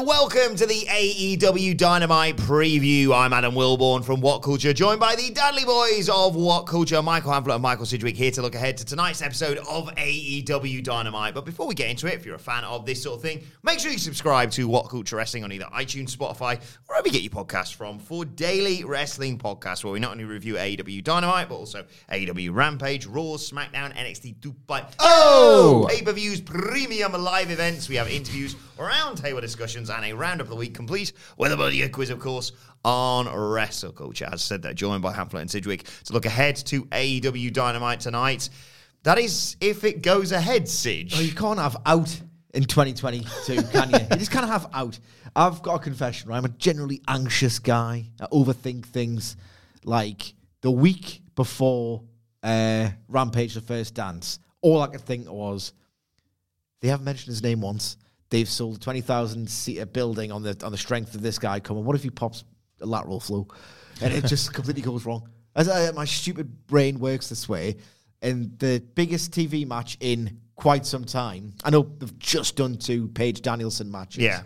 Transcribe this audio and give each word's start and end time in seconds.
and 0.00 0.08
welcome 0.08 0.56
to 0.56 0.64
the 0.64 0.86
AEW 0.88 1.76
Dynamite 1.76 2.38
preview. 2.38 3.14
I'm 3.14 3.34
Adam 3.34 3.52
Wilborn 3.54 4.02
from 4.02 4.22
What 4.22 4.38
Culture, 4.38 4.72
joined 4.72 4.98
by 4.98 5.14
the 5.14 5.28
Dudley 5.28 5.66
Boys 5.66 6.08
of 6.08 6.34
What 6.36 6.62
Culture, 6.62 7.02
Michael 7.02 7.32
Hamflett 7.32 7.52
and 7.56 7.62
Michael 7.62 7.84
Sidgwick, 7.84 8.16
here 8.16 8.30
to 8.30 8.40
look 8.40 8.54
ahead 8.54 8.78
to 8.78 8.86
tonight's 8.86 9.20
episode 9.20 9.58
of 9.58 9.94
AEW 9.96 10.82
Dynamite. 10.82 11.34
But 11.34 11.44
before 11.44 11.66
we 11.66 11.74
get 11.74 11.90
into 11.90 12.06
it, 12.06 12.14
if 12.14 12.24
you're 12.24 12.36
a 12.36 12.38
fan 12.38 12.64
of 12.64 12.86
this 12.86 13.02
sort 13.02 13.16
of 13.16 13.22
thing, 13.22 13.42
make 13.62 13.78
sure 13.78 13.92
you 13.92 13.98
subscribe 13.98 14.50
to 14.52 14.66
What 14.68 14.88
Culture 14.88 15.16
Wrestling 15.16 15.44
on 15.44 15.52
either 15.52 15.66
iTunes, 15.66 16.16
Spotify, 16.16 16.58
wherever 16.86 17.06
you 17.06 17.12
get 17.12 17.20
your 17.22 17.32
podcasts 17.32 17.74
from, 17.74 17.98
for 17.98 18.24
daily 18.24 18.84
wrestling 18.84 19.36
podcasts 19.36 19.84
where 19.84 19.92
we 19.92 20.00
not 20.00 20.12
only 20.12 20.24
review 20.24 20.54
AEW 20.54 21.04
Dynamite, 21.04 21.50
but 21.50 21.56
also 21.56 21.84
AEW 22.10 22.54
Rampage, 22.54 23.04
Raw, 23.04 23.36
SmackDown, 23.36 23.94
NXT, 23.94 24.36
Dubai, 24.36 24.82
Oh! 24.98 25.86
pay-per-views, 25.90 26.40
premium 26.40 27.12
live 27.12 27.50
events. 27.50 27.86
We 27.90 27.96
have 27.96 28.08
interviews, 28.08 28.54
roundtable 28.78 29.42
discussions, 29.42 29.89
and 29.90 30.04
a 30.04 30.12
roundup 30.12 30.46
of 30.46 30.50
the 30.50 30.56
week 30.56 30.74
complete 30.74 31.12
with 31.36 31.52
a 31.52 31.56
bloody 31.56 31.86
quiz, 31.88 32.10
of 32.10 32.18
course, 32.18 32.52
on 32.84 33.28
Wrestle 33.28 33.92
Culture. 33.92 34.26
As 34.26 34.34
I 34.34 34.36
said, 34.36 34.62
they're 34.62 34.74
joined 34.74 35.02
by 35.02 35.12
Hamflett 35.12 35.40
and 35.40 35.50
Sidgwick 35.50 35.84
to 36.04 36.12
look 36.12 36.26
ahead 36.26 36.56
to 36.56 36.84
AEW 36.86 37.52
Dynamite 37.52 38.00
tonight. 38.00 38.48
That 39.02 39.18
is 39.18 39.56
if 39.60 39.84
it 39.84 40.02
goes 40.02 40.32
ahead, 40.32 40.68
Sidge. 40.68 41.14
Oh, 41.16 41.20
you 41.20 41.32
can't 41.32 41.58
have 41.58 41.76
out 41.86 42.20
in 42.52 42.64
2022, 42.64 43.62
can 43.64 43.90
you? 43.90 43.98
you 43.98 44.16
just 44.16 44.30
can't 44.30 44.46
have 44.46 44.68
out. 44.72 44.98
I've 45.34 45.62
got 45.62 45.76
a 45.76 45.78
confession, 45.78 46.28
right? 46.28 46.36
I'm 46.36 46.44
a 46.44 46.50
generally 46.50 47.00
anxious 47.08 47.58
guy. 47.58 48.06
I 48.20 48.26
overthink 48.26 48.86
things. 48.86 49.36
Like 49.84 50.34
the 50.60 50.70
week 50.70 51.22
before 51.34 52.02
uh, 52.42 52.90
Rampage, 53.08 53.54
the 53.54 53.60
first 53.60 53.94
dance, 53.94 54.38
all 54.60 54.82
I 54.82 54.88
could 54.88 55.00
think 55.00 55.30
was 55.30 55.72
they 56.80 56.88
haven't 56.88 57.04
mentioned 57.04 57.28
his 57.32 57.42
name 57.42 57.60
once. 57.60 57.96
They've 58.30 58.48
sold 58.48 58.76
a 58.76 58.80
20,000 58.80 59.48
seater 59.50 59.86
building 59.86 60.32
on 60.32 60.42
the 60.42 60.56
on 60.64 60.72
the 60.72 60.78
strength 60.78 61.14
of 61.14 61.22
this 61.22 61.38
guy 61.38 61.60
coming. 61.60 61.84
What 61.84 61.96
if 61.96 62.02
he 62.02 62.10
pops 62.10 62.44
a 62.80 62.86
lateral 62.86 63.20
flow? 63.20 63.48
And 64.00 64.14
it 64.14 64.24
just 64.26 64.54
completely 64.54 64.82
goes 64.82 65.04
wrong. 65.04 65.28
As 65.54 65.68
I, 65.68 65.90
my 65.90 66.04
stupid 66.04 66.66
brain 66.66 67.00
works 67.00 67.28
this 67.28 67.48
way, 67.48 67.76
and 68.22 68.56
the 68.58 68.82
biggest 68.94 69.32
TV 69.32 69.66
match 69.66 69.96
in 70.00 70.40
quite 70.54 70.86
some 70.86 71.04
time. 71.04 71.54
I 71.64 71.70
know 71.70 71.82
they've 71.82 72.18
just 72.18 72.56
done 72.56 72.76
two 72.76 73.08
Page 73.08 73.42
Danielson 73.42 73.90
matches. 73.90 74.22
Yeah. 74.22 74.42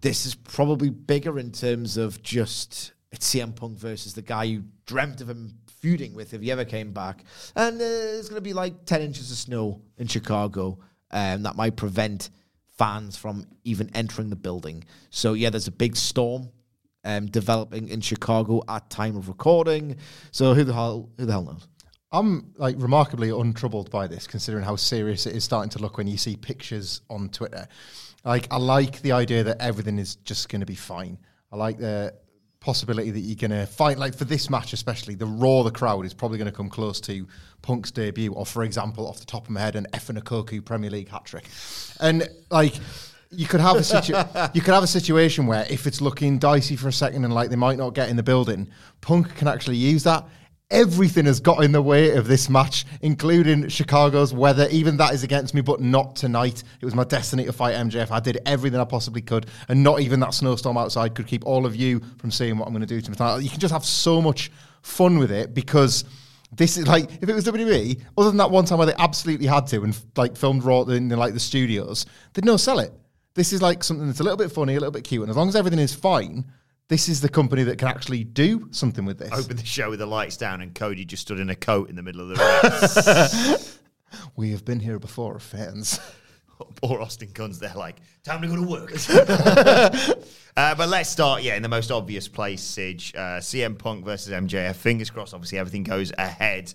This 0.00 0.26
is 0.26 0.34
probably 0.34 0.90
bigger 0.90 1.38
in 1.38 1.52
terms 1.52 1.96
of 1.96 2.22
just 2.22 2.92
it's 3.12 3.34
CM 3.34 3.54
Punk 3.54 3.78
versus 3.78 4.14
the 4.14 4.22
guy 4.22 4.44
you 4.44 4.64
dreamt 4.86 5.20
of 5.20 5.28
him 5.28 5.54
feuding 5.80 6.14
with 6.14 6.34
if 6.34 6.40
he 6.40 6.50
ever 6.50 6.64
came 6.64 6.92
back. 6.92 7.24
And 7.54 7.76
uh, 7.76 7.78
there's 7.78 8.28
going 8.28 8.40
to 8.40 8.44
be 8.44 8.52
like 8.52 8.84
10 8.84 9.02
inches 9.02 9.30
of 9.30 9.36
snow 9.36 9.80
in 9.98 10.06
Chicago 10.06 10.78
um, 11.10 11.42
that 11.44 11.56
might 11.56 11.76
prevent 11.76 12.30
fans 12.78 13.16
from 13.16 13.46
even 13.64 13.90
entering 13.94 14.30
the 14.30 14.36
building. 14.36 14.84
So, 15.10 15.34
yeah, 15.34 15.50
there's 15.50 15.66
a 15.66 15.72
big 15.72 15.96
storm 15.96 16.50
um, 17.04 17.26
developing 17.26 17.88
in 17.88 18.00
Chicago 18.00 18.62
at 18.68 18.88
time 18.88 19.16
of 19.16 19.28
recording. 19.28 19.96
So, 20.30 20.54
who 20.54 20.64
the 20.64 20.72
hell, 20.72 21.10
who 21.18 21.26
the 21.26 21.32
hell 21.32 21.44
knows? 21.44 21.68
I'm 22.10 22.54
like 22.56 22.76
remarkably 22.78 23.30
untroubled 23.30 23.90
by 23.90 24.06
this, 24.06 24.26
considering 24.26 24.64
how 24.64 24.76
serious 24.76 25.26
it 25.26 25.36
is 25.36 25.44
starting 25.44 25.70
to 25.70 25.78
look 25.78 25.98
when 25.98 26.06
you 26.06 26.16
see 26.16 26.36
pictures 26.36 27.02
on 27.10 27.28
Twitter. 27.28 27.68
Like, 28.24 28.48
I 28.50 28.56
like 28.56 29.02
the 29.02 29.12
idea 29.12 29.44
that 29.44 29.60
everything 29.60 29.98
is 29.98 30.16
just 30.16 30.48
going 30.48 30.60
to 30.60 30.66
be 30.66 30.74
fine. 30.74 31.18
I 31.52 31.56
like 31.56 31.78
the 31.78 32.14
possibility 32.60 33.10
that 33.10 33.20
you're 33.20 33.36
going 33.36 33.58
to 33.58 33.66
fight, 33.66 33.98
like 33.98 34.14
for 34.14 34.24
this 34.24 34.50
match 34.50 34.72
especially, 34.72 35.14
the 35.14 35.26
raw 35.26 35.62
the 35.62 35.70
crowd 35.70 36.04
is 36.04 36.14
probably 36.14 36.38
going 36.38 36.50
to 36.50 36.56
come 36.56 36.68
close 36.68 37.00
to 37.02 37.26
Punk's 37.62 37.90
debut, 37.90 38.32
or 38.32 38.44
for 38.46 38.64
example, 38.64 39.06
off 39.06 39.20
the 39.20 39.26
top 39.26 39.44
of 39.44 39.50
my 39.50 39.60
head, 39.60 39.76
an 39.76 39.86
Efanakoku 39.92 40.64
Premier 40.64 40.90
League 40.90 41.08
hat 41.08 41.24
trick, 41.24 41.48
and 42.00 42.28
like. 42.50 42.74
You 43.30 43.44
could 43.46 43.60
have 43.60 43.76
a 43.76 43.84
situ- 43.84 44.14
you 44.54 44.62
could 44.62 44.72
have 44.72 44.82
a 44.82 44.86
situation 44.86 45.46
where 45.46 45.66
if 45.68 45.86
it's 45.86 46.00
looking 46.00 46.38
dicey 46.38 46.76
for 46.76 46.88
a 46.88 46.92
second 46.94 47.26
and 47.26 47.34
like 47.34 47.50
they 47.50 47.56
might 47.56 47.76
not 47.76 47.92
get 47.92 48.08
in 48.08 48.16
the 48.16 48.22
building, 48.22 48.70
Punk 49.02 49.36
can 49.36 49.46
actually 49.46 49.76
use 49.76 50.02
that 50.04 50.24
everything 50.70 51.24
has 51.24 51.40
got 51.40 51.64
in 51.64 51.72
the 51.72 51.80
way 51.80 52.12
of 52.12 52.26
this 52.26 52.50
match, 52.50 52.84
including 53.00 53.68
Chicago's 53.68 54.34
weather. 54.34 54.68
Even 54.70 54.96
that 54.98 55.14
is 55.14 55.22
against 55.22 55.54
me, 55.54 55.60
but 55.60 55.80
not 55.80 56.16
tonight. 56.16 56.62
It 56.80 56.84
was 56.84 56.94
my 56.94 57.04
destiny 57.04 57.44
to 57.44 57.52
fight 57.52 57.74
MJF. 57.74 58.10
I 58.10 58.20
did 58.20 58.38
everything 58.44 58.78
I 58.78 58.84
possibly 58.84 59.22
could, 59.22 59.46
and 59.68 59.82
not 59.82 60.00
even 60.00 60.20
that 60.20 60.34
snowstorm 60.34 60.76
outside 60.76 61.14
could 61.14 61.26
keep 61.26 61.46
all 61.46 61.64
of 61.64 61.74
you 61.74 62.00
from 62.18 62.30
seeing 62.30 62.58
what 62.58 62.66
I'm 62.66 62.72
going 62.72 62.86
to 62.86 62.86
do 62.86 63.00
to 63.00 63.12
tonight. 63.12 63.38
You 63.38 63.50
can 63.50 63.60
just 63.60 63.72
have 63.72 63.84
so 63.84 64.20
much 64.20 64.50
fun 64.82 65.18
with 65.18 65.30
it 65.30 65.54
because. 65.54 66.04
This 66.50 66.78
is 66.78 66.88
like 66.88 67.12
if 67.20 67.28
it 67.28 67.34
was 67.34 67.44
WWE, 67.44 68.00
other 68.16 68.30
than 68.30 68.38
that 68.38 68.50
one 68.50 68.64
time 68.64 68.78
where 68.78 68.86
they 68.86 68.94
absolutely 68.98 69.46
had 69.46 69.66
to 69.66 69.82
and 69.82 69.94
like 70.16 70.34
filmed 70.34 70.64
Raw 70.64 70.80
in 70.84 71.10
like 71.10 71.34
the 71.34 71.40
studios, 71.40 72.06
they'd 72.32 72.46
no 72.46 72.56
sell 72.56 72.78
it. 72.78 72.90
This 73.34 73.52
is 73.52 73.60
like 73.60 73.84
something 73.84 74.06
that's 74.06 74.20
a 74.20 74.22
little 74.22 74.38
bit 74.38 74.50
funny, 74.50 74.74
a 74.74 74.80
little 74.80 74.90
bit 74.90 75.04
cute, 75.04 75.20
and 75.20 75.28
as 75.30 75.36
long 75.36 75.50
as 75.50 75.56
everything 75.56 75.78
is 75.78 75.94
fine, 75.94 76.46
this 76.88 77.08
is 77.08 77.20
the 77.20 77.28
company 77.28 77.62
that 77.64 77.78
can 77.78 77.88
actually 77.88 78.24
do 78.24 78.68
something 78.70 79.04
with 79.04 79.18
this. 79.18 79.32
Open 79.32 79.56
the 79.56 79.64
show 79.64 79.90
with 79.90 79.98
the 79.98 80.06
lights 80.06 80.36
down, 80.36 80.60
and 80.60 80.74
Cody 80.74 81.04
just 81.04 81.22
stood 81.22 81.38
in 81.38 81.50
a 81.50 81.56
coat 81.56 81.90
in 81.90 81.96
the 81.96 82.02
middle 82.02 82.20
of 82.22 82.28
the 82.28 83.54
ring. 83.54 83.58
We 84.36 84.52
have 84.52 84.64
been 84.64 84.80
here 84.80 84.98
before, 84.98 85.38
fans. 85.38 86.00
Poor 86.82 87.00
Austin 87.00 87.30
Gunn's 87.34 87.58
there, 87.58 87.74
like, 87.76 87.96
time 88.24 88.40
to 88.40 88.48
go 88.48 88.56
to 88.56 88.62
work. 88.62 88.92
uh, 90.56 90.74
but 90.74 90.88
let's 90.88 91.10
start, 91.10 91.42
yeah, 91.42 91.56
in 91.56 91.62
the 91.62 91.68
most 91.68 91.90
obvious 91.90 92.26
place, 92.26 92.62
Sidge. 92.62 93.14
Uh, 93.14 93.38
CM 93.38 93.78
Punk 93.78 94.04
versus 94.04 94.32
MJF. 94.32 94.76
Fingers 94.76 95.10
crossed, 95.10 95.34
obviously, 95.34 95.58
everything 95.58 95.82
goes 95.82 96.10
ahead. 96.16 96.72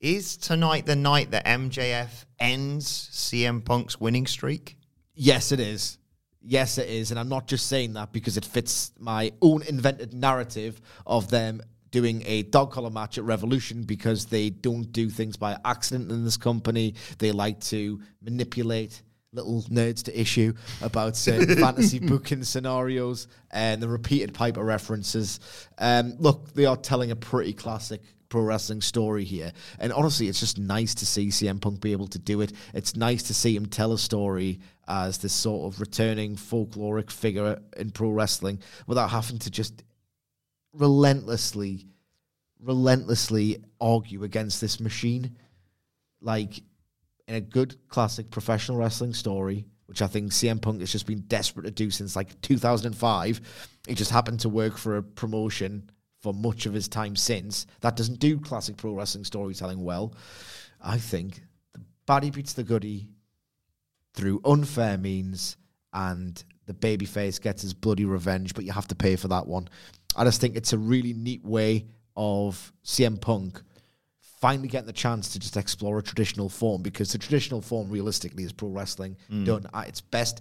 Is 0.00 0.36
tonight 0.36 0.86
the 0.86 0.96
night 0.96 1.30
that 1.32 1.44
MJF 1.44 2.24
ends 2.40 3.10
CM 3.12 3.64
Punk's 3.64 4.00
winning 4.00 4.26
streak? 4.26 4.76
Yes, 5.14 5.52
it 5.52 5.60
is. 5.60 5.98
Yes, 6.44 6.78
it 6.78 6.88
is. 6.88 7.10
And 7.10 7.20
I'm 7.20 7.28
not 7.28 7.46
just 7.46 7.66
saying 7.66 7.94
that 7.94 8.12
because 8.12 8.36
it 8.36 8.44
fits 8.44 8.92
my 8.98 9.32
own 9.40 9.62
invented 9.62 10.12
narrative 10.12 10.80
of 11.06 11.30
them 11.30 11.62
doing 11.90 12.22
a 12.26 12.42
dog 12.42 12.72
collar 12.72 12.90
match 12.90 13.18
at 13.18 13.24
Revolution 13.24 13.84
because 13.84 14.26
they 14.26 14.50
don't 14.50 14.90
do 14.92 15.08
things 15.08 15.36
by 15.36 15.56
accident 15.64 16.10
in 16.10 16.24
this 16.24 16.36
company. 16.36 16.94
They 17.18 17.32
like 17.32 17.60
to 17.60 18.00
manipulate 18.22 19.02
little 19.32 19.62
nerds 19.62 20.02
to 20.04 20.20
issue 20.20 20.52
about 20.82 21.16
certain 21.16 21.56
fantasy 21.60 21.98
booking 21.98 22.44
scenarios 22.44 23.28
and 23.50 23.82
the 23.82 23.88
repeated 23.88 24.34
Piper 24.34 24.64
references. 24.64 25.40
Um, 25.78 26.14
look, 26.18 26.52
they 26.54 26.66
are 26.66 26.76
telling 26.76 27.10
a 27.10 27.16
pretty 27.16 27.52
classic 27.52 28.02
pro 28.32 28.40
wrestling 28.40 28.80
story 28.80 29.24
here. 29.24 29.52
And 29.78 29.92
honestly, 29.92 30.26
it's 30.26 30.40
just 30.40 30.58
nice 30.58 30.94
to 30.94 31.04
see 31.04 31.28
CM 31.28 31.60
Punk 31.60 31.82
be 31.82 31.92
able 31.92 32.06
to 32.08 32.18
do 32.18 32.40
it. 32.40 32.54
It's 32.72 32.96
nice 32.96 33.24
to 33.24 33.34
see 33.34 33.54
him 33.54 33.66
tell 33.66 33.92
a 33.92 33.98
story 33.98 34.60
as 34.88 35.18
this 35.18 35.34
sort 35.34 35.70
of 35.70 35.80
returning 35.80 36.36
folkloric 36.36 37.10
figure 37.10 37.60
in 37.76 37.90
pro 37.90 38.08
wrestling 38.08 38.60
without 38.86 39.10
having 39.10 39.38
to 39.40 39.50
just 39.50 39.84
relentlessly, 40.72 41.84
relentlessly 42.58 43.62
argue 43.78 44.24
against 44.24 44.62
this 44.62 44.80
machine. 44.80 45.36
Like 46.22 46.62
in 47.28 47.34
a 47.34 47.40
good 47.42 47.86
classic 47.88 48.30
professional 48.30 48.78
wrestling 48.78 49.12
story 49.12 49.66
which 49.86 50.00
I 50.00 50.06
think 50.06 50.32
CM 50.32 50.62
Punk 50.62 50.80
has 50.80 50.90
just 50.90 51.06
been 51.06 51.20
desperate 51.28 51.64
to 51.64 51.70
do 51.70 51.90
since 51.90 52.16
like 52.16 52.40
2005. 52.40 53.68
He 53.86 53.94
just 53.94 54.10
happened 54.10 54.40
to 54.40 54.48
work 54.48 54.78
for 54.78 54.96
a 54.96 55.02
promotion 55.02 55.90
for 56.22 56.32
much 56.32 56.66
of 56.66 56.72
his 56.72 56.88
time 56.88 57.16
since 57.16 57.66
that 57.80 57.96
doesn't 57.96 58.20
do 58.20 58.38
classic 58.38 58.76
pro 58.76 58.94
wrestling 58.94 59.24
storytelling 59.24 59.82
well. 59.82 60.14
I 60.80 60.98
think 60.98 61.42
the 61.72 61.80
baddie 62.08 62.32
beats 62.32 62.54
the 62.54 62.64
goodie 62.64 63.08
through 64.14 64.40
unfair 64.44 64.96
means, 64.98 65.56
and 65.92 66.42
the 66.66 66.74
babyface 66.74 67.40
gets 67.40 67.62
his 67.62 67.74
bloody 67.74 68.04
revenge, 68.04 68.54
but 68.54 68.64
you 68.64 68.72
have 68.72 68.88
to 68.88 68.94
pay 68.94 69.16
for 69.16 69.28
that 69.28 69.46
one. 69.46 69.68
I 70.16 70.24
just 70.24 70.40
think 70.40 70.56
it's 70.56 70.72
a 70.72 70.78
really 70.78 71.12
neat 71.12 71.44
way 71.44 71.86
of 72.16 72.72
CM 72.84 73.20
Punk 73.20 73.60
finally 74.42 74.68
getting 74.68 74.88
the 74.88 74.92
chance 74.92 75.32
to 75.32 75.38
just 75.38 75.56
explore 75.56 75.98
a 75.98 76.02
traditional 76.02 76.48
form 76.48 76.82
because 76.82 77.12
the 77.12 77.18
traditional 77.18 77.62
form, 77.62 77.88
realistically, 77.88 78.42
is 78.42 78.52
pro 78.52 78.68
wrestling 78.68 79.16
mm. 79.30 79.44
done 79.44 79.66
at 79.72 79.88
its 79.88 80.00
best. 80.00 80.40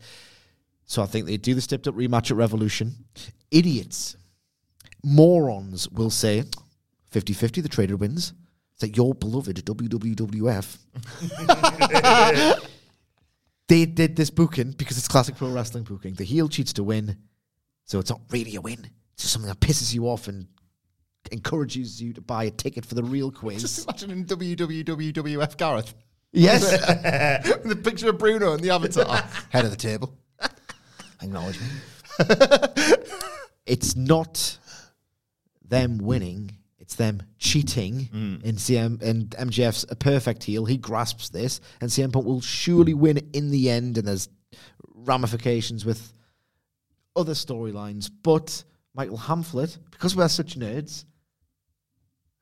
So 0.86 1.04
I 1.04 1.06
think 1.06 1.28
they 1.28 1.38
do 1.38 1.54
the 1.54 1.62
stepped 1.62 1.88
up 1.88 1.96
rematch 1.96 2.32
at 2.32 2.38
Revolution. 2.38 2.96
Idiots, 3.52 4.18
morons 5.04 5.90
will 5.90 6.10
say 6.10 6.44
50 7.12 7.34
50, 7.34 7.62
the 7.62 7.70
trader 7.70 7.98
wins. 7.98 8.34
It's 8.74 8.84
like 8.84 8.98
your 8.98 9.14
beloved 9.14 9.58
WWF. 9.58 10.78
they 13.68 13.86
did 13.86 14.16
this 14.16 14.30
booking 14.30 14.72
because 14.72 14.98
it's 14.98 15.08
classic 15.08 15.36
pro 15.36 15.50
wrestling 15.50 15.84
booking. 15.84 16.14
The 16.16 16.24
heel 16.24 16.50
cheats 16.50 16.74
to 16.74 16.84
win, 16.84 17.18
so 17.86 18.00
it's 18.00 18.10
not 18.10 18.22
really 18.32 18.56
a 18.56 18.62
win. 18.62 18.90
It's 19.14 19.24
just 19.24 19.34
something 19.34 19.50
that 19.50 19.60
pisses 19.60 19.94
you 19.94 20.08
off 20.08 20.28
and 20.28 20.48
encourages 21.32 22.02
you 22.02 22.14
to 22.14 22.22
buy 22.22 22.46
a 22.46 22.52
ticket 22.52 22.86
for 22.86 22.96
the 22.96 23.04
real 23.04 23.32
quiz. 23.32 23.62
Just 23.62 23.86
imagining 23.86 24.26
WWWF 24.26 25.58
Gareth. 25.58 25.94
yes, 26.32 26.72
the 27.64 27.76
picture 27.76 28.10
of 28.10 28.18
Bruno 28.18 28.54
and 28.54 28.64
the 28.64 28.72
avatar. 28.72 29.24
Head 29.50 29.66
of 29.66 29.72
the 29.72 29.78
table. 29.78 30.18
Acknowledge 31.22 31.60
me. 31.60 31.68
it's 33.66 33.96
not 33.96 34.58
them 35.72 35.98
winning. 35.98 36.52
It's 36.78 36.96
them 36.96 37.24
cheating. 37.40 38.10
Mm. 38.14 38.44
And 38.44 38.58
CM 38.58 39.02
and 39.02 39.30
MJF's 39.32 39.86
a 39.90 39.96
perfect 39.96 40.44
heel. 40.44 40.66
He 40.66 40.78
grasps 40.78 41.30
this, 41.30 41.60
and 41.80 41.90
CM 41.90 42.14
Punk 42.14 42.26
will 42.28 42.42
surely 42.42 42.94
win 42.94 43.18
in 43.34 43.50
the 43.50 43.72
end. 43.72 43.98
And 43.98 44.08
there's 44.08 44.30
ramifications 44.94 45.84
with 45.84 46.14
other 47.16 47.34
storylines. 47.34 48.12
But 48.22 48.64
Michael 48.94 49.18
Hamflett, 49.18 49.78
because 49.90 50.16
we're 50.16 50.28
such 50.28 50.60
nerds, 50.60 51.06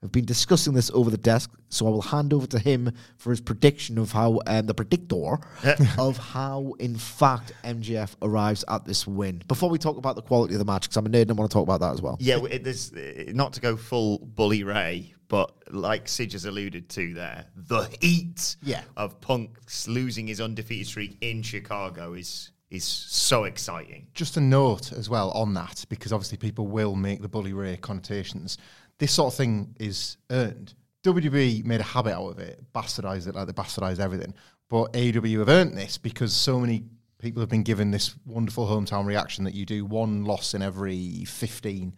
have 0.02 0.12
been 0.12 0.24
discussing 0.24 0.72
this 0.72 0.90
over 0.94 1.10
the 1.10 1.18
desk. 1.18 1.50
So 1.68 1.86
I 1.86 1.90
will 1.90 2.02
hand 2.02 2.32
over 2.32 2.46
to 2.48 2.58
him 2.58 2.92
for 3.18 3.30
his 3.30 3.40
prediction 3.40 3.98
of 3.98 4.12
how 4.12 4.40
um, 4.46 4.66
the 4.66 4.74
predictor 4.74 5.38
of 5.98 6.16
how, 6.16 6.74
in 6.78 6.96
fact, 6.96 7.52
MJF 7.64 8.14
arrives 8.22 8.64
at 8.68 8.84
this 8.84 9.06
win. 9.06 9.42
Before 9.46 9.68
we 9.68 9.78
talk 9.78 9.96
about 9.98 10.16
the 10.16 10.22
quality 10.22 10.54
of 10.54 10.58
the 10.58 10.64
match, 10.64 10.82
because 10.82 10.96
I'm 10.96 11.06
a 11.06 11.10
nerd 11.10 11.22
and 11.22 11.32
I 11.32 11.34
want 11.34 11.50
to 11.50 11.54
talk 11.54 11.64
about 11.64 11.80
that 11.80 11.92
as 11.92 12.02
well. 12.02 12.16
Yeah, 12.20 12.42
it, 12.44 12.64
there's, 12.64 12.92
uh, 12.92 13.24
not 13.28 13.52
to 13.54 13.60
go 13.60 13.76
full 13.76 14.18
bully 14.18 14.64
Ray, 14.64 15.14
but 15.28 15.52
like 15.72 16.08
Sid 16.08 16.32
has 16.32 16.44
alluded 16.46 16.88
to 16.90 17.14
there, 17.14 17.46
the 17.54 17.82
heat 18.00 18.56
Yeah. 18.62 18.82
of 18.96 19.20
Punk's 19.20 19.86
losing 19.86 20.26
his 20.26 20.40
undefeated 20.40 20.86
streak 20.86 21.18
in 21.20 21.42
Chicago 21.42 22.14
is 22.14 22.52
is 22.70 22.84
so 22.84 23.42
exciting. 23.44 24.06
Just 24.14 24.36
a 24.36 24.40
note 24.40 24.92
as 24.92 25.10
well 25.10 25.32
on 25.32 25.54
that, 25.54 25.84
because 25.88 26.12
obviously 26.12 26.38
people 26.38 26.68
will 26.68 26.94
make 26.94 27.20
the 27.20 27.26
bully 27.28 27.52
Ray 27.52 27.76
connotations. 27.76 28.58
This 29.00 29.12
sort 29.12 29.32
of 29.32 29.36
thing 29.36 29.74
is 29.80 30.18
earned. 30.30 30.74
WWE 31.04 31.64
made 31.64 31.80
a 31.80 31.84
habit 31.84 32.12
out 32.14 32.28
of 32.28 32.38
it, 32.38 32.62
bastardized 32.74 33.26
it 33.26 33.34
like 33.34 33.46
they 33.46 33.52
bastardized 33.54 33.98
everything. 33.98 34.34
But 34.68 34.92
AEW 34.92 35.38
have 35.38 35.48
earned 35.48 35.76
this 35.76 35.96
because 35.96 36.34
so 36.34 36.60
many 36.60 36.84
people 37.18 37.40
have 37.40 37.48
been 37.48 37.62
given 37.62 37.90
this 37.90 38.14
wonderful 38.26 38.66
hometown 38.66 39.06
reaction 39.06 39.44
that 39.44 39.54
you 39.54 39.64
do 39.64 39.86
one 39.86 40.24
loss 40.26 40.52
in 40.52 40.60
every 40.60 41.24
15 41.24 41.96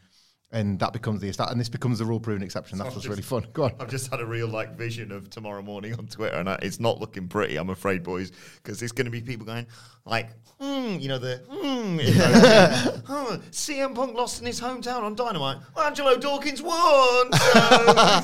and 0.53 0.79
that 0.81 0.93
becomes 0.93 1.21
the. 1.21 1.35
And 1.51 1.59
this 1.59 1.69
becomes 1.69 1.99
the 1.99 2.05
rule 2.05 2.21
proven 2.21 2.43
exception. 2.43 2.79
That's 2.79 2.95
what's 2.95 3.07
really 3.07 3.23
fun. 3.23 3.47
Go 3.53 3.65
on. 3.65 3.73
I've 3.81 3.91
just 3.91 4.11
had 4.11 4.21
a 4.21 4.27
real 4.27 4.47
like 4.47 4.77
vision 4.77 5.11
of 5.11 5.31
tomorrow 5.31 5.63
morning 5.63 5.95
on 5.95 6.07
Twitter, 6.07 6.37
and 6.37 6.49
I, 6.49 6.59
it's 6.63 6.79
not 6.79 7.01
looking 7.01 7.27
pretty. 7.27 7.57
I'm 7.57 7.71
afraid, 7.71 8.03
boys, 8.03 8.33
because 8.57 8.79
there's 8.79 8.93
going 8.93 9.07
to 9.07 9.11
be 9.11 9.23
people 9.23 9.47
going 9.47 9.67
like, 10.05 10.29
hmm, 10.61 10.99
you 10.99 11.09
know, 11.09 11.19
the 11.19 11.43
hmm, 11.49 12.01
you 12.01 12.15
know, 12.15 13.03
oh, 13.09 13.41
CM 13.51 13.95
Punk 13.95 14.15
lost 14.15 14.41
in 14.41 14.47
his 14.47 14.61
hometown 14.61 15.03
on 15.03 15.15
Dynamite. 15.15 15.59
Angelo 15.77 16.17
Dawkins 16.17 16.61
won. 16.61 17.33
So 17.33 17.59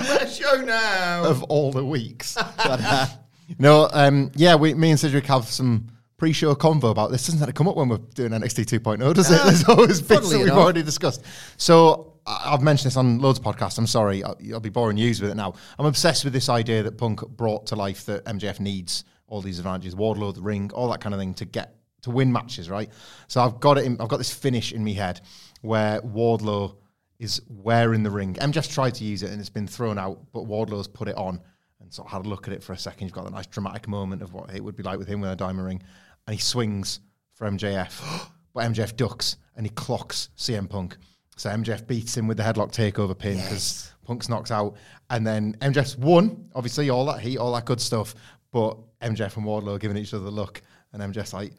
let 0.08 0.30
show 0.30 0.62
now. 0.62 1.24
of 1.24 1.42
all 1.44 1.72
the 1.72 1.84
weeks. 1.84 2.36
no, 3.58 3.88
um, 3.92 4.30
yeah, 4.34 4.54
we, 4.54 4.74
me 4.74 4.90
and 4.90 5.00
Cedric 5.00 5.26
have 5.26 5.46
some 5.46 5.88
pre-show 6.18 6.54
convo 6.54 6.90
about 6.90 7.10
this. 7.10 7.26
Doesn't 7.26 7.40
that 7.40 7.54
come 7.54 7.68
up 7.68 7.76
when 7.76 7.88
we're 7.88 7.98
doing 8.14 8.32
NXT 8.32 8.80
2.0? 8.80 9.14
Does 9.14 9.30
it? 9.30 9.40
There's 9.44 9.64
always 9.64 10.02
bits 10.02 10.28
that 10.28 10.36
we've 10.36 10.46
enough. 10.46 10.58
already 10.58 10.82
discussed. 10.82 11.24
So 11.56 12.07
I've 12.28 12.62
mentioned 12.62 12.90
this 12.90 12.96
on 12.96 13.18
loads 13.20 13.38
of 13.38 13.44
podcasts. 13.44 13.78
I'm 13.78 13.86
sorry, 13.86 14.22
I'll, 14.22 14.36
I'll 14.52 14.60
be 14.60 14.68
boring 14.68 14.98
you 14.98 15.08
with 15.08 15.24
it 15.24 15.36
now. 15.36 15.54
I'm 15.78 15.86
obsessed 15.86 16.24
with 16.24 16.32
this 16.34 16.48
idea 16.48 16.82
that 16.82 16.98
Punk 16.98 17.26
brought 17.26 17.66
to 17.68 17.76
life 17.76 18.04
that 18.06 18.24
MJF 18.26 18.60
needs 18.60 19.04
all 19.26 19.40
these 19.40 19.58
advantages, 19.58 19.94
Wardlow, 19.94 20.34
the 20.34 20.42
ring, 20.42 20.70
all 20.74 20.90
that 20.90 21.00
kind 21.00 21.14
of 21.14 21.20
thing 21.20 21.34
to 21.34 21.44
get 21.44 21.76
to 22.02 22.10
win 22.10 22.32
matches, 22.32 22.68
right? 22.68 22.90
So 23.28 23.40
I've 23.40 23.60
got 23.60 23.78
it. 23.78 23.84
In, 23.84 24.00
I've 24.00 24.08
got 24.08 24.18
this 24.18 24.32
finish 24.32 24.72
in 24.72 24.84
my 24.84 24.92
head 24.92 25.20
where 25.62 26.00
Wardlow 26.02 26.76
is 27.18 27.42
wearing 27.48 28.02
the 28.02 28.10
ring. 28.10 28.34
MJF's 28.34 28.68
tried 28.68 28.94
to 28.96 29.04
use 29.04 29.22
it 29.22 29.30
and 29.30 29.40
it's 29.40 29.50
been 29.50 29.66
thrown 29.66 29.98
out, 29.98 30.20
but 30.32 30.44
Wardlow's 30.44 30.86
put 30.86 31.08
it 31.08 31.16
on 31.16 31.40
and 31.80 31.92
sort 31.92 32.06
of 32.06 32.12
had 32.12 32.26
a 32.26 32.28
look 32.28 32.46
at 32.46 32.54
it 32.54 32.62
for 32.62 32.72
a 32.72 32.78
second. 32.78 33.06
You've 33.06 33.14
got 33.14 33.26
a 33.26 33.30
nice 33.30 33.46
dramatic 33.46 33.88
moment 33.88 34.22
of 34.22 34.32
what 34.32 34.54
it 34.54 34.62
would 34.62 34.76
be 34.76 34.82
like 34.82 34.98
with 34.98 35.08
him 35.08 35.20
with 35.20 35.30
a 35.30 35.36
diamond 35.36 35.66
ring, 35.66 35.82
and 36.26 36.34
he 36.34 36.40
swings 36.40 37.00
for 37.32 37.48
MJF, 37.48 38.28
but 38.54 38.64
MJF 38.64 38.96
ducks 38.96 39.36
and 39.56 39.66
he 39.66 39.70
clocks 39.70 40.28
CM 40.36 40.68
Punk. 40.68 40.96
So 41.38 41.48
MJF 41.50 41.86
beats 41.86 42.16
him 42.16 42.26
with 42.26 42.36
the 42.36 42.42
headlock 42.42 42.72
takeover 42.72 43.16
pin 43.16 43.36
because 43.36 43.92
Punk's 44.04 44.28
knocked 44.28 44.50
out, 44.50 44.76
and 45.08 45.26
then 45.26 45.56
MJF's 45.60 45.96
won. 45.96 46.48
Obviously, 46.54 46.90
all 46.90 47.06
that 47.06 47.20
heat, 47.20 47.38
all 47.38 47.54
that 47.54 47.64
good 47.64 47.80
stuff. 47.80 48.14
But 48.50 48.76
MJF 49.00 49.36
and 49.36 49.46
Wardlow 49.46 49.76
are 49.76 49.78
giving 49.78 49.96
each 49.96 50.12
other 50.12 50.24
the 50.24 50.30
look, 50.30 50.62
and 50.92 51.00
MJF's 51.00 51.32
like, 51.32 51.52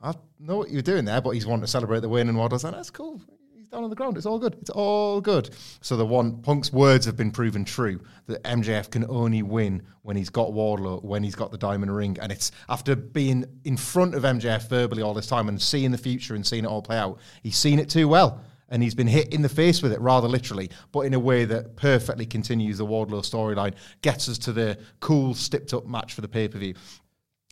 "I 0.00 0.14
know 0.38 0.56
what 0.56 0.70
you're 0.70 0.80
doing 0.80 1.04
there," 1.04 1.20
but 1.20 1.30
he's 1.30 1.46
wanting 1.46 1.64
to 1.64 1.70
celebrate 1.70 2.00
the 2.00 2.08
win, 2.08 2.28
and 2.28 2.38
Wardlow's 2.38 2.64
like, 2.64 2.72
"That's 2.72 2.90
cool." 2.90 3.20
He's 3.54 3.68
down 3.68 3.84
on 3.84 3.90
the 3.90 3.96
ground. 3.96 4.16
It's 4.16 4.24
all 4.24 4.38
good. 4.38 4.54
It's 4.62 4.70
all 4.70 5.20
good. 5.20 5.50
So 5.82 5.96
the 5.98 6.06
one 6.06 6.40
Punk's 6.40 6.72
words 6.72 7.04
have 7.04 7.16
been 7.16 7.30
proven 7.30 7.66
true 7.66 8.00
that 8.28 8.42
MJF 8.44 8.88
can 8.90 9.04
only 9.10 9.42
win 9.42 9.82
when 10.02 10.16
he's 10.16 10.30
got 10.30 10.52
Wardlow, 10.52 11.04
when 11.04 11.22
he's 11.22 11.34
got 11.34 11.50
the 11.50 11.58
diamond 11.58 11.94
ring, 11.94 12.16
and 12.22 12.32
it's 12.32 12.50
after 12.70 12.96
being 12.96 13.44
in 13.64 13.76
front 13.76 14.14
of 14.14 14.22
MJF 14.22 14.68
verbally 14.70 15.02
all 15.02 15.12
this 15.12 15.26
time 15.26 15.48
and 15.50 15.60
seeing 15.60 15.90
the 15.90 15.98
future 15.98 16.34
and 16.34 16.46
seeing 16.46 16.64
it 16.64 16.68
all 16.68 16.80
play 16.80 16.96
out. 16.96 17.18
He's 17.42 17.58
seen 17.58 17.78
it 17.78 17.90
too 17.90 18.08
well. 18.08 18.40
And 18.70 18.82
he's 18.82 18.94
been 18.94 19.06
hit 19.06 19.32
in 19.32 19.42
the 19.42 19.48
face 19.48 19.82
with 19.82 19.92
it, 19.92 20.00
rather 20.00 20.28
literally, 20.28 20.70
but 20.92 21.00
in 21.00 21.14
a 21.14 21.18
way 21.18 21.46
that 21.46 21.76
perfectly 21.76 22.26
continues 22.26 22.78
the 22.78 22.86
Wardlow 22.86 23.22
storyline, 23.22 23.74
gets 24.02 24.28
us 24.28 24.36
to 24.38 24.52
the 24.52 24.78
cool, 25.00 25.34
stepped 25.34 25.72
up 25.72 25.86
match 25.86 26.12
for 26.12 26.20
the 26.20 26.28
pay 26.28 26.48
per 26.48 26.58
view. 26.58 26.74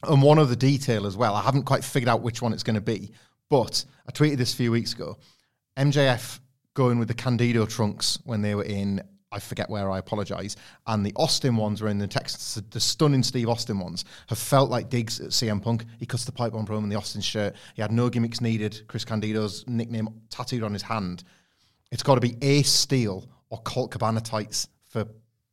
And 0.02 0.20
one 0.20 0.38
other 0.38 0.54
detail 0.54 1.06
as 1.06 1.16
well, 1.16 1.34
I 1.34 1.42
haven't 1.42 1.62
quite 1.62 1.82
figured 1.82 2.08
out 2.08 2.20
which 2.20 2.42
one 2.42 2.52
it's 2.52 2.62
going 2.62 2.74
to 2.74 2.82
be, 2.82 3.12
but 3.48 3.84
I 4.06 4.12
tweeted 4.12 4.36
this 4.36 4.52
a 4.52 4.56
few 4.56 4.70
weeks 4.70 4.92
ago. 4.92 5.16
MJF 5.76 6.38
going 6.74 6.98
with 6.98 7.08
the 7.08 7.14
Candido 7.14 7.64
trunks 7.64 8.18
when 8.24 8.42
they 8.42 8.54
were 8.54 8.64
in, 8.64 9.02
I 9.36 9.38
forget 9.38 9.68
where, 9.70 9.90
I 9.90 9.98
apologize, 9.98 10.56
and 10.86 11.04
the 11.04 11.12
Austin 11.14 11.56
ones 11.56 11.82
were 11.82 11.88
in 11.88 11.98
the 11.98 12.06
Texas, 12.06 12.60
the 12.70 12.80
stunning 12.80 13.22
Steve 13.22 13.48
Austin 13.48 13.78
ones 13.78 14.04
have 14.28 14.38
felt 14.38 14.70
like 14.70 14.88
digs 14.88 15.20
at 15.20 15.28
CM 15.30 15.62
Punk. 15.62 15.84
He 15.98 16.06
cuts 16.06 16.24
the 16.24 16.32
pipe 16.32 16.54
on 16.54 16.66
promo 16.66 16.82
in 16.84 16.88
the 16.88 16.96
Austin 16.96 17.20
shirt. 17.20 17.54
He 17.74 17.82
had 17.82 17.92
no 17.92 18.08
gimmicks 18.08 18.40
needed. 18.40 18.82
Chris 18.88 19.04
Candido's 19.04 19.64
nickname 19.68 20.08
tattooed 20.30 20.62
on 20.62 20.72
his 20.72 20.82
hand. 20.82 21.22
It's 21.92 22.02
got 22.02 22.14
to 22.16 22.20
be 22.20 22.36
Ace 22.42 22.72
Steel 22.72 23.28
or 23.50 23.58
Colt 23.62 23.90
Cabana 23.92 24.20
tights 24.20 24.68
for 24.88 25.06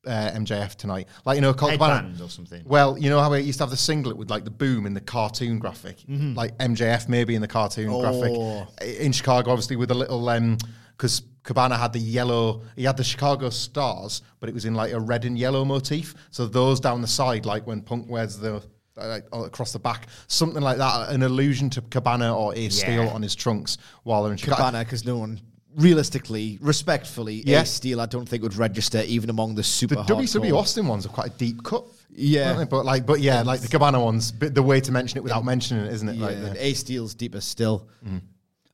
uh, 0.07 0.31
MJF 0.31 0.75
tonight. 0.75 1.07
Like, 1.25 1.35
you 1.35 1.41
know, 1.41 1.53
Colt 1.53 1.73
Cabana. 1.73 2.11
Or 2.21 2.29
something. 2.29 2.63
Well, 2.65 2.97
you 2.97 3.09
know 3.09 3.19
how 3.21 3.31
it 3.33 3.41
used 3.45 3.59
to 3.59 3.63
have 3.63 3.71
the 3.71 3.77
singlet 3.77 4.17
with 4.17 4.29
like 4.29 4.43
the 4.43 4.51
boom 4.51 4.85
in 4.85 4.93
the 4.93 5.01
cartoon 5.01 5.59
graphic, 5.59 5.97
Mm-hmm. 6.09 6.33
like 6.33 6.57
MJF 6.57 7.07
maybe 7.07 7.35
in 7.35 7.41
the 7.41 7.47
cartoon 7.47 7.89
Oh. 7.89 8.01
graphic 8.01 8.97
in 8.99 9.11
Chicago, 9.11 9.51
obviously 9.51 9.75
with 9.75 9.91
a 9.91 9.95
little 9.95 10.27
um 10.29 10.57
because 10.97 11.23
Cabana 11.43 11.77
had 11.77 11.91
the 11.93 11.99
yellow, 11.99 12.61
he 12.75 12.83
had 12.83 12.95
the 12.97 13.03
Chicago 13.03 13.49
stars, 13.49 14.21
but 14.39 14.47
it 14.49 14.53
was 14.55 14.65
in 14.65 14.75
like 14.75 14.93
a 14.93 14.99
red 14.99 15.25
and 15.25 15.37
yellow 15.37 15.65
motif. 15.65 16.15
So 16.31 16.47
those 16.47 16.79
down 16.79 17.01
the 17.01 17.07
side, 17.07 17.45
like 17.45 17.67
when 17.67 17.81
Punk 17.81 18.09
wears 18.09 18.37
the 18.37 18.63
like 18.95 19.25
across 19.33 19.73
the 19.73 19.79
back, 19.79 20.07
something 20.27 20.61
like 20.61 20.77
that, 20.77 21.09
an 21.09 21.23
allusion 21.23 21.69
to 21.71 21.81
Cabana 21.81 22.33
or 22.35 22.55
Ace 22.55 22.77
Yeah. 22.79 22.83
Steel 22.85 23.09
on 23.09 23.21
his 23.23 23.35
trunks 23.35 23.77
while 24.03 24.23
they're 24.23 24.31
in 24.31 24.37
Chicago. 24.37 24.57
Cabana, 24.57 24.83
because 24.85 25.03
no 25.03 25.17
one, 25.17 25.41
realistically, 25.75 26.57
respectfully, 26.61 27.43
Yeah. 27.45 27.61
Ace 27.61 27.71
Steel, 27.71 27.99
I 27.99 28.05
don't 28.05 28.29
think 28.29 28.43
would 28.43 28.55
register 28.55 29.01
even 29.05 29.29
among 29.29 29.55
the 29.55 29.63
super 29.63 29.95
The 29.95 30.03
WWE 30.03 30.51
hardcore. 30.51 30.57
Austin 30.59 30.87
ones 30.87 31.05
are 31.05 31.09
quite 31.09 31.27
a 31.27 31.37
deep 31.37 31.63
cut. 31.63 31.83
Yeah. 32.15 32.63
but 32.65 32.85
like, 32.85 33.05
but 33.07 33.19
yeah, 33.19 33.41
like 33.41 33.61
the 33.61 33.67
Cabana 33.67 33.99
ones, 33.99 34.31
but 34.31 34.53
the 34.53 34.61
way 34.63 34.79
to 34.81 34.91
mention 34.91 35.17
it 35.17 35.23
without 35.23 35.43
mentioning 35.43 35.85
it, 35.85 35.93
isn't 35.93 36.09
it? 36.09 36.15
Yeah, 36.15 36.27
Like 36.27 36.57
Ace 36.59 36.79
Steel's 36.79 37.15
deeper 37.15 37.41
still. 37.41 37.87
Mm. 38.07 38.21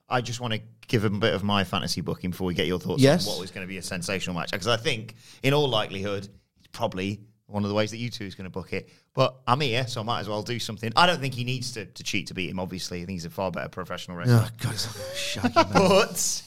I 0.10 0.22
just 0.22 0.40
want 0.42 0.54
to 0.54 0.62
give 0.88 1.04
him 1.06 1.16
a 1.16 1.20
bit 1.20 1.34
of 1.34 1.44
my 1.44 1.64
fantasy 1.64 2.02
booking 2.02 2.32
before 2.32 2.48
we 2.48 2.54
get 2.54 2.68
your 2.68 2.80
thoughts 2.80 3.02
Yes. 3.02 3.28
on 3.28 3.34
what 3.34 3.42
was 3.42 3.52
going 3.52 3.66
to 3.66 3.70
be 3.70 3.78
a 3.78 3.82
sensational 3.82 4.36
match. 4.36 4.52
Because 4.52 4.68
I 4.68 4.78
think, 4.78 5.16
in 5.44 5.54
all 5.54 5.70
likelihood, 5.70 6.28
it's 6.58 6.68
probably 6.72 7.22
one 7.46 7.64
of 7.64 7.70
the 7.70 7.76
ways 7.76 7.92
that 7.92 7.98
you 7.98 8.10
two 8.10 8.26
is 8.26 8.36
going 8.36 8.46
to 8.46 8.50
book 8.52 8.74
it. 8.74 8.90
But 9.14 9.36
I'm 9.48 9.60
here, 9.62 9.88
so 9.88 10.02
I 10.02 10.04
might 10.04 10.20
as 10.22 10.30
well 10.30 10.44
do 10.44 10.60
something. 10.60 10.92
I 10.96 11.06
don't 11.06 11.20
think 11.20 11.34
he 11.34 11.44
needs 11.44 11.72
to, 11.74 11.86
to 11.86 12.04
cheat 12.04 12.28
to 12.28 12.34
beat 12.34 12.50
him. 12.50 12.60
Obviously, 12.60 13.02
I 13.02 13.06
think 13.06 13.16
he's 13.16 13.26
a 13.26 13.30
far 13.30 13.52
better 13.52 13.70
professional 13.70 14.18
wrestler. 14.18 14.46
Oh, 14.46 14.50
God, 14.60 14.74
it's 14.74 14.88
like 14.88 15.06
a 15.08 15.16
shaggy 15.16 15.54
man. 15.56 15.74
But 15.74 16.44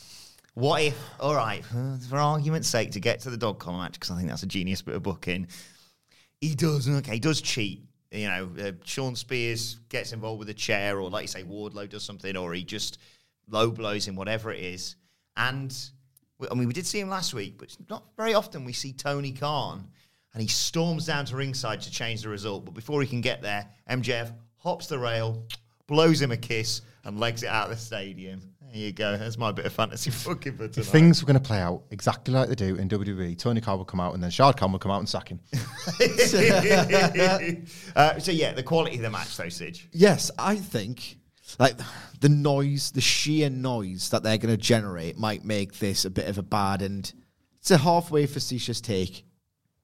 what 0.54 0.82
if, 0.82 0.98
all 1.18 1.34
right, 1.34 1.64
for, 1.64 1.98
for 2.08 2.16
argument's 2.18 2.68
sake, 2.68 2.92
to 2.92 3.00
get 3.00 3.20
to 3.20 3.30
the 3.30 3.36
dog 3.36 3.58
collar 3.58 3.78
match, 3.78 3.94
because 3.94 4.10
I 4.10 4.16
think 4.16 4.28
that's 4.28 4.42
a 4.42 4.46
genius 4.46 4.82
bit 4.82 4.94
of 4.94 5.02
booking, 5.02 5.48
he 6.40 6.54
does, 6.54 6.88
okay, 6.88 7.14
he 7.14 7.20
does 7.20 7.40
cheat. 7.40 7.84
You 8.10 8.28
know, 8.28 8.50
uh, 8.60 8.72
Shawn 8.84 9.16
Spears 9.16 9.78
gets 9.88 10.12
involved 10.12 10.40
with 10.40 10.50
a 10.50 10.54
chair, 10.54 11.00
or 11.00 11.08
like 11.08 11.22
you 11.22 11.28
say, 11.28 11.44
Wardlow 11.44 11.88
does 11.88 12.04
something, 12.04 12.36
or 12.36 12.52
he 12.52 12.62
just 12.62 12.98
low 13.48 13.70
blows 13.70 14.06
him, 14.06 14.16
whatever 14.16 14.52
it 14.52 14.60
is. 14.60 14.96
And, 15.36 15.74
we- 16.38 16.48
I 16.50 16.54
mean, 16.54 16.68
we 16.68 16.74
did 16.74 16.86
see 16.86 17.00
him 17.00 17.08
last 17.08 17.34
week, 17.34 17.58
but 17.58 17.64
it's 17.64 17.78
not 17.88 18.04
very 18.16 18.34
often 18.34 18.64
we 18.64 18.72
see 18.72 18.92
Tony 18.92 19.32
Khan, 19.32 19.88
and 20.34 20.42
he 20.42 20.48
storms 20.48 21.06
down 21.06 21.24
to 21.26 21.36
ringside 21.36 21.80
to 21.82 21.90
change 21.90 22.22
the 22.22 22.28
result. 22.28 22.64
But 22.64 22.74
before 22.74 23.02
he 23.02 23.08
can 23.08 23.20
get 23.20 23.42
there, 23.42 23.68
MJF 23.90 24.32
hops 24.58 24.86
the 24.86 24.98
rail, 24.98 25.44
blows 25.86 26.20
him 26.20 26.32
a 26.32 26.36
kiss, 26.36 26.82
and 27.04 27.18
legs 27.18 27.42
it 27.42 27.48
out 27.48 27.64
of 27.70 27.76
the 27.76 27.82
stadium. 27.82 28.40
There 28.60 28.80
you 28.80 28.92
go. 28.92 29.18
That's 29.18 29.36
my 29.36 29.52
bit 29.52 29.66
of 29.66 29.72
fantasy 29.74 30.10
booking 30.24 30.52
for 30.56 30.66
tonight. 30.66 30.78
If 30.78 30.86
things 30.86 31.22
were 31.22 31.26
going 31.26 31.38
to 31.38 31.46
play 31.46 31.58
out 31.58 31.82
exactly 31.90 32.32
like 32.32 32.48
they 32.48 32.54
do 32.54 32.76
in 32.76 32.88
WWE, 32.88 33.36
Tony 33.36 33.60
Khan 33.60 33.76
would 33.78 33.86
come 33.86 34.00
out 34.00 34.14
and 34.14 34.22
then 34.22 34.30
Shad 34.30 34.56
Khan 34.56 34.72
would 34.72 34.80
come 34.80 34.90
out 34.90 35.00
and 35.00 35.08
sack 35.08 35.28
him. 35.28 35.40
uh, 37.96 38.18
so 38.18 38.30
yeah, 38.32 38.52
the 38.52 38.62
quality 38.64 38.96
of 38.96 39.02
the 39.02 39.10
match, 39.10 39.36
though, 39.36 39.50
Sidge. 39.50 39.88
Yes, 39.92 40.30
I 40.38 40.56
think 40.56 41.18
like 41.58 41.78
the 42.20 42.28
noise, 42.28 42.90
the 42.92 43.00
sheer 43.00 43.50
noise 43.50 44.10
that 44.10 44.22
they're 44.22 44.38
going 44.38 44.54
to 44.54 44.60
generate 44.60 45.18
might 45.18 45.44
make 45.44 45.78
this 45.78 46.04
a 46.04 46.10
bit 46.10 46.28
of 46.28 46.38
a 46.38 46.42
bad 46.42 46.82
and 46.82 47.12
it's 47.58 47.70
a 47.70 47.78
halfway 47.78 48.26
facetious 48.26 48.80
take 48.80 49.24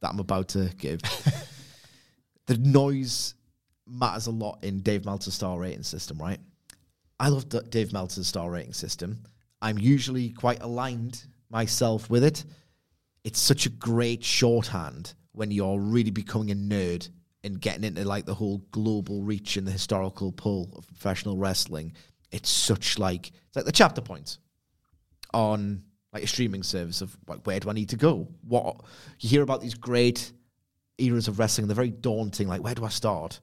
that 0.00 0.10
I'm 0.10 0.18
about 0.18 0.48
to 0.48 0.70
give. 0.78 1.00
the 2.46 2.58
noise 2.58 3.34
matters 3.86 4.26
a 4.26 4.30
lot 4.30 4.58
in 4.62 4.80
Dave 4.80 5.04
Meltzer's 5.04 5.34
star 5.34 5.58
rating 5.58 5.82
system, 5.82 6.18
right? 6.18 6.40
I 7.20 7.28
love 7.28 7.48
D- 7.48 7.60
Dave 7.68 7.92
Meltzer's 7.92 8.26
star 8.26 8.50
rating 8.50 8.72
system. 8.72 9.22
I'm 9.60 9.78
usually 9.78 10.30
quite 10.30 10.62
aligned 10.62 11.24
myself 11.50 12.08
with 12.10 12.24
it. 12.24 12.44
It's 13.24 13.40
such 13.40 13.66
a 13.66 13.70
great 13.70 14.24
shorthand 14.24 15.14
when 15.32 15.50
you're 15.50 15.78
really 15.78 16.10
becoming 16.10 16.50
a 16.50 16.54
nerd 16.54 17.08
and 17.44 17.60
getting 17.60 17.84
into 17.84 18.04
like 18.04 18.26
the 18.26 18.34
whole 18.34 18.58
global 18.72 19.22
reach 19.22 19.56
and 19.56 19.66
the 19.66 19.70
historical 19.72 20.32
pull 20.32 20.72
of 20.76 20.86
professional 20.86 21.36
wrestling. 21.36 21.92
It's 22.30 22.50
such 22.50 22.98
like 22.98 23.28
it's 23.28 23.56
like 23.56 23.64
the 23.64 23.72
chapter 23.72 24.00
points 24.00 24.38
on 25.32 25.82
like 26.12 26.22
a 26.22 26.26
streaming 26.26 26.62
service 26.62 27.00
of 27.00 27.16
like 27.26 27.46
where 27.46 27.60
do 27.60 27.70
I 27.70 27.72
need 27.72 27.90
to 27.90 27.96
go? 27.96 28.28
What 28.46 28.80
you 29.20 29.28
hear 29.28 29.42
about 29.42 29.60
these 29.60 29.74
great 29.74 30.32
eras 30.98 31.28
of 31.28 31.38
wrestling, 31.38 31.68
they're 31.68 31.74
very 31.74 31.90
daunting. 31.90 32.48
Like 32.48 32.62
where 32.62 32.74
do 32.74 32.84
I 32.84 32.88
start? 32.88 33.40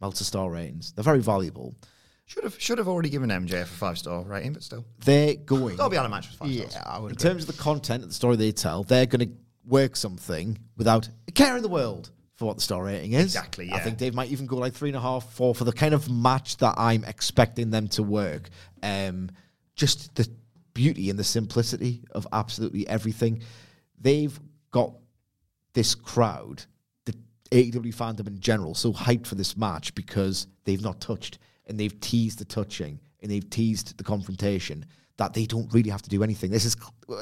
Multi-star 0.00 0.50
ratings, 0.50 0.92
they're 0.92 1.04
very 1.04 1.20
valuable. 1.20 1.76
Should 2.26 2.44
have 2.44 2.60
should 2.60 2.78
have 2.78 2.88
already 2.88 3.08
given 3.08 3.30
MJF 3.30 3.62
a 3.62 3.66
five 3.66 3.98
star 3.98 4.22
rating, 4.22 4.52
but 4.52 4.62
still, 4.62 4.84
They're 5.04 5.34
going. 5.36 5.76
to 5.76 5.88
be 5.88 5.96
on 5.96 6.06
a 6.06 6.08
match 6.08 6.28
with 6.28 6.38
five 6.38 6.70
stars. 6.70 6.76
I 6.86 6.98
would 6.98 7.12
in 7.12 7.16
terms 7.16 7.48
of 7.48 7.56
the 7.56 7.62
content 7.62 8.02
of 8.02 8.08
the 8.08 8.14
story 8.14 8.36
they 8.36 8.52
tell, 8.52 8.82
they're 8.84 9.06
going 9.06 9.28
to 9.28 9.34
work 9.64 9.94
something 9.96 10.58
without 10.76 11.08
a 11.28 11.32
care 11.32 11.56
in 11.56 11.62
the 11.62 11.68
world 11.68 12.10
for 12.42 12.46
what 12.46 12.56
the 12.56 12.62
star 12.62 12.82
rating 12.82 13.12
is. 13.12 13.22
Exactly, 13.22 13.70
I 13.72 13.78
think 13.78 13.98
Dave 13.98 14.14
might 14.14 14.32
even 14.32 14.46
go 14.46 14.56
like 14.56 14.74
three 14.74 14.88
and 14.88 14.96
a 14.96 15.00
half, 15.00 15.32
four 15.32 15.54
for 15.54 15.62
the 15.62 15.72
kind 15.72 15.94
of 15.94 16.10
match 16.10 16.56
that 16.56 16.74
I'm 16.76 17.04
expecting 17.04 17.70
them 17.70 17.86
to 17.88 18.02
work. 18.02 18.48
Um, 18.82 19.30
just 19.76 20.12
the 20.16 20.28
beauty 20.74 21.08
and 21.08 21.16
the 21.16 21.24
simplicity 21.24 22.02
of 22.10 22.26
absolutely 22.32 22.84
everything. 22.88 23.42
They've 23.96 24.38
got 24.72 24.92
this 25.72 25.94
crowd, 25.94 26.64
the 27.04 27.14
AEW 27.52 27.94
fandom 27.94 28.26
in 28.26 28.40
general, 28.40 28.74
so 28.74 28.92
hyped 28.92 29.28
for 29.28 29.36
this 29.36 29.56
match 29.56 29.94
because 29.94 30.48
they've 30.64 30.82
not 30.82 31.00
touched 31.00 31.38
and 31.68 31.78
they've 31.78 32.00
teased 32.00 32.40
the 32.40 32.44
touching 32.44 32.98
and 33.20 33.30
they've 33.30 33.48
teased 33.48 33.96
the 33.98 34.04
confrontation 34.04 34.84
that 35.16 35.34
they 35.34 35.46
don't 35.46 35.72
really 35.72 35.90
have 35.90 36.02
to 36.02 36.10
do 36.10 36.22
anything. 36.22 36.50
This 36.50 36.64
is, 36.64 36.76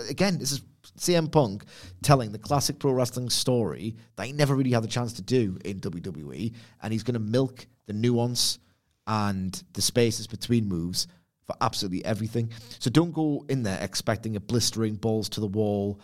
again, 0.09 0.39
this 0.39 0.53
is 0.53 0.63
CM 0.99 1.31
Punk 1.31 1.65
telling 2.03 2.33
the 2.33 2.39
classic 2.39 2.79
pro 2.79 2.93
wrestling 2.93 3.31
story 3.31 3.97
that 4.17 4.27
he 4.27 4.33
never 4.33 4.55
really 4.55 4.71
had 4.71 4.83
the 4.83 4.89
chance 4.89 5.13
to 5.15 5.23
do 5.23 5.59
in 5.65 5.81
WWE, 5.81 6.55
and 6.83 6.93
he's 6.93 7.03
going 7.03 7.15
to 7.15 7.21
milk 7.21 7.67
the 7.87 7.93
nuance 7.93 8.59
and 9.07 9.63
the 9.73 9.83
spaces 9.83 10.27
between 10.27 10.69
moves 10.69 11.09
for 11.47 11.57
absolutely 11.61 12.05
everything. 12.05 12.51
So 12.79 12.91
don't 12.91 13.13
go 13.13 13.45
in 13.49 13.63
there 13.63 13.79
expecting 13.83 14.37
a 14.37 14.41
blistering 14.41 14.95
balls 14.95 15.29
to 15.31 15.41
the 15.41 15.47
wall, 15.49 16.01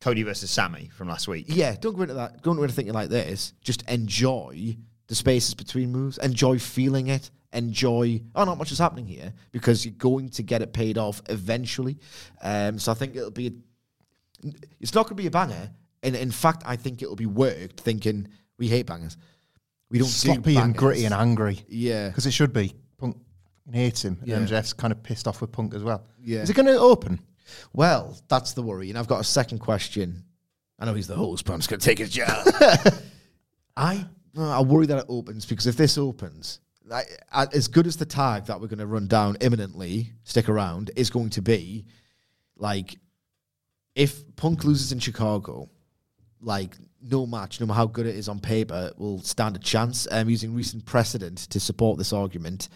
Cody 0.00 0.22
versus 0.22 0.50
Sammy 0.50 0.90
from 0.92 1.08
last 1.08 1.28
week. 1.28 1.46
yeah, 1.48 1.76
don't 1.80 1.94
go 1.94 2.02
into 2.02 2.14
that. 2.14 2.42
Don't 2.42 2.56
go 2.56 2.62
into 2.62 2.74
thinking 2.74 2.92
like 2.92 3.08
this. 3.08 3.54
Just 3.62 3.88
enjoy 3.88 4.76
the 5.06 5.14
spaces 5.14 5.54
between 5.54 5.92
moves. 5.92 6.18
Enjoy 6.18 6.58
feeling 6.58 7.06
it. 7.06 7.30
Enjoy. 7.54 8.20
Oh, 8.34 8.44
not 8.44 8.58
much 8.58 8.72
is 8.72 8.78
happening 8.78 9.06
here 9.06 9.32
because 9.52 9.84
you're 9.84 9.94
going 9.94 10.28
to 10.30 10.42
get 10.42 10.60
it 10.60 10.72
paid 10.72 10.98
off 10.98 11.22
eventually. 11.28 11.98
Um, 12.42 12.78
so 12.78 12.92
I 12.92 12.94
think 12.94 13.16
it'll 13.16 13.30
be. 13.30 13.46
A, 13.46 14.50
it's 14.80 14.94
not 14.94 15.04
going 15.04 15.16
to 15.16 15.22
be 15.22 15.26
a 15.26 15.30
banger. 15.30 15.70
And 16.02 16.14
in 16.14 16.30
fact, 16.30 16.64
I 16.66 16.76
think 16.76 17.00
it'll 17.00 17.16
be 17.16 17.26
worked. 17.26 17.80
Thinking 17.80 18.28
we 18.58 18.68
hate 18.68 18.86
bangers. 18.86 19.16
We 19.90 19.98
don't 19.98 20.06
do 20.06 20.12
sloppy 20.12 20.56
and 20.56 20.76
gritty 20.76 21.04
and 21.04 21.14
angry. 21.14 21.60
Yeah. 21.68 22.08
Because 22.08 22.26
it 22.26 22.32
should 22.32 22.52
be. 22.52 22.74
Punk 22.98 23.16
hates 23.72 24.04
him. 24.04 24.18
Yeah. 24.24 24.36
And 24.36 24.48
MJF's 24.48 24.72
kind 24.72 24.92
of 24.92 25.02
pissed 25.02 25.28
off 25.28 25.40
with 25.40 25.52
Punk 25.52 25.74
as 25.74 25.82
well. 25.82 26.04
Yeah. 26.22 26.40
Is 26.40 26.50
it 26.50 26.56
going 26.56 26.66
to 26.66 26.78
open? 26.78 27.20
Well, 27.72 28.18
that's 28.28 28.52
the 28.52 28.62
worry. 28.62 28.90
And 28.90 28.98
I've 28.98 29.06
got 29.06 29.20
a 29.20 29.24
second 29.24 29.60
question. 29.60 30.24
I 30.78 30.86
know 30.86 30.94
he's 30.94 31.06
the 31.06 31.16
host, 31.16 31.44
but 31.44 31.52
I'm 31.52 31.60
just 31.60 31.70
going 31.70 31.80
to 31.80 31.86
take 31.86 31.98
his 31.98 32.10
job. 32.10 32.46
I 33.76 34.06
I 34.36 34.62
worry 34.62 34.86
that 34.86 34.98
it 34.98 35.04
opens 35.08 35.46
because 35.46 35.66
if 35.66 35.76
this 35.76 35.96
opens, 35.96 36.60
like, 36.86 37.06
uh, 37.32 37.46
as 37.52 37.68
good 37.68 37.86
as 37.86 37.96
the 37.96 38.06
tag 38.06 38.46
that 38.46 38.60
we're 38.60 38.68
going 38.68 38.78
to 38.78 38.86
run 38.86 39.06
down 39.06 39.36
imminently, 39.40 40.12
stick 40.24 40.48
around, 40.48 40.90
is 40.96 41.10
going 41.10 41.30
to 41.30 41.42
be, 41.42 41.86
like, 42.56 42.98
if 43.94 44.36
Punk 44.36 44.64
loses 44.64 44.92
in 44.92 44.98
Chicago, 44.98 45.70
like 46.40 46.76
no 47.00 47.26
match, 47.26 47.60
no 47.60 47.66
matter 47.66 47.76
how 47.76 47.86
good 47.86 48.06
it 48.06 48.16
is 48.16 48.28
on 48.28 48.38
paper, 48.38 48.92
will 48.98 49.20
stand 49.22 49.56
a 49.56 49.58
chance. 49.58 50.06
Um, 50.10 50.28
using 50.28 50.54
recent 50.54 50.84
precedent 50.84 51.38
to 51.50 51.60
support 51.60 51.98
this 51.98 52.12
argument, 52.12 52.68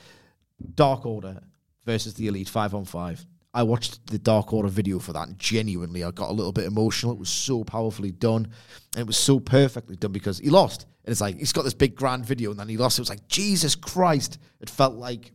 Dark 0.75 1.05
Order 1.07 1.41
versus 1.85 2.15
the 2.15 2.29
Elite 2.29 2.49
five 2.49 2.75
on 2.75 2.85
five. 2.85 3.25
I 3.59 3.65
watched 3.65 4.07
the 4.07 4.21
Dark 4.21 4.53
Order 4.53 4.69
video 4.69 5.01
for 5.01 5.13
that, 5.15 5.37
genuinely, 5.37 6.05
I 6.05 6.13
got 6.13 6.31
a 6.31 6.33
little 6.33 6.53
bit 6.53 6.65
emotional. 6.65 7.11
It 7.11 7.19
was 7.19 7.29
so 7.29 7.65
powerfully 7.65 8.13
done, 8.13 8.47
and 8.95 9.01
it 9.01 9.07
was 9.07 9.17
so 9.17 9.41
perfectly 9.41 9.97
done 9.97 10.13
because 10.13 10.39
he 10.39 10.49
lost. 10.49 10.87
And 11.05 11.11
it's 11.11 11.21
like 11.21 11.37
he's 11.37 11.53
got 11.53 11.65
this 11.65 11.75
big 11.75 11.97
grand 11.97 12.25
video, 12.25 12.53
and 12.53 12.61
then 12.61 12.69
he 12.69 12.77
lost. 12.77 13.01
It 13.01 13.03
was 13.03 13.09
like 13.09 13.27
Jesus 13.27 13.75
Christ! 13.75 14.39
It 14.61 14.71
felt 14.71 14.95
like 14.95 15.33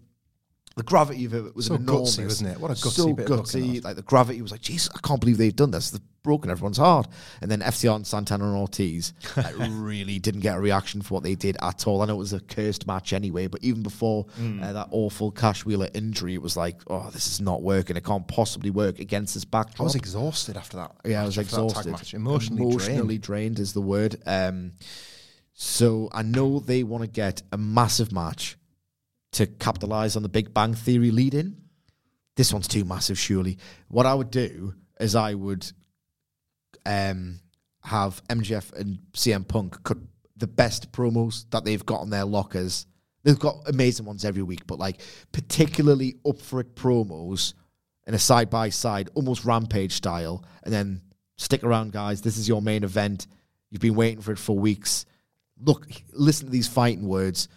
the 0.75 0.83
gravity 0.83 1.25
of 1.25 1.33
it 1.35 1.55
was 1.55 1.67
So 1.67 1.75
enormous, 1.75 2.17
gutsy, 2.17 2.23
wasn't 2.25 2.49
it? 2.51 2.59
What 2.59 2.71
a 2.71 2.73
gutsy 2.73 2.91
so 2.91 3.13
bit 3.13 3.29
of 3.29 3.39
gutsy. 3.41 3.73
was. 3.75 3.83
Like 3.83 3.95
the 3.95 4.01
gravity 4.01 4.41
was 4.41 4.51
like, 4.51 4.61
Jesus, 4.61 4.89
I 4.95 4.99
can't 5.07 5.19
believe 5.19 5.37
they've 5.37 5.55
done 5.55 5.69
this. 5.71 5.91
They've 5.91 6.01
broken 6.23 6.49
everyone's 6.49 6.77
heart. 6.77 7.07
And 7.41 7.51
then 7.51 7.59
FTR 7.59 7.97
and 7.97 8.07
Santana 8.07 8.45
and 8.45 8.55
Ortiz 8.57 9.13
like, 9.37 9.53
really 9.69 10.17
didn't 10.19 10.39
get 10.41 10.55
a 10.55 10.59
reaction 10.59 11.01
for 11.01 11.15
what 11.15 11.23
they 11.23 11.35
did 11.35 11.57
at 11.61 11.85
all. 11.85 12.01
I 12.01 12.05
know 12.05 12.15
it 12.15 12.17
was 12.17 12.33
a 12.33 12.39
cursed 12.39 12.87
match 12.87 13.13
anyway, 13.13 13.45
but 13.47 13.63
even 13.63 13.83
before 13.83 14.25
Mm. 14.39 14.63
uh, 14.63 14.73
that 14.73 14.87
awful 14.91 15.31
Cash 15.31 15.63
Wheeler 15.65 15.89
injury, 15.93 16.33
it 16.33 16.41
was 16.41 16.55
like, 16.57 16.79
oh, 16.87 17.09
this 17.11 17.27
is 17.27 17.39
not 17.41 17.61
working. 17.61 17.95
It 17.97 18.03
can't 18.05 18.27
possibly 18.27 18.69
work 18.71 18.97
against 18.99 19.33
this 19.35 19.45
backdrop. 19.45 19.81
I 19.81 19.83
was 19.83 19.95
exhausted 19.95 20.57
after 20.57 20.77
that. 20.77 20.91
Yeah, 21.05 21.21
I 21.21 21.25
was 21.25 21.37
match, 21.37 21.47
after 21.47 21.61
that 21.73 21.89
exhausted. 21.89 22.15
Emotionally, 22.15 22.63
Emotionally 22.63 23.17
drained. 23.19 23.59
is 23.59 23.73
the 23.73 23.81
word. 23.81 24.15
Um, 24.25 24.71
so 25.53 26.09
I 26.11 26.23
know 26.23 26.59
they 26.59 26.83
want 26.83 27.03
to 27.03 27.09
get 27.09 27.43
a 27.51 27.57
massive 27.57 28.11
match 28.11 28.57
to 29.33 29.47
capitalize 29.47 30.15
on 30.15 30.23
the 30.23 30.29
Big 30.29 30.53
Bang 30.53 30.73
Theory 30.73 31.11
lead 31.11 31.33
in. 31.33 31.57
This 32.35 32.53
one's 32.53 32.67
too 32.67 32.85
massive, 32.85 33.19
surely. 33.19 33.57
What 33.89 34.05
I 34.05 34.13
would 34.13 34.31
do 34.31 34.73
is 34.99 35.15
I 35.15 35.33
would 35.33 35.69
um, 36.85 37.39
have 37.83 38.23
MJF 38.27 38.73
and 38.73 38.99
CM 39.13 39.47
Punk 39.47 39.83
cut 39.83 39.97
the 40.35 40.47
best 40.47 40.91
promos 40.91 41.45
that 41.51 41.63
they've 41.63 41.85
got 41.85 42.01
on 42.01 42.09
their 42.09 42.25
lockers. 42.25 42.87
They've 43.23 43.39
got 43.39 43.67
amazing 43.67 44.05
ones 44.05 44.25
every 44.25 44.43
week, 44.43 44.65
but 44.67 44.79
like 44.79 45.01
particularly 45.31 46.15
up 46.27 46.41
for 46.41 46.59
it 46.59 46.75
promos 46.75 47.53
in 48.05 48.13
a 48.13 48.19
side 48.19 48.49
by 48.49 48.69
side, 48.69 49.09
almost 49.13 49.45
rampage 49.45 49.93
style, 49.93 50.43
and 50.63 50.73
then 50.73 51.01
stick 51.37 51.63
around, 51.63 51.93
guys. 51.93 52.21
This 52.21 52.37
is 52.37 52.47
your 52.47 52.61
main 52.61 52.83
event. 52.83 53.27
You've 53.69 53.81
been 53.81 53.95
waiting 53.95 54.21
for 54.21 54.31
it 54.31 54.39
for 54.39 54.57
weeks. 54.57 55.05
Look, 55.59 55.87
listen 56.11 56.47
to 56.47 56.51
these 56.51 56.67
fighting 56.67 57.07
words. 57.07 57.47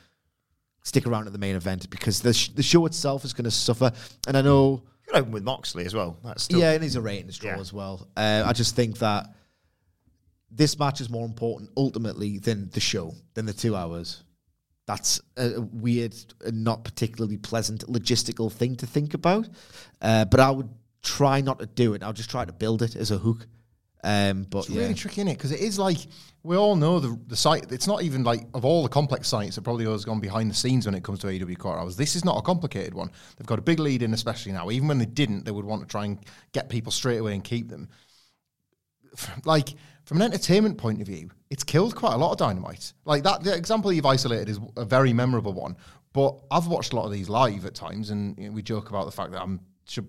Stick 0.86 1.04
around 1.04 1.26
at 1.26 1.32
the 1.32 1.38
main 1.40 1.56
event 1.56 1.90
because 1.90 2.20
the 2.20 2.32
sh- 2.32 2.50
the 2.50 2.62
show 2.62 2.86
itself 2.86 3.24
is 3.24 3.32
going 3.32 3.42
to 3.44 3.50
suffer. 3.50 3.90
And 4.28 4.36
I 4.36 4.42
know 4.42 4.84
You 5.08 5.14
open 5.14 5.32
with 5.32 5.42
Moxley 5.42 5.84
as 5.84 5.92
well. 5.94 6.16
That's 6.22 6.44
still 6.44 6.60
yeah, 6.60 6.74
it 6.74 6.80
needs 6.80 6.94
a 6.94 7.00
ratings 7.00 7.38
draw 7.38 7.50
Yeah. 7.54 7.58
as 7.58 7.72
well. 7.72 8.06
Uh, 8.16 8.44
I 8.46 8.52
just 8.52 8.76
think 8.76 8.98
that 8.98 9.34
this 10.48 10.78
match 10.78 11.00
is 11.00 11.10
more 11.10 11.26
important 11.26 11.70
ultimately 11.76 12.38
than 12.38 12.70
the 12.70 12.78
show, 12.78 13.14
than 13.34 13.46
the 13.46 13.52
two 13.52 13.74
hours. 13.74 14.22
That's 14.86 15.20
a 15.36 15.60
weird 15.60 16.14
and 16.44 16.62
not 16.62 16.84
particularly 16.84 17.36
pleasant 17.36 17.84
logistical 17.88 18.52
thing 18.52 18.76
to 18.76 18.86
think 18.86 19.12
about. 19.12 19.48
Uh, 20.00 20.24
but 20.26 20.38
I 20.38 20.50
would 20.52 20.68
try 21.02 21.40
not 21.40 21.58
to 21.58 21.66
do 21.66 21.94
it. 21.94 22.04
I'll 22.04 22.12
just 22.12 22.30
try 22.30 22.44
to 22.44 22.52
build 22.52 22.82
it 22.82 22.94
as 22.94 23.10
a 23.10 23.18
hook. 23.18 23.48
Um, 24.06 24.44
but 24.48 24.60
It's 24.60 24.70
yeah. 24.70 24.82
really 24.82 24.94
tricky, 24.94 25.22
is 25.22 25.26
it? 25.26 25.36
Because 25.36 25.50
it 25.50 25.58
is 25.58 25.80
like 25.80 25.98
we 26.44 26.56
all 26.56 26.76
know 26.76 27.00
the 27.00 27.18
the 27.26 27.36
site. 27.36 27.72
It's 27.72 27.88
not 27.88 28.02
even 28.02 28.22
like 28.22 28.46
of 28.54 28.64
all 28.64 28.84
the 28.84 28.88
complex 28.88 29.26
sites 29.26 29.56
that 29.56 29.62
probably 29.62 29.84
has 29.84 30.04
gone 30.04 30.20
behind 30.20 30.48
the 30.48 30.54
scenes 30.54 30.86
when 30.86 30.94
it 30.94 31.02
comes 31.02 31.18
to 31.20 31.26
AEW 31.26 31.58
core 31.58 31.76
hours. 31.76 31.96
This 31.96 32.14
is 32.14 32.24
not 32.24 32.38
a 32.38 32.42
complicated 32.42 32.94
one. 32.94 33.10
They've 33.36 33.46
got 33.46 33.58
a 33.58 33.62
big 33.62 33.80
lead 33.80 34.02
in, 34.02 34.14
especially 34.14 34.52
now. 34.52 34.70
Even 34.70 34.86
when 34.86 34.98
they 34.98 35.06
didn't, 35.06 35.44
they 35.44 35.50
would 35.50 35.64
want 35.64 35.82
to 35.82 35.88
try 35.88 36.04
and 36.04 36.20
get 36.52 36.68
people 36.68 36.92
straight 36.92 37.16
away 37.18 37.34
and 37.34 37.42
keep 37.42 37.68
them. 37.68 37.88
Like 39.44 39.74
from 40.04 40.18
an 40.18 40.22
entertainment 40.22 40.78
point 40.78 41.00
of 41.00 41.08
view, 41.08 41.30
it's 41.50 41.64
killed 41.64 41.96
quite 41.96 42.14
a 42.14 42.16
lot 42.16 42.30
of 42.30 42.38
dynamite. 42.38 42.92
Like 43.06 43.24
that, 43.24 43.42
the 43.42 43.56
example 43.56 43.92
you've 43.92 44.06
isolated 44.06 44.48
is 44.48 44.60
a 44.76 44.84
very 44.84 45.12
memorable 45.12 45.52
one. 45.52 45.76
But 46.12 46.38
I've 46.50 46.68
watched 46.68 46.92
a 46.92 46.96
lot 46.96 47.06
of 47.06 47.12
these 47.12 47.28
live 47.28 47.66
at 47.66 47.74
times, 47.74 48.10
and 48.10 48.54
we 48.54 48.62
joke 48.62 48.88
about 48.88 49.04
the 49.06 49.10
fact 49.10 49.32
that 49.32 49.42
I'm 49.42 49.60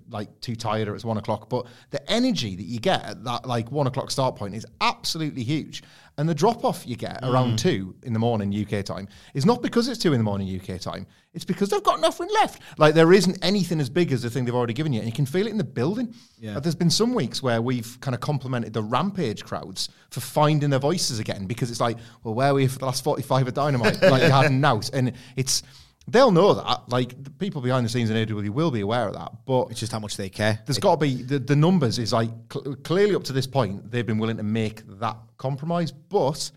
like 0.09 0.39
too 0.41 0.55
tired 0.55 0.87
or 0.87 0.95
it's 0.95 1.05
one 1.05 1.17
o'clock. 1.17 1.49
But 1.49 1.67
the 1.91 2.11
energy 2.11 2.55
that 2.55 2.63
you 2.63 2.79
get 2.79 3.03
at 3.03 3.23
that 3.23 3.45
like 3.45 3.71
one 3.71 3.87
o'clock 3.87 4.11
start 4.11 4.35
point 4.35 4.55
is 4.55 4.65
absolutely 4.81 5.43
huge. 5.43 5.83
And 6.19 6.27
the 6.27 6.33
drop 6.33 6.65
off 6.65 6.87
you 6.87 6.95
get 6.95 7.19
around 7.21 7.53
mm. 7.53 7.57
two 7.59 7.95
in 8.01 8.11
the 8.11 8.17
morning 8.17 8.51
UK 8.51 8.83
time 8.83 9.07
is 9.35 9.45
not 9.45 9.61
because 9.61 9.87
it's 9.87 9.99
two 9.99 10.13
in 10.13 10.19
the 10.19 10.23
morning 10.23 10.59
UK 10.59 10.79
time. 10.79 11.05
It's 11.35 11.45
because 11.45 11.69
they've 11.69 11.83
got 11.83 12.01
nothing 12.01 12.27
left. 12.33 12.63
Like 12.79 12.95
there 12.95 13.13
isn't 13.13 13.37
anything 13.43 13.79
as 13.79 13.87
big 13.87 14.11
as 14.11 14.23
the 14.23 14.29
thing 14.31 14.43
they've 14.43 14.55
already 14.55 14.73
given 14.73 14.93
you, 14.93 14.99
and 14.99 15.07
you 15.07 15.13
can 15.13 15.27
feel 15.27 15.45
it 15.45 15.51
in 15.51 15.59
the 15.59 15.63
building. 15.63 16.15
Yeah. 16.39 16.55
Like, 16.55 16.63
there's 16.63 16.73
been 16.73 16.89
some 16.89 17.13
weeks 17.13 17.43
where 17.43 17.61
we've 17.61 17.99
kind 18.01 18.15
of 18.15 18.21
complimented 18.21 18.73
the 18.73 18.81
Rampage 18.81 19.43
crowds 19.43 19.89
for 20.09 20.21
finding 20.21 20.71
their 20.71 20.79
voices 20.79 21.19
again 21.19 21.45
because 21.45 21.69
it's 21.69 21.79
like, 21.79 21.97
well, 22.23 22.33
where 22.33 22.51
were 22.51 22.61
you 22.61 22.69
for 22.69 22.79
the 22.79 22.85
last 22.85 23.03
45 23.03 23.49
of 23.49 23.53
Dynamite? 23.53 24.01
like 24.01 24.23
you 24.23 24.31
had 24.31 24.47
an 24.47 24.65
out. 24.65 24.89
And 24.93 25.13
it's, 25.35 25.61
they'll 26.07 26.31
know 26.31 26.53
that. 26.53 26.89
Like 26.89 27.21
the 27.23 27.29
people 27.31 27.61
behind 27.61 27.85
the 27.85 27.89
scenes 27.89 28.09
in 28.09 28.15
AEW 28.15 28.49
will 28.49 28.71
be 28.71 28.81
aware 28.81 29.07
of 29.07 29.13
that. 29.15 29.31
But 29.45 29.71
It's 29.71 29.79
just 29.79 29.91
how 29.91 29.99
much 29.99 30.17
they 30.17 30.29
care. 30.29 30.59
there's 30.65 30.79
got 30.79 30.95
to 30.95 30.97
be 30.97 31.23
the, 31.23 31.39
the 31.39 31.55
numbers 31.55 31.99
is 31.99 32.13
like 32.13 32.29
cl- 32.51 32.75
clearly 32.77 33.15
up 33.15 33.23
to 33.25 33.33
this 33.33 33.47
point 33.47 33.91
they've 33.91 34.05
been 34.05 34.17
willing 34.19 34.37
to 34.37 34.43
make 34.43 34.83
that 34.99 35.17
compromise, 35.37 35.91
but 35.91 36.51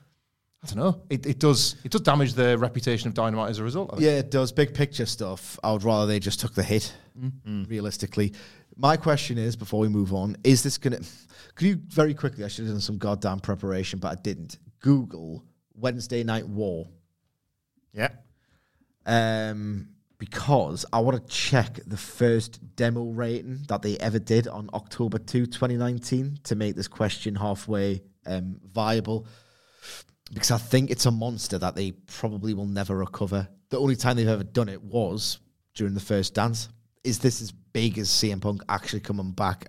I 0.62 0.66
don't 0.66 0.76
know. 0.76 1.02
It, 1.08 1.26
it 1.26 1.38
does 1.38 1.76
it 1.84 1.90
does 1.90 2.02
damage 2.02 2.34
the 2.34 2.58
reputation 2.58 3.08
of 3.08 3.14
Dynamite 3.14 3.50
as 3.50 3.58
a 3.58 3.64
result. 3.64 3.98
Yeah, 3.98 4.18
it 4.18 4.30
does. 4.30 4.52
Big 4.52 4.74
picture 4.74 5.06
stuff. 5.06 5.58
I 5.64 5.72
would 5.72 5.84
rather 5.84 6.06
they 6.06 6.20
just 6.20 6.40
took 6.40 6.54
the 6.54 6.62
hit, 6.62 6.94
mm-hmm. 7.18 7.62
mm, 7.62 7.70
realistically. 7.70 8.34
My 8.76 8.96
question 8.96 9.36
is, 9.36 9.56
before 9.56 9.80
we 9.80 9.88
move 9.88 10.14
on, 10.14 10.36
is 10.44 10.62
this 10.62 10.78
going 10.78 11.02
to. 11.02 11.08
Could 11.54 11.66
you 11.66 11.80
very 11.88 12.14
quickly, 12.14 12.44
I 12.44 12.48
should 12.48 12.64
have 12.64 12.74
done 12.74 12.80
some 12.80 12.98
goddamn 12.98 13.40
preparation, 13.40 13.98
but 13.98 14.12
I 14.12 14.20
didn't. 14.20 14.58
Google 14.80 15.44
Wednesday 15.74 16.22
Night 16.24 16.46
War. 16.46 16.86
Yeah. 17.92 18.08
Um, 19.10 19.88
because 20.18 20.84
I 20.92 21.00
want 21.00 21.16
to 21.26 21.34
check 21.34 21.80
the 21.86 21.96
first 21.96 22.76
demo 22.76 23.04
rating 23.10 23.64
that 23.68 23.82
they 23.82 23.96
ever 23.98 24.18
did 24.18 24.46
on 24.46 24.68
October 24.74 25.18
2, 25.18 25.46
2019, 25.46 26.38
to 26.44 26.54
make 26.54 26.76
this 26.76 26.86
question 26.86 27.34
halfway 27.34 28.02
um, 28.26 28.60
viable. 28.72 29.26
Because 30.32 30.50
I 30.50 30.58
think 30.58 30.90
it's 30.90 31.06
a 31.06 31.10
monster 31.10 31.58
that 31.58 31.74
they 31.74 31.92
probably 31.92 32.54
will 32.54 32.66
never 32.66 32.96
recover. 32.96 33.48
The 33.70 33.80
only 33.80 33.96
time 33.96 34.16
they've 34.16 34.28
ever 34.28 34.44
done 34.44 34.68
it 34.68 34.82
was 34.82 35.38
during 35.74 35.94
the 35.94 36.00
first 36.00 36.34
dance. 36.34 36.68
Is 37.02 37.18
this 37.18 37.40
as 37.40 37.50
big 37.50 37.98
as 37.98 38.08
CM 38.10 38.42
Punk 38.42 38.62
actually 38.68 39.00
coming 39.00 39.32
back? 39.32 39.68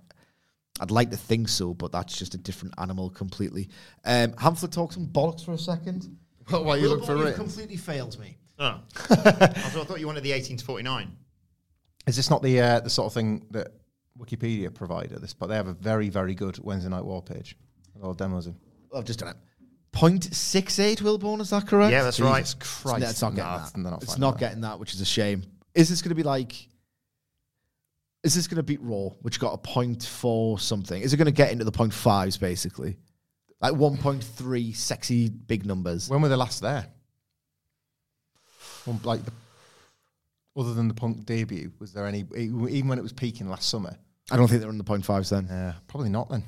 I'd 0.80 0.90
like 0.90 1.10
to 1.10 1.16
think 1.16 1.48
so, 1.48 1.72
but 1.72 1.92
that's 1.92 2.16
just 2.16 2.34
a 2.34 2.38
different 2.38 2.74
animal 2.78 3.08
completely. 3.08 3.70
Um, 4.04 4.32
Hamflett 4.32 4.70
talk 4.72 4.92
some 4.92 5.06
bollocks 5.06 5.44
for 5.44 5.52
a 5.52 5.58
second. 5.58 6.14
Well, 6.50 6.64
why 6.66 6.76
you 6.76 6.88
look 6.88 7.06
for 7.06 7.16
ratings? 7.16 7.36
completely 7.36 7.76
failed 7.76 8.18
me. 8.20 8.36
Oh. 8.62 8.80
I, 9.10 9.14
thought, 9.16 9.56
I 9.56 9.84
thought 9.84 9.98
you 10.00 10.06
wanted 10.06 10.22
the 10.22 10.32
18 10.32 10.56
to 10.58 10.64
49. 10.64 11.16
Is 12.06 12.16
this 12.16 12.30
not 12.30 12.42
the 12.42 12.60
uh, 12.60 12.80
the 12.80 12.90
sort 12.90 13.06
of 13.06 13.12
thing 13.14 13.44
that 13.50 13.72
Wikipedia 14.18 14.72
provide 14.72 15.12
at 15.12 15.20
this? 15.20 15.34
But 15.34 15.48
they 15.48 15.56
have 15.56 15.66
a 15.66 15.72
very 15.74 16.08
very 16.08 16.34
good 16.34 16.58
Wednesday 16.62 16.88
Night 16.90 17.04
War 17.04 17.22
page. 17.22 17.56
with 17.94 18.04
All 18.04 18.14
demos 18.14 18.46
in. 18.46 18.56
I've 18.94 19.04
just 19.04 19.18
done 19.20 19.30
it. 19.30 19.36
0.68 19.96 21.00
Wilborn, 21.02 21.40
is 21.40 21.50
that 21.50 21.66
correct? 21.66 21.92
Yeah, 21.92 22.02
that's 22.02 22.18
right. 22.20 22.40
Jesus 22.44 22.54
Christ, 22.82 23.00
No, 23.00 23.08
it's 23.08 23.20
not 23.22 23.34
getting 23.34 23.50
Nah, 23.50 23.58
that. 23.58 23.72
they're 23.74 23.82
not 23.90 24.02
it's 24.02 24.18
not 24.18 24.34
that. 24.34 24.40
getting 24.40 24.60
that, 24.62 24.78
which 24.78 24.94
is 24.94 25.00
a 25.00 25.04
shame. 25.04 25.42
Is 25.74 25.88
this 25.90 26.00
going 26.00 26.10
to 26.10 26.14
be 26.14 26.22
like? 26.22 26.68
Is 28.22 28.34
this 28.34 28.46
going 28.46 28.56
to 28.56 28.62
beat 28.62 28.80
Raw, 28.80 29.08
which 29.22 29.40
got 29.40 29.52
a 29.52 29.58
point 29.58 30.04
four 30.04 30.58
something? 30.58 31.02
Is 31.02 31.12
it 31.12 31.16
going 31.16 31.26
to 31.26 31.32
get 31.32 31.50
into 31.50 31.64
the 31.64 31.72
point 31.72 31.92
fives 31.92 32.36
basically, 32.38 32.96
like 33.60 33.74
one 33.74 33.96
point 33.96 34.22
three 34.22 34.72
sexy 34.72 35.28
big 35.28 35.66
numbers? 35.66 36.08
When 36.08 36.22
were 36.22 36.28
they 36.28 36.36
last 36.36 36.60
there? 36.62 36.86
Well, 38.86 38.98
like 39.04 39.24
the, 39.24 39.32
other 40.56 40.74
than 40.74 40.88
the 40.88 40.94
Punk 40.94 41.24
debut, 41.24 41.72
was 41.78 41.92
there 41.92 42.06
any 42.06 42.24
even 42.36 42.88
when 42.88 42.98
it 42.98 43.02
was 43.02 43.12
peaking 43.12 43.48
last 43.48 43.68
summer? 43.68 43.96
I 44.30 44.36
don't 44.36 44.48
think 44.48 44.60
they're 44.60 44.70
in 44.70 44.78
the 44.78 44.84
point 44.84 45.04
fives 45.04 45.30
then. 45.30 45.46
Yeah, 45.48 45.74
probably 45.88 46.10
not. 46.10 46.28
Then 46.30 46.44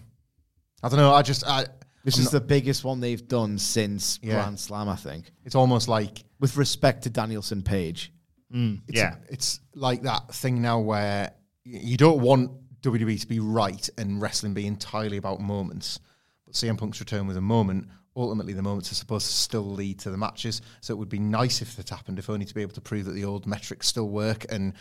I 0.83 0.89
don't 0.89 0.99
know. 0.99 1.13
I 1.13 1.23
just 1.23 1.45
I, 1.47 1.67
This 2.05 2.17
I'm 2.17 2.21
is 2.23 2.33
not- 2.33 2.33
the 2.33 2.41
biggest 2.47 2.85
one 2.85 3.01
they've 3.01 3.27
done 3.27 3.59
since 3.59 4.19
Yeah. 4.23 4.35
Grand 4.35 4.59
Slam, 4.61 4.89
I 4.89 4.97
think. 4.97 5.31
It's 5.45 5.55
almost 5.55 5.89
like 5.89 6.25
With 6.41 6.57
respect 6.57 7.03
to 7.05 7.11
Danielson 7.11 7.63
Page, 7.63 8.13
mm, 8.55 8.81
it's, 8.89 8.99
Yeah. 8.99 9.17
it's 9.29 9.61
like 9.75 10.03
that 10.03 10.35
thing 10.35 10.61
now 10.61 10.81
where 10.81 11.33
you 11.65 11.97
don't 11.97 12.21
want 12.21 12.51
WWE 12.83 13.19
to 13.21 13.27
be 13.27 13.41
right 13.41 13.89
and 13.97 14.21
wrestling 14.21 14.53
be 14.53 14.67
entirely 14.67 15.17
about 15.17 15.41
moments. 15.41 15.99
But 16.45 16.55
CM 16.55 16.77
Punk's 16.77 17.01
return 17.01 17.27
was 17.27 17.37
a 17.39 17.41
moment. 17.41 17.89
Ultimately, 18.17 18.53
the 18.53 18.63
moments 18.63 18.93
are 18.93 18.97
supposed 18.97 19.27
to 19.27 19.33
still 19.33 19.65
lead 19.65 19.99
to 20.01 20.11
the 20.11 20.17
matches. 20.17 20.63
So 20.81 20.95
it 20.95 20.97
would 20.97 21.09
be 21.09 21.19
nice 21.19 21.63
if 21.63 21.77
that 21.77 21.91
happened, 21.91 22.19
if 22.19 22.31
only 22.31 22.47
to 22.47 22.55
be 22.55 22.63
able 22.63 22.75
to 22.75 22.81
prove 22.81 23.07
that 23.07 23.13
the 23.13 23.25
old 23.25 23.47
metrics 23.47 23.89
still 23.89 24.09
work. 24.09 24.47
And 24.51 24.75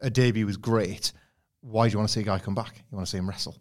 a 0.00 0.10
debut 0.10 0.46
was 0.46 0.56
great. 0.56 1.12
Why 1.60 1.88
do 1.88 1.92
you 1.92 1.98
want 1.98 2.08
to 2.08 2.12
see 2.12 2.20
a 2.20 2.24
guy 2.24 2.38
come 2.38 2.54
back? 2.54 2.82
You 2.90 2.96
want 2.96 3.06
to 3.06 3.10
see 3.10 3.18
him 3.18 3.28
wrestle. 3.28 3.56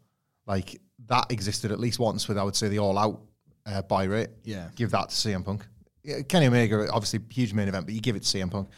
Like 0.45 0.79
that 1.07 1.31
existed 1.31 1.71
at 1.71 1.79
least 1.79 1.99
once 1.99 2.27
with, 2.27 2.37
I 2.37 2.43
would 2.43 2.55
say, 2.55 2.69
the 2.69 2.79
all 2.79 2.97
out 2.97 3.21
uh, 3.65 3.81
buy 3.81 4.05
rate. 4.05 4.29
Yeah. 4.43 4.69
Give 4.75 4.91
that 4.91 5.09
to 5.09 5.15
CM 5.15 5.43
Punk. 5.43 5.65
Yeah, 6.03 6.21
Kenny 6.21 6.47
Omega, 6.47 6.89
obviously, 6.91 7.19
huge 7.29 7.53
main 7.53 7.69
event, 7.69 7.85
but 7.85 7.95
you 7.95 8.01
give 8.01 8.15
it 8.15 8.23
to 8.23 8.37
CM 8.37 8.51
Punk 8.51 8.69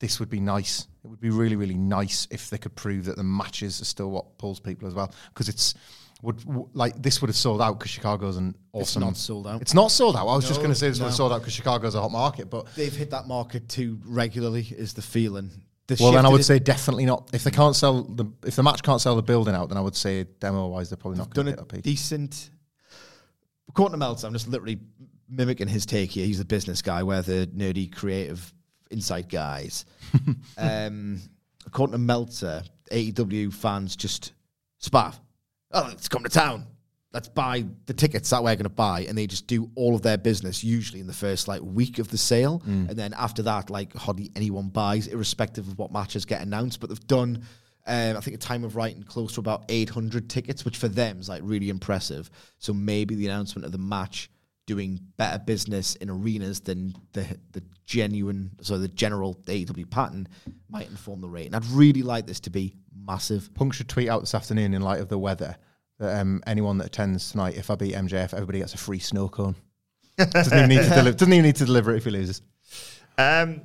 this 0.00 0.20
would 0.20 0.30
be 0.30 0.40
nice. 0.40 0.86
It 1.04 1.08
would 1.08 1.20
be 1.20 1.30
really, 1.30 1.56
really 1.56 1.76
nice 1.76 2.28
if 2.30 2.50
they 2.50 2.58
could 2.58 2.74
prove 2.76 3.06
that 3.06 3.16
the 3.16 3.24
matches 3.24 3.80
are 3.80 3.84
still 3.84 4.10
what 4.10 4.38
pulls 4.38 4.60
people 4.60 4.86
as 4.86 4.94
well. 4.94 5.12
Because 5.32 5.48
it's 5.48 5.74
would 6.22 6.38
w- 6.44 6.68
like 6.72 7.00
this 7.00 7.20
would 7.20 7.28
have 7.28 7.36
sold 7.36 7.62
out 7.62 7.78
because 7.78 7.90
Chicago's 7.92 8.36
an 8.36 8.54
awesome. 8.72 9.02
It's 9.02 9.06
not 9.06 9.16
sold 9.16 9.46
out. 9.46 9.62
It's 9.62 9.74
not 9.74 9.90
sold 9.90 10.16
out. 10.16 10.26
I 10.26 10.34
was 10.34 10.46
just 10.46 10.58
No, 10.60 10.64
going 10.64 10.72
to 10.74 10.78
say 10.78 10.88
this 10.88 10.98
would 10.98 11.04
no. 11.04 11.08
have 11.08 11.16
sold 11.16 11.32
out 11.32 11.40
because 11.40 11.54
Chicago's 11.54 11.94
a 11.94 12.00
hot 12.00 12.10
market. 12.10 12.50
But 12.50 12.66
they've 12.74 12.94
hit 12.94 13.10
that 13.10 13.26
market 13.28 13.68
too 13.68 14.00
regularly. 14.04 14.62
Is 14.76 14.94
the 14.94 15.02
feeling? 15.02 15.50
The 15.86 15.96
well, 16.00 16.12
then 16.12 16.26
I 16.26 16.28
would 16.28 16.40
it- 16.40 16.44
say 16.44 16.58
definitely 16.58 17.06
not. 17.06 17.30
If 17.32 17.44
they 17.44 17.50
can't 17.50 17.74
sell 17.76 18.02
the 18.02 18.26
if 18.44 18.56
the 18.56 18.62
match 18.62 18.82
can't 18.82 19.00
sell 19.00 19.16
the 19.16 19.22
building 19.22 19.54
out, 19.54 19.68
then 19.68 19.78
I 19.78 19.80
would 19.80 19.96
say 19.96 20.24
demo 20.40 20.66
wise 20.66 20.90
they're 20.90 20.96
probably 20.96 21.18
not 21.18 21.32
going 21.32 21.46
done 21.46 21.54
to 21.56 21.62
a 21.62 21.64
get 21.64 21.72
that 21.74 21.82
decent. 21.82 22.50
According 23.68 23.92
to 23.92 23.98
Meltzer, 23.98 24.26
I'm 24.26 24.32
just 24.32 24.48
literally 24.48 24.78
mimicking 25.28 25.68
his 25.68 25.86
take 25.86 26.10
here. 26.10 26.26
He's 26.26 26.38
the 26.38 26.44
business 26.44 26.82
guy, 26.82 27.02
we're 27.02 27.22
the 27.22 27.46
nerdy, 27.54 27.94
creative, 27.94 28.52
insight 28.90 29.28
guys. 29.28 29.84
um, 30.58 31.20
according 31.66 31.92
to 31.92 31.98
Meltzer, 31.98 32.62
AEW 32.90 33.52
fans 33.52 33.94
just 33.94 34.32
spav. 34.82 35.14
Oh, 35.72 35.86
let's 35.88 36.08
come 36.08 36.22
to 36.24 36.30
town. 36.30 36.66
Let's 37.12 37.28
buy 37.28 37.64
the 37.86 37.94
tickets 37.94 38.28
that 38.30 38.42
we're 38.42 38.54
going 38.54 38.64
to 38.64 38.68
buy, 38.68 39.00
and 39.08 39.16
they 39.16 39.26
just 39.26 39.46
do 39.46 39.70
all 39.74 39.94
of 39.94 40.02
their 40.02 40.18
business 40.18 40.62
usually 40.62 41.00
in 41.00 41.06
the 41.06 41.14
first 41.14 41.48
like 41.48 41.62
week 41.62 41.98
of 41.98 42.08
the 42.08 42.18
sale, 42.18 42.62
and 42.66 42.90
then 42.90 43.14
after 43.14 43.42
that, 43.42 43.70
like 43.70 43.94
hardly 43.94 44.30
anyone 44.36 44.68
buys, 44.68 45.06
irrespective 45.06 45.66
of 45.66 45.78
what 45.78 45.90
matches 45.90 46.26
get 46.26 46.42
announced. 46.42 46.80
But 46.80 46.90
they've 46.90 47.06
done 47.06 47.46
um, 47.88 48.18
I 48.18 48.20
think 48.20 48.36
a 48.36 48.38
time 48.38 48.64
of 48.64 48.76
writing, 48.76 49.02
close 49.02 49.32
to 49.34 49.40
about 49.40 49.64
800 49.70 50.28
tickets, 50.28 50.64
which 50.64 50.76
for 50.76 50.88
them 50.88 51.18
is 51.20 51.28
like 51.30 51.40
really 51.42 51.70
impressive. 51.70 52.30
So 52.58 52.74
maybe 52.74 53.14
the 53.14 53.26
announcement 53.26 53.64
of 53.64 53.72
the 53.72 53.78
match 53.78 54.30
doing 54.66 55.00
better 55.16 55.38
business 55.38 55.94
in 55.96 56.10
arenas 56.10 56.60
than 56.60 56.94
the 57.14 57.24
the 57.52 57.62
genuine, 57.86 58.50
so 58.60 58.76
the 58.76 58.88
general 58.88 59.36
AEW 59.46 59.88
pattern 59.88 60.28
might 60.68 60.90
inform 60.90 61.22
the 61.22 61.28
rate. 61.28 61.46
And 61.46 61.56
I'd 61.56 61.64
really 61.66 62.02
like 62.02 62.26
this 62.26 62.40
to 62.40 62.50
be 62.50 62.76
massive. 63.06 63.52
Punk 63.54 63.74
should 63.74 63.88
tweet 63.88 64.08
out 64.08 64.20
this 64.20 64.34
afternoon 64.34 64.74
in 64.74 64.82
light 64.82 65.00
of 65.00 65.08
the 65.08 65.18
weather 65.18 65.56
that 65.98 66.20
um, 66.20 66.42
anyone 66.46 66.78
that 66.78 66.86
attends 66.86 67.30
tonight, 67.30 67.56
if 67.56 67.70
I 67.70 67.74
beat 67.74 67.94
MJF, 67.94 68.34
everybody 68.34 68.60
gets 68.60 68.74
a 68.74 68.78
free 68.78 68.98
snow 68.98 69.28
cone. 69.28 69.56
doesn't 70.16 70.56
even 70.56 70.68
need 70.68 70.82
to 70.82 70.88
deliver. 70.88 71.12
Doesn't 71.12 71.32
even 71.32 71.44
need 71.44 71.56
to 71.56 71.64
deliver 71.64 71.92
it 71.92 71.98
if 71.98 72.04
he 72.04 72.10
loses. 72.10 72.42
Um, 73.16 73.62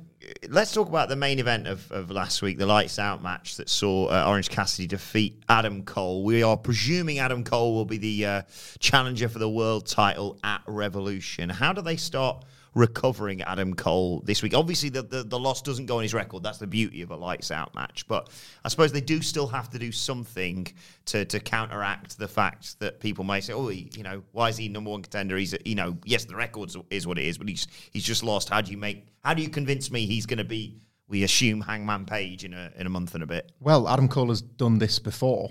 let's 0.48 0.72
talk 0.72 0.88
about 0.88 1.08
the 1.08 1.16
main 1.16 1.38
event 1.38 1.66
of, 1.66 1.90
of 1.92 2.10
last 2.10 2.42
week, 2.42 2.58
the 2.58 2.66
lights 2.66 2.98
out 2.98 3.22
match 3.22 3.56
that 3.56 3.68
saw 3.68 4.06
uh, 4.06 4.24
Orange 4.26 4.50
Cassidy 4.50 4.86
defeat 4.86 5.42
Adam 5.48 5.84
Cole. 5.84 6.24
We 6.24 6.42
are 6.42 6.56
presuming 6.56 7.18
Adam 7.18 7.44
Cole 7.44 7.74
will 7.74 7.84
be 7.84 7.98
the 7.98 8.26
uh, 8.26 8.42
challenger 8.78 9.28
for 9.28 9.38
the 9.38 9.48
world 9.48 9.86
title 9.86 10.38
at 10.42 10.62
Revolution. 10.66 11.48
How 11.48 11.72
do 11.72 11.82
they 11.82 11.96
start 11.96 12.44
recovering 12.74 13.42
Adam 13.42 13.74
Cole 13.74 14.20
this 14.24 14.42
week? 14.42 14.54
Obviously, 14.54 14.88
the, 14.88 15.02
the, 15.02 15.22
the 15.22 15.38
loss 15.38 15.62
doesn't 15.62 15.86
go 15.86 15.96
on 15.96 16.02
his 16.02 16.14
record. 16.14 16.42
That's 16.42 16.58
the 16.58 16.66
beauty 16.66 17.02
of 17.02 17.10
a 17.10 17.16
lights 17.16 17.50
out 17.50 17.74
match. 17.74 18.06
But 18.08 18.30
I 18.64 18.68
suppose 18.68 18.92
they 18.92 19.00
do 19.00 19.22
still 19.22 19.46
have 19.48 19.70
to 19.70 19.78
do 19.78 19.92
something 19.92 20.66
to, 21.06 21.24
to 21.24 21.40
counteract 21.40 22.18
the 22.18 22.28
fact 22.28 22.78
that 22.80 23.00
people 23.00 23.24
may 23.24 23.40
say, 23.40 23.52
oh, 23.52 23.68
he, 23.68 23.90
you 23.96 24.02
know, 24.02 24.22
why 24.32 24.48
is 24.48 24.56
he 24.56 24.68
number 24.68 24.90
one 24.90 25.02
contender? 25.02 25.36
He's, 25.36 25.54
you 25.64 25.74
know, 25.74 25.96
yes, 26.04 26.24
the 26.24 26.36
record 26.36 26.72
is 26.90 27.06
what 27.06 27.18
it 27.18 27.24
is, 27.24 27.38
but 27.38 27.48
he's 27.48 27.66
he's 27.92 28.04
just 28.04 28.22
lost. 28.22 28.48
How 28.48 28.60
do 28.60 28.70
you 28.70 28.78
make? 28.78 29.06
How 29.24 29.34
do 29.34 29.42
you 29.42 29.48
convince 29.48 29.90
me 29.90 30.06
he's 30.06 30.26
going 30.26 30.38
to 30.38 30.44
be? 30.44 30.80
We 31.06 31.22
assume 31.22 31.60
Hangman 31.60 32.06
Page 32.06 32.44
in 32.44 32.54
a 32.54 32.72
in 32.76 32.86
a 32.86 32.90
month 32.90 33.14
and 33.14 33.22
a 33.22 33.26
bit. 33.26 33.52
Well, 33.60 33.88
Adam 33.88 34.08
Cole 34.08 34.28
has 34.28 34.40
done 34.42 34.78
this 34.78 34.98
before 34.98 35.50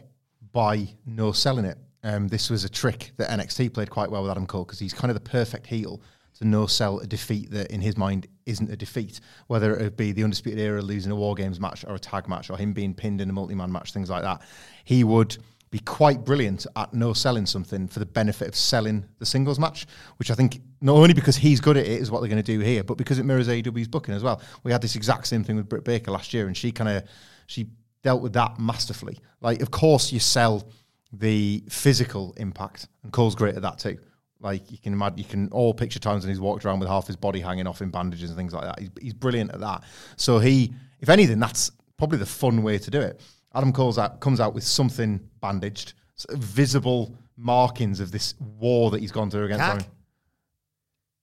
by 0.51 0.87
no 1.05 1.31
selling 1.31 1.65
it. 1.65 1.77
um, 2.03 2.27
this 2.27 2.49
was 2.49 2.63
a 2.63 2.69
trick 2.69 3.11
that 3.17 3.29
NXT 3.29 3.73
played 3.73 3.89
quite 3.89 4.11
well 4.11 4.23
with 4.23 4.31
Adam 4.31 4.45
Cole 4.45 4.65
because 4.65 4.79
he's 4.79 4.93
kind 4.93 5.09
of 5.09 5.15
the 5.15 5.29
perfect 5.29 5.65
heel 5.67 6.01
to 6.39 6.45
no 6.45 6.67
sell 6.67 6.99
a 6.99 7.05
defeat 7.05 7.51
that 7.51 7.71
in 7.71 7.81
his 7.81 7.97
mind 7.97 8.27
isn't 8.45 8.71
a 8.71 8.75
defeat, 8.75 9.19
whether 9.47 9.75
it 9.75 9.97
be 9.97 10.11
the 10.11 10.23
Undisputed 10.23 10.59
Era 10.59 10.81
losing 10.81 11.11
a 11.11 11.15
War 11.15 11.35
Games 11.35 11.59
match 11.59 11.85
or 11.87 11.95
a 11.95 11.99
tag 11.99 12.27
match 12.27 12.49
or 12.49 12.57
him 12.57 12.73
being 12.73 12.93
pinned 12.93 13.21
in 13.21 13.29
a 13.29 13.33
multi 13.33 13.55
man 13.55 13.71
match, 13.71 13.93
things 13.93 14.09
like 14.09 14.23
that. 14.23 14.41
He 14.83 15.03
would 15.03 15.37
be 15.73 15.79
quite 15.79 16.23
brilliant 16.23 16.67
at 16.75 16.93
no 16.93 17.13
selling 17.13 17.47
something 17.47 17.87
for 17.87 17.97
the 17.97 18.05
benefit 18.05 18.47
of 18.47 18.55
selling 18.55 19.03
the 19.17 19.25
singles 19.25 19.57
match, 19.57 19.87
which 20.17 20.29
I 20.29 20.35
think 20.35 20.61
not 20.81 20.93
only 20.93 21.15
because 21.15 21.35
he's 21.35 21.59
good 21.59 21.77
at 21.77 21.85
it 21.87 21.99
is 21.99 22.11
what 22.11 22.19
they're 22.19 22.29
going 22.29 22.43
to 22.43 22.43
do 22.43 22.59
here, 22.59 22.83
but 22.83 22.95
because 22.95 23.17
it 23.17 23.23
mirrors 23.23 23.47
AEW's 23.47 23.87
booking 23.87 24.13
as 24.13 24.21
well. 24.21 24.39
We 24.63 24.71
had 24.71 24.83
this 24.83 24.95
exact 24.95 25.25
same 25.25 25.43
thing 25.43 25.55
with 25.55 25.67
Britt 25.67 25.83
Baker 25.83 26.11
last 26.11 26.31
year, 26.31 26.45
and 26.45 26.55
she 26.55 26.71
kind 26.71 26.89
of 26.89 27.03
she 27.47 27.69
dealt 28.03 28.21
with 28.21 28.33
that 28.33 28.59
masterfully. 28.59 29.17
Like, 29.41 29.63
of 29.63 29.71
course, 29.71 30.11
you 30.11 30.19
sell 30.19 30.67
the 31.11 31.63
physical 31.69 32.35
impact, 32.37 32.87
and 33.01 33.11
Cole's 33.11 33.33
great 33.33 33.55
at 33.55 33.63
that 33.63 33.79
too. 33.79 33.97
Like 34.43 34.69
you 34.69 34.77
can 34.77 34.93
imagine, 34.93 35.17
you 35.17 35.23
can 35.23 35.49
all 35.51 35.73
picture 35.73 35.99
times 35.99 36.23
when 36.23 36.29
he's 36.29 36.39
walked 36.39 36.65
around 36.65 36.79
with 36.79 36.89
half 36.89 37.07
his 37.07 37.15
body 37.15 37.39
hanging 37.39 37.65
off 37.65 37.81
in 37.81 37.89
bandages 37.89 38.29
and 38.29 38.37
things 38.37 38.53
like 38.53 38.63
that. 38.63 38.79
He's, 38.79 38.89
he's 39.01 39.13
brilliant 39.13 39.51
at 39.51 39.61
that. 39.61 39.83
So 40.17 40.37
he, 40.39 40.73
if 40.99 41.09
anything, 41.09 41.39
that's 41.39 41.71
probably 41.97 42.17
the 42.17 42.25
fun 42.25 42.61
way 42.61 42.77
to 42.77 42.91
do 42.91 42.99
it. 42.99 43.21
Adam 43.55 43.71
Cole's 43.71 43.97
out, 43.97 44.19
comes 44.19 44.39
out 44.39 44.53
with 44.53 44.63
something 44.63 45.19
bandaged, 45.39 45.93
sort 46.15 46.37
of 46.37 46.43
visible 46.43 47.15
markings 47.37 47.99
of 47.99 48.11
this 48.11 48.35
war 48.59 48.91
that 48.91 48.99
he's 48.99 49.11
gone 49.11 49.31
through 49.31 49.45
against. 49.45 49.63
Cack. 49.63 49.89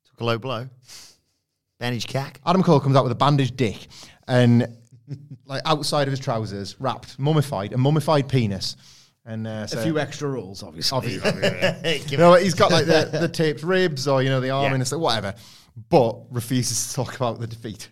Took 0.06 0.20
a 0.20 0.24
low 0.24 0.38
blow. 0.38 0.68
Bandage 1.78 2.06
cack. 2.06 2.40
Adam 2.46 2.62
Cole 2.62 2.80
comes 2.80 2.96
out 2.96 3.04
with 3.04 3.12
a 3.12 3.16
bandaged 3.16 3.56
dick 3.56 3.88
and 4.28 4.76
like 5.44 5.62
outside 5.64 6.08
of 6.08 6.12
his 6.12 6.20
trousers, 6.20 6.80
wrapped, 6.80 7.18
mummified, 7.18 7.72
a 7.72 7.78
mummified 7.78 8.28
penis. 8.28 8.76
And 9.30 9.46
uh, 9.46 9.66
A 9.72 9.82
few 9.82 9.98
extra 10.00 10.28
rules, 10.28 10.64
obviously. 10.64 10.96
obviously, 10.96 12.00
you 12.10 12.18
know, 12.18 12.34
he's 12.34 12.54
got 12.54 12.72
like 12.72 12.86
the, 12.86 13.08
the 13.20 13.28
taped 13.28 13.62
ribs 13.62 14.08
or, 14.08 14.22
you 14.24 14.28
know, 14.28 14.40
the 14.40 14.50
arm 14.50 14.72
Yeah. 14.72 14.74
and 14.80 14.92
like, 14.92 15.00
whatever, 15.00 15.34
but 15.88 16.16
refuses 16.32 16.88
to 16.88 16.94
talk 16.96 17.14
about 17.14 17.38
the 17.38 17.46
defeat. 17.46 17.90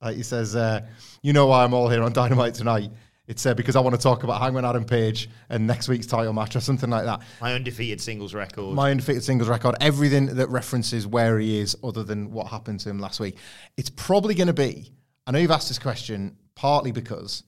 Like 0.00 0.16
he 0.16 0.22
says, 0.22 0.56
uh, 0.56 0.80
you 1.22 1.34
know 1.34 1.46
why 1.46 1.62
I'm 1.64 1.74
all 1.74 1.90
here 1.90 2.02
on 2.02 2.12
Dynamite 2.14 2.54
tonight? 2.54 2.90
It's 3.26 3.44
uh, 3.44 3.52
because 3.52 3.76
I 3.76 3.80
want 3.80 3.94
to 3.96 4.00
talk 4.00 4.22
about 4.22 4.40
Hangman 4.40 4.64
Adam 4.64 4.84
Page 4.86 5.28
and 5.50 5.66
next 5.66 5.88
week's 5.88 6.06
title 6.06 6.32
match 6.32 6.56
or 6.56 6.60
something 6.60 6.88
like 6.88 7.04
that. 7.04 7.20
My 7.42 7.52
undefeated 7.52 8.00
singles 8.00 8.32
record. 8.32 8.74
My 8.74 8.90
undefeated 8.90 9.22
singles 9.22 9.50
record, 9.50 9.74
everything 9.82 10.36
that 10.36 10.48
references 10.48 11.06
where 11.06 11.38
he 11.38 11.58
is 11.60 11.76
other 11.84 12.02
than 12.02 12.30
what 12.30 12.46
happened 12.46 12.80
to 12.80 12.88
him 12.88 12.98
last 12.98 13.20
week. 13.20 13.36
It's 13.76 13.90
probably 13.90 14.34
going 14.34 14.46
to 14.46 14.54
be, 14.54 14.90
I 15.26 15.32
know 15.32 15.38
you've 15.38 15.50
asked 15.50 15.68
this 15.68 15.78
question 15.78 16.38
partly 16.54 16.92
because 16.92 17.42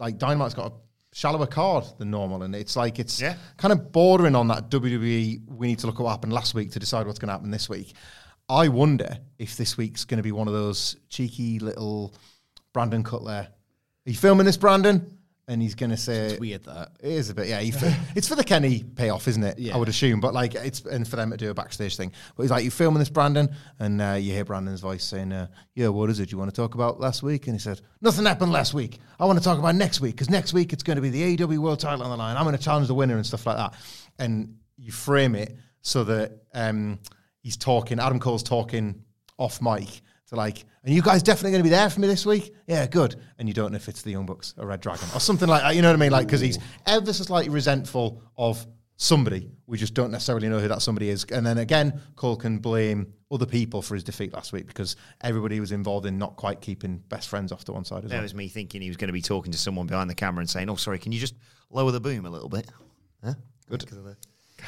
like 0.00 0.18
Dynamite's 0.18 0.54
got 0.54 0.72
a 0.72 0.74
shallower 1.14 1.46
card 1.46 1.84
than 1.98 2.10
normal, 2.10 2.42
and 2.42 2.54
it's 2.56 2.74
like 2.74 2.98
it's 2.98 3.20
Yeah. 3.20 3.36
kind 3.56 3.70
of 3.72 3.92
bordering 3.92 4.34
on 4.34 4.48
that 4.48 4.68
WWE. 4.68 5.42
We 5.46 5.66
need 5.68 5.78
to 5.78 5.86
look 5.86 5.94
at 6.00 6.02
what 6.02 6.10
happened 6.10 6.32
last 6.32 6.54
week 6.54 6.72
to 6.72 6.80
decide 6.80 7.06
what's 7.06 7.20
going 7.20 7.28
to 7.28 7.34
happen 7.34 7.52
this 7.52 7.68
week. 7.68 7.94
I 8.48 8.66
wonder 8.68 9.18
if 9.38 9.56
this 9.56 9.76
week's 9.76 10.04
going 10.04 10.18
to 10.18 10.24
be 10.24 10.32
one 10.32 10.48
of 10.48 10.54
those 10.54 10.96
cheeky 11.08 11.60
little 11.60 12.14
Brandon 12.72 13.04
Cutler. 13.04 13.46
Are 14.06 14.10
you 14.10 14.16
filming 14.16 14.44
this, 14.44 14.56
Brandon? 14.56 15.16
And 15.46 15.60
he's 15.60 15.74
going 15.74 15.90
to 15.90 15.96
say, 15.98 16.28
It's 16.28 16.40
weird 16.40 16.64
that. 16.64 16.92
it 17.00 17.12
is 17.12 17.28
a 17.28 17.34
bit, 17.34 17.48
yeah. 17.48 17.60
Fi- 17.78 17.98
it's 18.16 18.26
for 18.28 18.34
the 18.34 18.44
Kenny 18.44 18.82
payoff, 18.82 19.28
isn't 19.28 19.42
it? 19.42 19.58
Yeah. 19.58 19.74
I 19.74 19.76
would 19.76 19.90
assume, 19.90 20.18
but 20.20 20.32
like 20.32 20.54
it's 20.54 20.80
and 20.86 21.06
for 21.06 21.16
them 21.16 21.30
to 21.32 21.36
do 21.36 21.50
a 21.50 21.54
backstage 21.54 21.96
thing. 21.96 22.12
But 22.34 22.44
he's 22.44 22.50
like, 22.50 22.64
you're 22.64 22.70
filming 22.70 22.98
this, 22.98 23.10
Brandon?" 23.10 23.54
And 23.78 24.00
uh, 24.00 24.16
you 24.18 24.32
hear 24.32 24.46
Brandon's 24.46 24.80
voice 24.80 25.04
saying, 25.04 25.32
uh, 25.32 25.48
"Yeah, 25.74 25.88
what 25.88 26.08
is 26.08 26.18
it 26.18 26.32
you 26.32 26.38
want 26.38 26.48
to 26.50 26.56
talk 26.56 26.74
about 26.74 26.98
last 26.98 27.22
week?" 27.22 27.46
And 27.46 27.54
he 27.54 27.60
said, 27.60 27.82
"Nothing 28.00 28.24
happened 28.24 28.52
last 28.52 28.72
week. 28.72 28.98
I 29.20 29.26
want 29.26 29.38
to 29.38 29.44
talk 29.44 29.58
about 29.58 29.74
next 29.74 30.00
week 30.00 30.14
because 30.14 30.30
next 30.30 30.54
week 30.54 30.72
it's 30.72 30.82
going 30.82 30.96
to 30.96 31.02
be 31.02 31.10
the 31.10 31.36
AEW 31.36 31.58
World 31.58 31.78
Title 31.78 32.02
on 32.04 32.10
the 32.10 32.16
line. 32.16 32.38
I'm 32.38 32.44
going 32.44 32.56
to 32.56 32.62
challenge 32.62 32.86
the 32.88 32.94
winner 32.94 33.16
and 33.16 33.26
stuff 33.26 33.46
like 33.46 33.58
that." 33.58 33.74
And 34.18 34.56
you 34.78 34.92
frame 34.92 35.34
it 35.34 35.56
so 35.82 36.04
that 36.04 36.32
um, 36.54 36.98
he's 37.40 37.58
talking. 37.58 38.00
Adam 38.00 38.18
Cole's 38.18 38.42
talking 38.42 39.02
off 39.36 39.60
mic 39.60 40.00
to 40.28 40.36
like, 40.36 40.64
and 40.84 40.94
you 40.94 41.02
guys 41.02 41.22
definitely 41.22 41.50
going 41.52 41.60
to 41.62 41.64
be 41.64 41.70
there 41.70 41.90
for 41.90 42.00
me 42.00 42.06
this 42.08 42.24
week? 42.26 42.54
Yeah, 42.66 42.86
good. 42.86 43.16
And 43.38 43.48
you 43.48 43.54
don't 43.54 43.72
know 43.72 43.76
if 43.76 43.88
it's 43.88 44.02
the 44.02 44.10
Young 44.10 44.26
Bucks 44.26 44.54
or 44.56 44.66
Red 44.66 44.80
Dragon 44.80 45.06
or 45.14 45.20
something 45.20 45.48
like 45.48 45.62
that. 45.62 45.76
You 45.76 45.82
know 45.82 45.88
what 45.88 45.96
I 45.96 45.98
mean? 45.98 46.12
Like, 46.12 46.26
because 46.26 46.40
he's 46.40 46.58
ever 46.86 47.12
so 47.12 47.24
slightly 47.24 47.50
resentful 47.50 48.22
of 48.36 48.66
somebody. 48.96 49.50
We 49.66 49.76
just 49.76 49.92
don't 49.94 50.10
necessarily 50.12 50.48
know 50.48 50.60
who 50.60 50.68
that 50.68 50.80
somebody 50.82 51.08
is. 51.10 51.24
And 51.24 51.44
then 51.44 51.58
again, 51.58 52.00
Cole 52.16 52.36
can 52.36 52.58
blame 52.58 53.12
other 53.30 53.46
people 53.46 53.82
for 53.82 53.94
his 53.94 54.04
defeat 54.04 54.32
last 54.32 54.52
week 54.52 54.66
because 54.66 54.94
everybody 55.20 55.58
was 55.58 55.72
involved 55.72 56.06
in 56.06 56.16
not 56.16 56.36
quite 56.36 56.60
keeping 56.60 56.98
best 57.08 57.28
friends 57.28 57.50
off 57.50 57.64
to 57.64 57.72
one 57.72 57.84
side 57.84 58.04
as 58.04 58.10
That 58.10 58.16
well. 58.16 58.22
was 58.22 58.34
me 58.34 58.48
thinking 58.48 58.80
he 58.82 58.88
was 58.88 58.96
going 58.96 59.08
to 59.08 59.12
be 59.12 59.20
talking 59.22 59.50
to 59.52 59.58
someone 59.58 59.86
behind 59.88 60.08
the 60.08 60.14
camera 60.14 60.40
and 60.40 60.48
saying, 60.48 60.70
"Oh, 60.70 60.76
sorry, 60.76 60.98
can 61.00 61.10
you 61.10 61.18
just 61.18 61.34
lower 61.70 61.90
the 61.90 62.00
boom 62.00 62.24
a 62.24 62.30
little 62.30 62.48
bit?" 62.48 62.70
Huh? 63.24 63.34
Good. 63.68 63.84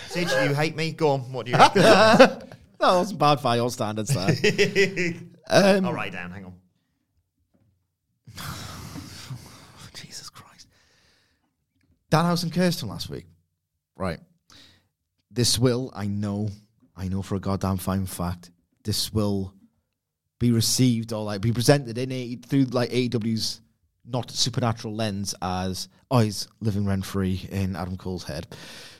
Sid, 0.08 0.28
you 0.48 0.54
hate 0.54 0.74
me? 0.74 0.90
Go 0.92 1.10
on. 1.10 1.32
What 1.32 1.46
do 1.46 1.52
you? 1.52 1.58
That 2.78 2.88
wasn't 2.98 3.18
bad 3.20 3.42
by 3.42 3.56
your 3.56 3.70
standards 3.70 4.10
there. 4.12 4.34
Um, 5.48 5.84
I'll 5.84 5.92
write 5.92 6.08
it 6.08 6.16
down. 6.16 6.30
Hang 6.30 6.44
on. 6.46 6.54
Jesus 9.94 10.28
Christ. 10.28 10.66
Danhausen 12.10 12.44
and 12.44 12.52
Kirsten 12.52 12.88
last 12.88 13.08
week. 13.08 13.26
Right. 13.96 14.18
This 15.30 15.58
will, 15.58 15.92
I 15.94 16.06
know, 16.06 16.48
I 16.96 17.08
know 17.08 17.22
for 17.22 17.34
a 17.34 17.40
goddamn 17.40 17.76
fine 17.78 18.06
fact, 18.06 18.50
this 18.84 19.12
will 19.12 19.52
be 20.38 20.52
received 20.52 21.12
or 21.12 21.24
like 21.24 21.40
be 21.40 21.52
presented 21.52 21.96
in 21.96 22.12
a 22.12 22.36
through 22.36 22.64
like 22.64 22.90
AEW's 22.90 23.60
not 24.04 24.30
supernatural 24.30 24.94
lens 24.94 25.34
as 25.40 25.88
oh 26.10 26.18
he's 26.20 26.46
living 26.60 26.84
rent 26.86 27.04
free 27.04 27.48
in 27.50 27.74
Adam 27.74 27.96
Cole's 27.96 28.22
head. 28.24 28.46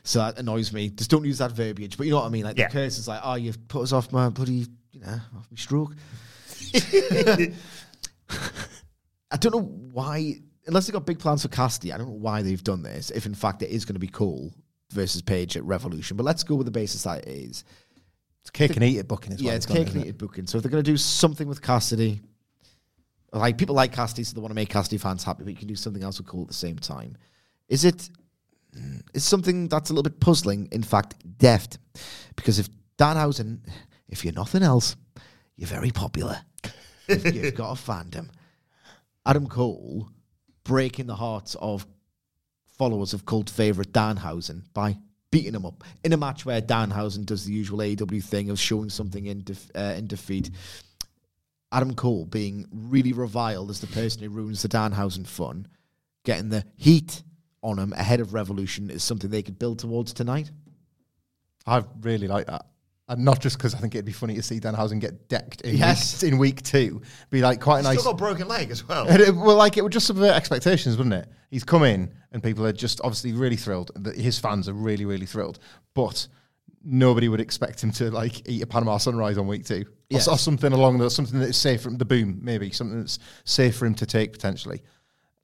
So 0.03 0.19
that 0.21 0.39
annoys 0.39 0.73
me. 0.73 0.89
Just 0.91 1.11
don't 1.11 1.25
use 1.25 1.39
that 1.39 1.53
verbiage. 1.53 1.97
But 1.97 2.07
you 2.07 2.13
know 2.13 2.21
what 2.21 2.27
I 2.27 2.31
mean? 2.31 2.45
Like 2.45 2.59
Yeah. 2.59 2.69
the 2.69 2.73
curse 2.73 2.99
is 2.99 3.07
like, 3.07 3.21
oh 3.23 3.35
you've 3.35 3.69
put 3.69 3.83
us 3.83 3.93
off 3.93 4.11
my 4.13 4.29
bloody 4.31 4.67
you 4.93 5.01
know, 5.01 5.21
off 5.37 5.47
my 5.51 5.57
stroke. 5.57 5.93
I 9.31 9.37
don't 9.37 9.55
know 9.55 9.63
why, 9.93 10.41
unless 10.67 10.87
they've 10.87 10.95
got 10.95 11.07
big 11.07 11.19
plans 11.19 11.43
for 11.43 11.49
Cassidy, 11.49 11.93
I 11.93 11.99
don't 11.99 12.09
know 12.09 12.15
why 12.15 12.43
they've 12.43 12.63
done 12.63 12.83
this, 12.83 13.11
if 13.11 13.27
in 13.27 13.35
fact 13.35 13.63
it 13.63 13.71
is 13.71 13.85
going 13.85 13.95
to 13.95 14.01
be 14.01 14.09
Cole 14.09 14.53
versus 14.91 15.23
Page 15.23 15.57
at 15.57 15.65
Revolution. 15.65 16.17
But 16.17 16.25
let's 16.25 16.43
go 16.43 16.55
with 16.55 16.67
the 16.67 16.71
basis 16.71 17.03
that 17.05 17.27
it 17.27 17.29
is. 17.29 17.65
It's 18.43 18.51
cake 18.51 18.77
and 18.77 18.85
eat 18.85 18.99
it 18.99 19.09
booking 19.09 19.33
as 19.33 19.43
well. 19.43 19.51
yeah, 19.51 19.57
it's 19.57 19.67
cake 19.67 19.89
and 19.89 20.05
eat 20.05 20.09
it 20.09 20.19
booking. 20.19 20.47
So 20.47 20.59
if 20.59 20.63
they're 20.63 20.71
going 20.71 20.85
to 20.85 20.91
do 20.91 20.97
something 20.97 21.49
with 21.49 21.61
Cassidy, 21.61 22.21
like 23.33 23.59
people 23.59 23.75
like 23.75 23.93
Cassidy, 23.93 24.23
so 24.23 24.35
they 24.35 24.41
want 24.41 24.51
to 24.51 24.55
make 24.55 24.69
Cassidy 24.69 24.99
fans 24.99 25.25
happy, 25.25 25.43
but 25.43 25.51
you 25.51 25.59
can 25.59 25.67
do 25.67 25.75
something 25.75 26.03
else 26.03 26.19
with 26.19 26.29
Cole 26.29 26.43
at 26.43 26.49
the 26.49 26.55
same 26.55 26.79
time. 26.79 27.17
Is 27.69 27.85
it? 27.85 28.09
Is 29.15 29.25
something 29.25 29.69
that's 29.69 29.91
a 29.91 29.95
little 29.95 30.03
bit 30.03 30.21
puzzling, 30.21 30.69
in 30.71 30.83
fact, 30.83 31.15
deft, 31.39 31.79
because 32.37 32.59
if 32.59 32.69
Danhausen, 32.99 33.61
if 34.09 34.23
you're 34.23 34.35
nothing 34.35 34.63
else, 34.63 34.97
you're 35.57 35.69
very 35.69 35.91
popular. 35.91 36.39
You've 37.09 37.55
got 37.55 37.79
a 37.79 37.83
fandom. 37.83 38.29
Adam 39.25 39.47
Cole 39.47 40.09
breaking 40.65 41.07
the 41.07 41.15
hearts 41.15 41.57
of 41.61 41.87
followers 42.67 43.15
of 43.15 43.25
cult 43.25 43.49
favorite 43.49 43.93
Danhausen 43.93 44.63
by 44.75 44.97
beating 45.31 45.55
him 45.55 45.67
up 45.67 45.83
in 46.05 46.13
a 46.13 46.17
match 46.17 46.45
where 46.45 46.61
Danhausen 46.61 47.25
does 47.25 47.45
the 47.45 47.53
usual 47.53 47.79
AEW 47.79 48.23
thing 48.23 48.51
of 48.51 48.59
showing 48.59 48.91
something 48.91 49.27
in 49.27 49.45
uh, 49.75 49.95
in 49.97 50.07
defeat. 50.07 50.51
Adam 51.73 51.95
Cole 51.95 52.27
being 52.27 52.67
really 52.73 53.13
reviled 53.13 53.71
as 53.71 53.81
the 53.81 53.87
person 53.89 54.23
who 54.23 54.31
ruins 54.31 54.63
the 54.63 54.69
Danhausen 54.69 55.27
fun, 55.27 55.67
getting 56.25 56.49
the 56.49 56.65
heat 56.77 57.23
on 57.63 57.79
him 57.79 57.93
ahead 57.93 58.21
of 58.21 58.35
Revolution 58.35 58.91
is 58.91 59.03
something 59.03 59.31
they 59.31 59.43
could 59.43 59.59
build 59.59 59.79
towards 59.79 60.13
tonight. 60.13 60.51
I 61.67 61.83
really 62.01 62.29
like 62.29 62.47
that. 62.47 62.67
And 63.09 63.25
not 63.25 63.41
just 63.41 63.57
because 63.57 63.73
I 63.75 63.79
think 63.79 63.95
it'd 63.95 64.05
be 64.05 64.11
funny 64.13 64.35
to 64.35 64.43
see 64.43 64.59
Danhausen 64.59 64.99
get 65.01 65.29
decked 65.29 65.61
in, 65.61 65.77
Yes. 65.77 66.23
week, 66.23 66.33
in 66.33 66.39
week 66.39 66.63
two. 66.63 67.03
Be 67.31 67.41
like 67.41 67.61
quite 67.61 67.81
a 67.81 67.83
nice. 67.85 68.01
Still 68.01 68.13
got 68.13 68.19
a 68.19 68.25
broken 68.25 68.49
leg 68.49 68.71
as 68.71 68.87
well. 68.87 69.07
And 69.09 69.21
it- 69.21 69.35
well, 69.37 69.55
like 69.57 69.77
it 69.77 69.83
would 69.83 69.93
just 69.93 70.07
subvert 70.09 70.33
expectations, 70.35 70.97
wouldn't 70.97 71.15
it? 71.15 71.29
He's 71.51 71.63
come 71.63 71.85
in 71.85 72.13
and 72.33 72.43
people 72.43 72.67
are 72.67 72.73
just 72.73 73.01
obviously 73.05 73.33
really 73.33 73.55
thrilled. 73.57 73.93
that 73.95 74.17
His 74.17 74.39
fans 74.41 74.69
are 74.69 74.73
really, 74.73 75.05
really 75.05 75.27
thrilled. 75.27 75.61
But 75.95 76.27
nobody 76.85 77.29
would 77.29 77.41
expect 77.41 77.83
him 77.83 77.93
to 77.93 78.11
like 78.11 78.49
eat 78.49 78.63
a 78.63 78.67
Panama 78.67 78.97
Sunrise 78.99 79.39
on 79.39 79.47
week 79.47 79.65
two, 79.65 79.83
or, 79.83 79.93
Yes. 80.11 80.27
or 80.29 80.37
something 80.37 80.73
along 80.73 80.99
those, 80.99 81.15
something 81.15 81.39
that's 81.39 81.59
safe 81.59 81.83
from 81.83 81.99
the 81.99 82.05
boom, 82.05 82.41
maybe 82.43 82.71
something 82.73 82.99
that's 82.99 83.19
safe 83.45 83.77
for 83.77 83.87
him 83.87 83.95
to 83.97 84.07
take 84.07 84.33
potentially. 84.33 84.83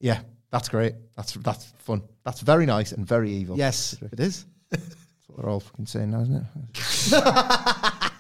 Yeah, 0.00 0.20
that's 0.50 0.68
great. 0.68 0.94
That's 1.16 1.32
that's 1.34 1.66
fun. 1.78 2.02
That's 2.24 2.40
very 2.40 2.66
nice 2.66 2.90
and 2.90 3.06
very 3.06 3.30
evil. 3.32 3.56
Yes, 3.56 3.96
it 4.12 4.18
is. 4.20 4.46
what 5.32 5.42
they're 5.42 5.50
all 5.50 5.60
fucking 5.60 5.86
saying 5.86 6.10
now, 6.10 6.20
isn't 6.20 6.36
it? 6.36 8.12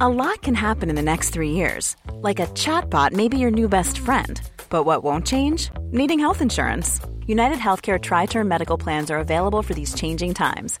A 0.00 0.08
lot 0.08 0.42
can 0.42 0.54
happen 0.54 0.90
in 0.90 0.96
the 0.96 1.02
next 1.02 1.30
three 1.30 1.50
years. 1.50 1.96
Like 2.14 2.40
a 2.40 2.46
chatbot 2.48 3.12
may 3.12 3.28
be 3.28 3.38
your 3.38 3.52
new 3.52 3.68
best 3.68 3.98
friend. 3.98 4.40
But 4.68 4.84
what 4.84 5.04
won't 5.04 5.26
change? 5.26 5.70
Needing 5.92 6.18
health 6.18 6.42
insurance. 6.42 7.00
United 7.26 7.58
Healthcare 7.58 8.00
Tri 8.00 8.26
Term 8.26 8.48
Medical 8.48 8.76
Plans 8.76 9.10
are 9.10 9.18
available 9.18 9.62
for 9.62 9.72
these 9.72 9.94
changing 9.94 10.34
times. 10.34 10.80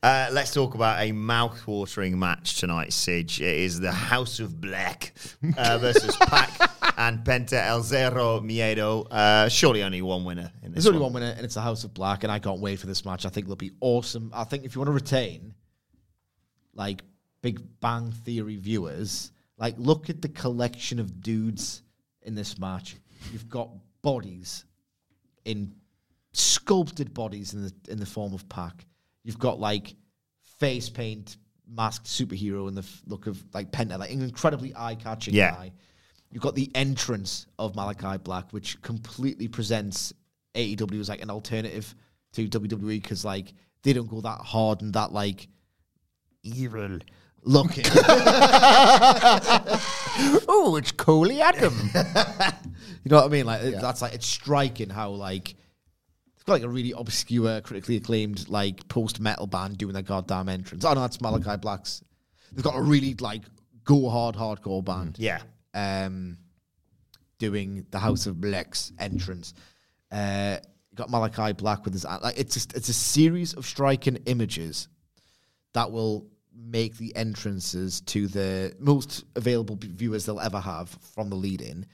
Uh, 0.00 0.28
let's 0.30 0.54
talk 0.54 0.76
about 0.76 1.02
a 1.02 1.10
mouth-watering 1.10 2.16
match 2.16 2.60
tonight, 2.60 2.92
Sidge. 2.92 3.40
It 3.40 3.56
is 3.58 3.80
the 3.80 3.90
House 3.90 4.38
of 4.38 4.60
Black 4.60 5.12
uh, 5.56 5.76
versus 5.80 6.14
Pac 6.16 6.70
and 6.96 7.24
Penta 7.24 7.66
El 7.66 7.82
Zero 7.82 8.38
Miedo. 8.38 9.08
Uh, 9.10 9.48
surely 9.48 9.82
only 9.82 10.00
one 10.00 10.24
winner 10.24 10.52
in 10.62 10.70
this 10.70 10.84
There's 10.84 10.94
only 10.94 11.00
one 11.00 11.12
winner, 11.12 11.34
and 11.36 11.44
it's 11.44 11.54
the 11.54 11.60
House 11.62 11.82
of 11.82 11.94
Black, 11.94 12.22
and 12.22 12.30
I 12.30 12.38
can't 12.38 12.60
wait 12.60 12.78
for 12.78 12.86
this 12.86 13.04
match. 13.04 13.26
I 13.26 13.28
think 13.28 13.46
it'll 13.46 13.56
be 13.56 13.72
awesome. 13.80 14.30
I 14.32 14.44
think 14.44 14.64
if 14.64 14.76
you 14.76 14.80
want 14.80 14.88
to 14.88 14.92
retain, 14.92 15.52
like, 16.74 17.02
Big 17.42 17.60
Bang 17.80 18.12
Theory 18.12 18.56
viewers, 18.56 19.32
like, 19.56 19.74
look 19.78 20.10
at 20.10 20.22
the 20.22 20.28
collection 20.28 21.00
of 21.00 21.20
dudes 21.20 21.82
in 22.22 22.36
this 22.36 22.56
match. 22.56 22.94
You've 23.32 23.48
got 23.48 23.68
bodies 24.02 24.64
in 25.44 25.74
sculpted 26.32 27.12
bodies 27.12 27.52
in 27.54 27.64
the 27.64 27.72
in 27.88 27.98
the 27.98 28.06
form 28.06 28.32
of 28.32 28.48
Pac. 28.48 28.84
You've 29.28 29.38
got 29.38 29.60
like 29.60 29.94
face 30.58 30.88
paint, 30.88 31.36
masked 31.70 32.06
superhero 32.06 32.66
in 32.66 32.74
the 32.74 32.80
f- 32.80 33.02
look 33.06 33.26
of 33.26 33.44
like 33.52 33.70
Penta, 33.70 33.98
like 33.98 34.10
an 34.10 34.22
incredibly 34.22 34.72
eye 34.74 34.94
catching 34.94 35.34
Yeah. 35.34 35.50
guy. 35.50 35.72
You've 36.32 36.42
got 36.42 36.54
the 36.54 36.70
entrance 36.74 37.46
of 37.58 37.76
Malachi 37.76 38.16
Black, 38.16 38.50
which 38.52 38.80
completely 38.80 39.46
presents 39.46 40.14
AEW 40.54 40.98
as 40.98 41.10
like 41.10 41.20
an 41.22 41.28
alternative 41.28 41.94
to 42.32 42.48
WWE 42.48 43.02
because 43.02 43.22
like 43.22 43.52
they 43.82 43.92
don't 43.92 44.08
go 44.08 44.22
that 44.22 44.40
hard 44.40 44.80
and 44.80 44.94
that 44.94 45.12
like 45.12 45.46
evil 46.42 46.98
looking. 47.42 47.84
oh, 50.48 50.76
it's 50.78 50.92
Coley 50.92 51.40
Adam. 51.42 51.74
you 51.94 53.10
know 53.10 53.16
what 53.16 53.24
I 53.24 53.28
mean? 53.28 53.44
Like 53.46 53.62
it- 53.62 53.80
that's 53.80 54.00
like 54.02 54.14
it's 54.14 54.26
striking 54.26 54.88
how 54.90 55.10
like 55.10 55.54
got 56.48 56.54
like 56.54 56.62
a 56.62 56.68
really 56.68 56.92
obscure, 56.96 57.60
critically 57.60 57.96
acclaimed 57.96 58.48
like 58.48 58.88
post 58.88 59.20
metal 59.20 59.46
band 59.46 59.78
doing 59.78 59.92
their 59.92 60.02
goddamn 60.02 60.48
entrance. 60.48 60.84
Oh 60.84 60.92
no, 60.94 61.00
that's 61.00 61.20
Malachi 61.20 61.56
Black's. 61.56 62.02
They've 62.52 62.64
got 62.64 62.76
a 62.76 62.82
really 62.82 63.14
like 63.14 63.42
go 63.84 64.08
hard 64.08 64.34
hardcore 64.34 64.84
band. 64.84 65.16
Yeah. 65.18 65.40
Um, 65.74 66.38
doing 67.38 67.86
the 67.90 67.98
House 67.98 68.26
of 68.26 68.40
Black's 68.40 68.92
entrance. 68.98 69.54
Uh, 70.10 70.56
got 70.94 71.10
Malachi 71.10 71.52
Black 71.52 71.84
with 71.84 71.94
his 71.94 72.04
like 72.04 72.38
it's 72.38 72.54
just 72.54 72.74
it's 72.74 72.88
a 72.88 72.94
series 72.94 73.54
of 73.54 73.64
striking 73.64 74.16
images 74.26 74.88
that 75.74 75.92
will 75.92 76.26
make 76.52 76.96
the 76.96 77.14
entrances 77.14 78.00
to 78.00 78.26
the 78.26 78.74
most 78.80 79.24
available 79.36 79.78
viewers 79.80 80.26
they'll 80.26 80.40
ever 80.40 80.58
have 80.58 80.88
from 81.14 81.30
the 81.30 81.36
lead 81.36 81.60
in 81.60 81.86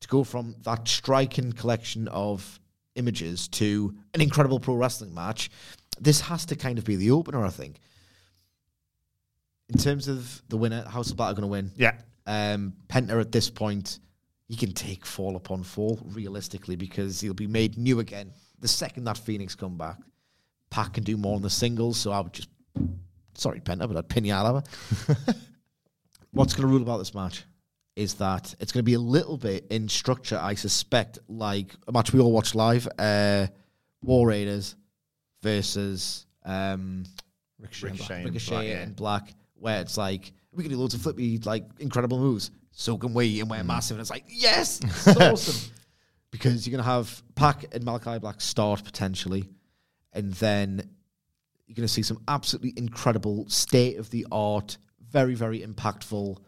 to 0.00 0.08
go 0.08 0.24
from 0.24 0.56
that 0.64 0.88
striking 0.88 1.52
collection 1.52 2.08
of 2.08 2.58
images 3.00 3.48
to 3.48 3.92
an 4.14 4.20
incredible 4.20 4.60
pro 4.60 4.76
wrestling 4.76 5.12
match. 5.12 5.50
This 6.00 6.20
has 6.20 6.46
to 6.46 6.56
kind 6.56 6.78
of 6.78 6.84
be 6.84 6.94
the 6.94 7.10
opener, 7.10 7.44
I 7.44 7.50
think. 7.50 7.80
In 9.68 9.78
terms 9.78 10.06
of 10.06 10.40
the 10.48 10.56
winner, 10.56 10.88
House 10.88 11.10
of 11.10 11.16
Black 11.16 11.32
are 11.32 11.34
going 11.34 11.42
to 11.42 11.48
win. 11.48 11.72
Yeah. 11.76 11.94
Um, 12.26 12.74
Penta 12.88 13.20
at 13.20 13.32
this 13.32 13.50
point, 13.50 13.98
he 14.46 14.54
can 14.54 14.72
take 14.72 15.04
fall 15.04 15.34
upon 15.34 15.64
fall 15.64 15.98
realistically 16.04 16.76
because 16.76 17.20
he'll 17.20 17.34
be 17.34 17.48
made 17.48 17.76
new 17.76 17.98
again 17.98 18.32
the 18.60 18.68
second 18.68 19.04
that 19.04 19.18
Fenix 19.18 19.54
come 19.54 19.76
back. 19.76 19.98
Pac 20.70 20.94
can 20.94 21.04
do 21.04 21.16
more 21.16 21.34
on 21.34 21.42
the 21.42 21.50
singles, 21.50 21.98
so 21.98 22.12
I 22.12 22.20
would 22.20 22.32
just 22.32 22.48
sorry 23.34 23.60
Penta, 23.60 23.88
but 23.88 23.96
I'd 23.96 24.08
pin 24.08 24.24
you 24.24 24.34
out 24.34 24.46
of 24.46 24.64
it. 24.64 25.36
What's 26.30 26.54
going 26.54 26.68
to 26.68 26.72
rule 26.72 26.82
about 26.82 26.98
this 26.98 27.14
match 27.14 27.44
is 27.96 28.14
that 28.14 28.54
it's 28.60 28.72
going 28.72 28.80
to 28.80 28.84
be 28.84 28.94
a 28.94 29.00
little 29.00 29.36
bit 29.36 29.66
in 29.70 29.88
structure, 29.88 30.38
I 30.40 30.54
suspect, 30.54 31.18
like 31.28 31.74
a 31.88 31.92
match 31.92 32.12
we 32.12 32.20
all 32.20 32.32
watch 32.32 32.54
live, 32.54 32.88
uh, 32.98 33.46
War 34.02 34.28
Raiders 34.28 34.76
versus 35.42 36.26
um, 36.44 37.04
Ricochet 37.58 37.88
and 37.88 37.98
Black. 37.98 38.24
Ricochet 38.24 38.50
Black, 38.50 38.64
yeah. 38.66 38.78
and 38.82 38.96
Black, 38.96 39.34
where 39.54 39.80
it's 39.80 39.96
like 39.96 40.32
we 40.52 40.62
can 40.62 40.72
do 40.72 40.78
loads 40.78 40.94
of 40.94 41.02
flippy, 41.02 41.38
like 41.38 41.64
incredible 41.78 42.18
moves. 42.18 42.50
So 42.72 42.96
can 42.96 43.12
we, 43.12 43.40
and 43.40 43.48
Mm. 43.50 43.58
we're 43.58 43.64
massive, 43.64 43.96
and 43.96 44.00
it's 44.00 44.10
like 44.10 44.24
yes, 44.28 44.80
it's 44.84 45.06
awesome. 45.08 45.70
Because 46.30 46.66
you're 46.66 46.72
gonna 46.76 46.88
have 46.88 47.22
Pac 47.34 47.64
and 47.74 47.84
Malachi 47.84 48.18
Black 48.18 48.40
start 48.40 48.84
potentially, 48.84 49.48
and 50.12 50.32
then 50.34 50.88
you're 51.66 51.74
gonna 51.74 51.88
see 51.88 52.02
some 52.02 52.22
absolutely 52.28 52.72
incredible, 52.76 53.48
state 53.48 53.98
of 53.98 54.08
the 54.10 54.26
art, 54.30 54.78
very 55.10 55.34
very 55.34 55.60
impactful, 55.60 56.38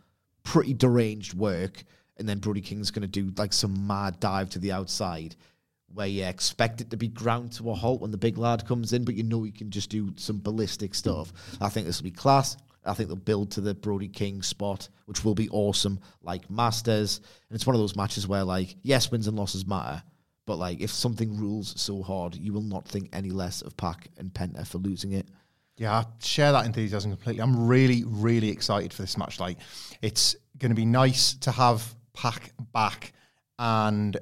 pretty 0.44 0.74
deranged 0.74 1.34
work, 1.34 1.84
and 2.16 2.28
then 2.28 2.38
Brody 2.38 2.60
King's 2.60 2.90
gonna 2.90 3.06
do 3.06 3.32
like 3.36 3.52
some 3.52 3.86
mad 3.86 4.20
dive 4.20 4.50
to 4.50 4.58
the 4.58 4.72
outside. 4.72 5.36
Where 5.94 6.06
you 6.06 6.24
expect 6.24 6.80
it 6.80 6.88
to 6.90 6.96
be 6.96 7.08
ground 7.08 7.52
to 7.52 7.70
a 7.70 7.74
halt 7.74 8.00
when 8.00 8.10
the 8.10 8.16
big 8.16 8.38
lad 8.38 8.66
comes 8.66 8.94
in, 8.94 9.04
but 9.04 9.14
you 9.14 9.24
know 9.24 9.44
you 9.44 9.52
can 9.52 9.70
just 9.70 9.90
do 9.90 10.14
some 10.16 10.40
ballistic 10.40 10.94
stuff. 10.94 11.32
I 11.60 11.68
think 11.68 11.86
this 11.86 12.00
will 12.00 12.04
be 12.04 12.12
class. 12.12 12.56
I 12.84 12.94
think 12.94 13.08
they'll 13.08 13.16
build 13.16 13.50
to 13.52 13.60
the 13.60 13.74
Brody 13.74 14.08
King 14.08 14.42
spot, 14.42 14.88
which 15.04 15.24
will 15.24 15.34
be 15.34 15.50
awesome, 15.50 16.00
like 16.22 16.50
Masters. 16.50 17.18
And 17.48 17.54
it's 17.54 17.66
one 17.66 17.76
of 17.76 17.80
those 17.80 17.94
matches 17.94 18.26
where, 18.26 18.42
like, 18.42 18.74
yes, 18.82 19.10
wins 19.10 19.28
and 19.28 19.36
losses 19.36 19.66
matter, 19.66 20.02
but 20.46 20.56
like, 20.56 20.80
if 20.80 20.90
something 20.90 21.36
rules 21.36 21.80
so 21.80 22.02
hard, 22.02 22.34
you 22.34 22.52
will 22.52 22.62
not 22.62 22.88
think 22.88 23.08
any 23.12 23.30
less 23.30 23.62
of 23.62 23.76
Pac 23.76 24.08
and 24.18 24.32
Penta 24.32 24.66
for 24.66 24.78
losing 24.78 25.12
it. 25.12 25.28
Yeah, 25.76 25.92
I 25.92 26.04
share 26.22 26.52
that 26.52 26.66
enthusiasm 26.66 27.10
completely. 27.10 27.42
I'm 27.42 27.66
really, 27.66 28.04
really 28.06 28.50
excited 28.50 28.92
for 28.92 29.02
this 29.02 29.16
match. 29.16 29.40
Like, 29.40 29.58
it's 30.02 30.36
going 30.58 30.70
to 30.70 30.76
be 30.76 30.84
nice 30.84 31.34
to 31.34 31.50
have 31.50 31.94
Pac 32.12 32.52
back 32.72 33.12
and 33.58 34.16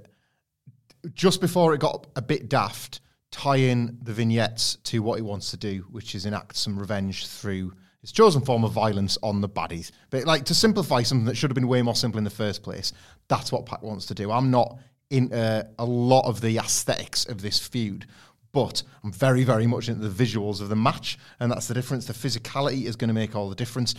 just 1.14 1.40
before 1.40 1.74
it 1.74 1.80
got 1.80 2.06
a 2.14 2.22
bit 2.22 2.48
daft, 2.48 3.00
tie 3.30 3.56
in 3.56 3.98
the 4.02 4.12
vignettes 4.12 4.76
to 4.84 5.02
what 5.02 5.16
he 5.16 5.22
wants 5.22 5.50
to 5.50 5.56
do, 5.56 5.84
which 5.90 6.14
is 6.14 6.26
enact 6.26 6.56
some 6.56 6.78
revenge 6.78 7.26
through 7.26 7.72
his 8.00 8.12
chosen 8.12 8.42
form 8.42 8.64
of 8.64 8.72
violence 8.72 9.18
on 9.22 9.40
the 9.40 9.48
baddies. 9.48 9.90
But 10.10 10.24
like 10.24 10.44
to 10.46 10.54
simplify 10.54 11.02
something 11.02 11.26
that 11.26 11.36
should 11.36 11.50
have 11.50 11.54
been 11.54 11.68
way 11.68 11.82
more 11.82 11.94
simple 11.94 12.18
in 12.18 12.24
the 12.24 12.30
first 12.30 12.62
place, 12.62 12.92
that's 13.28 13.50
what 13.50 13.66
Pac 13.66 13.82
wants 13.82 14.06
to 14.06 14.14
do. 14.14 14.30
I'm 14.30 14.50
not 14.50 14.78
in 15.10 15.32
a 15.32 15.84
lot 15.84 16.26
of 16.26 16.40
the 16.40 16.58
aesthetics 16.58 17.26
of 17.26 17.42
this 17.42 17.58
feud, 17.58 18.06
but 18.52 18.82
I'm 19.04 19.12
very, 19.12 19.44
very 19.44 19.66
much 19.66 19.88
into 19.88 20.06
the 20.08 20.24
visuals 20.24 20.60
of 20.60 20.68
the 20.68 20.76
match, 20.76 21.18
and 21.38 21.50
that's 21.50 21.68
the 21.68 21.74
difference. 21.74 22.06
The 22.06 22.12
physicality 22.12 22.84
is 22.86 22.96
going 22.96 23.08
to 23.08 23.14
make 23.14 23.36
all 23.36 23.48
the 23.48 23.54
difference. 23.54 23.94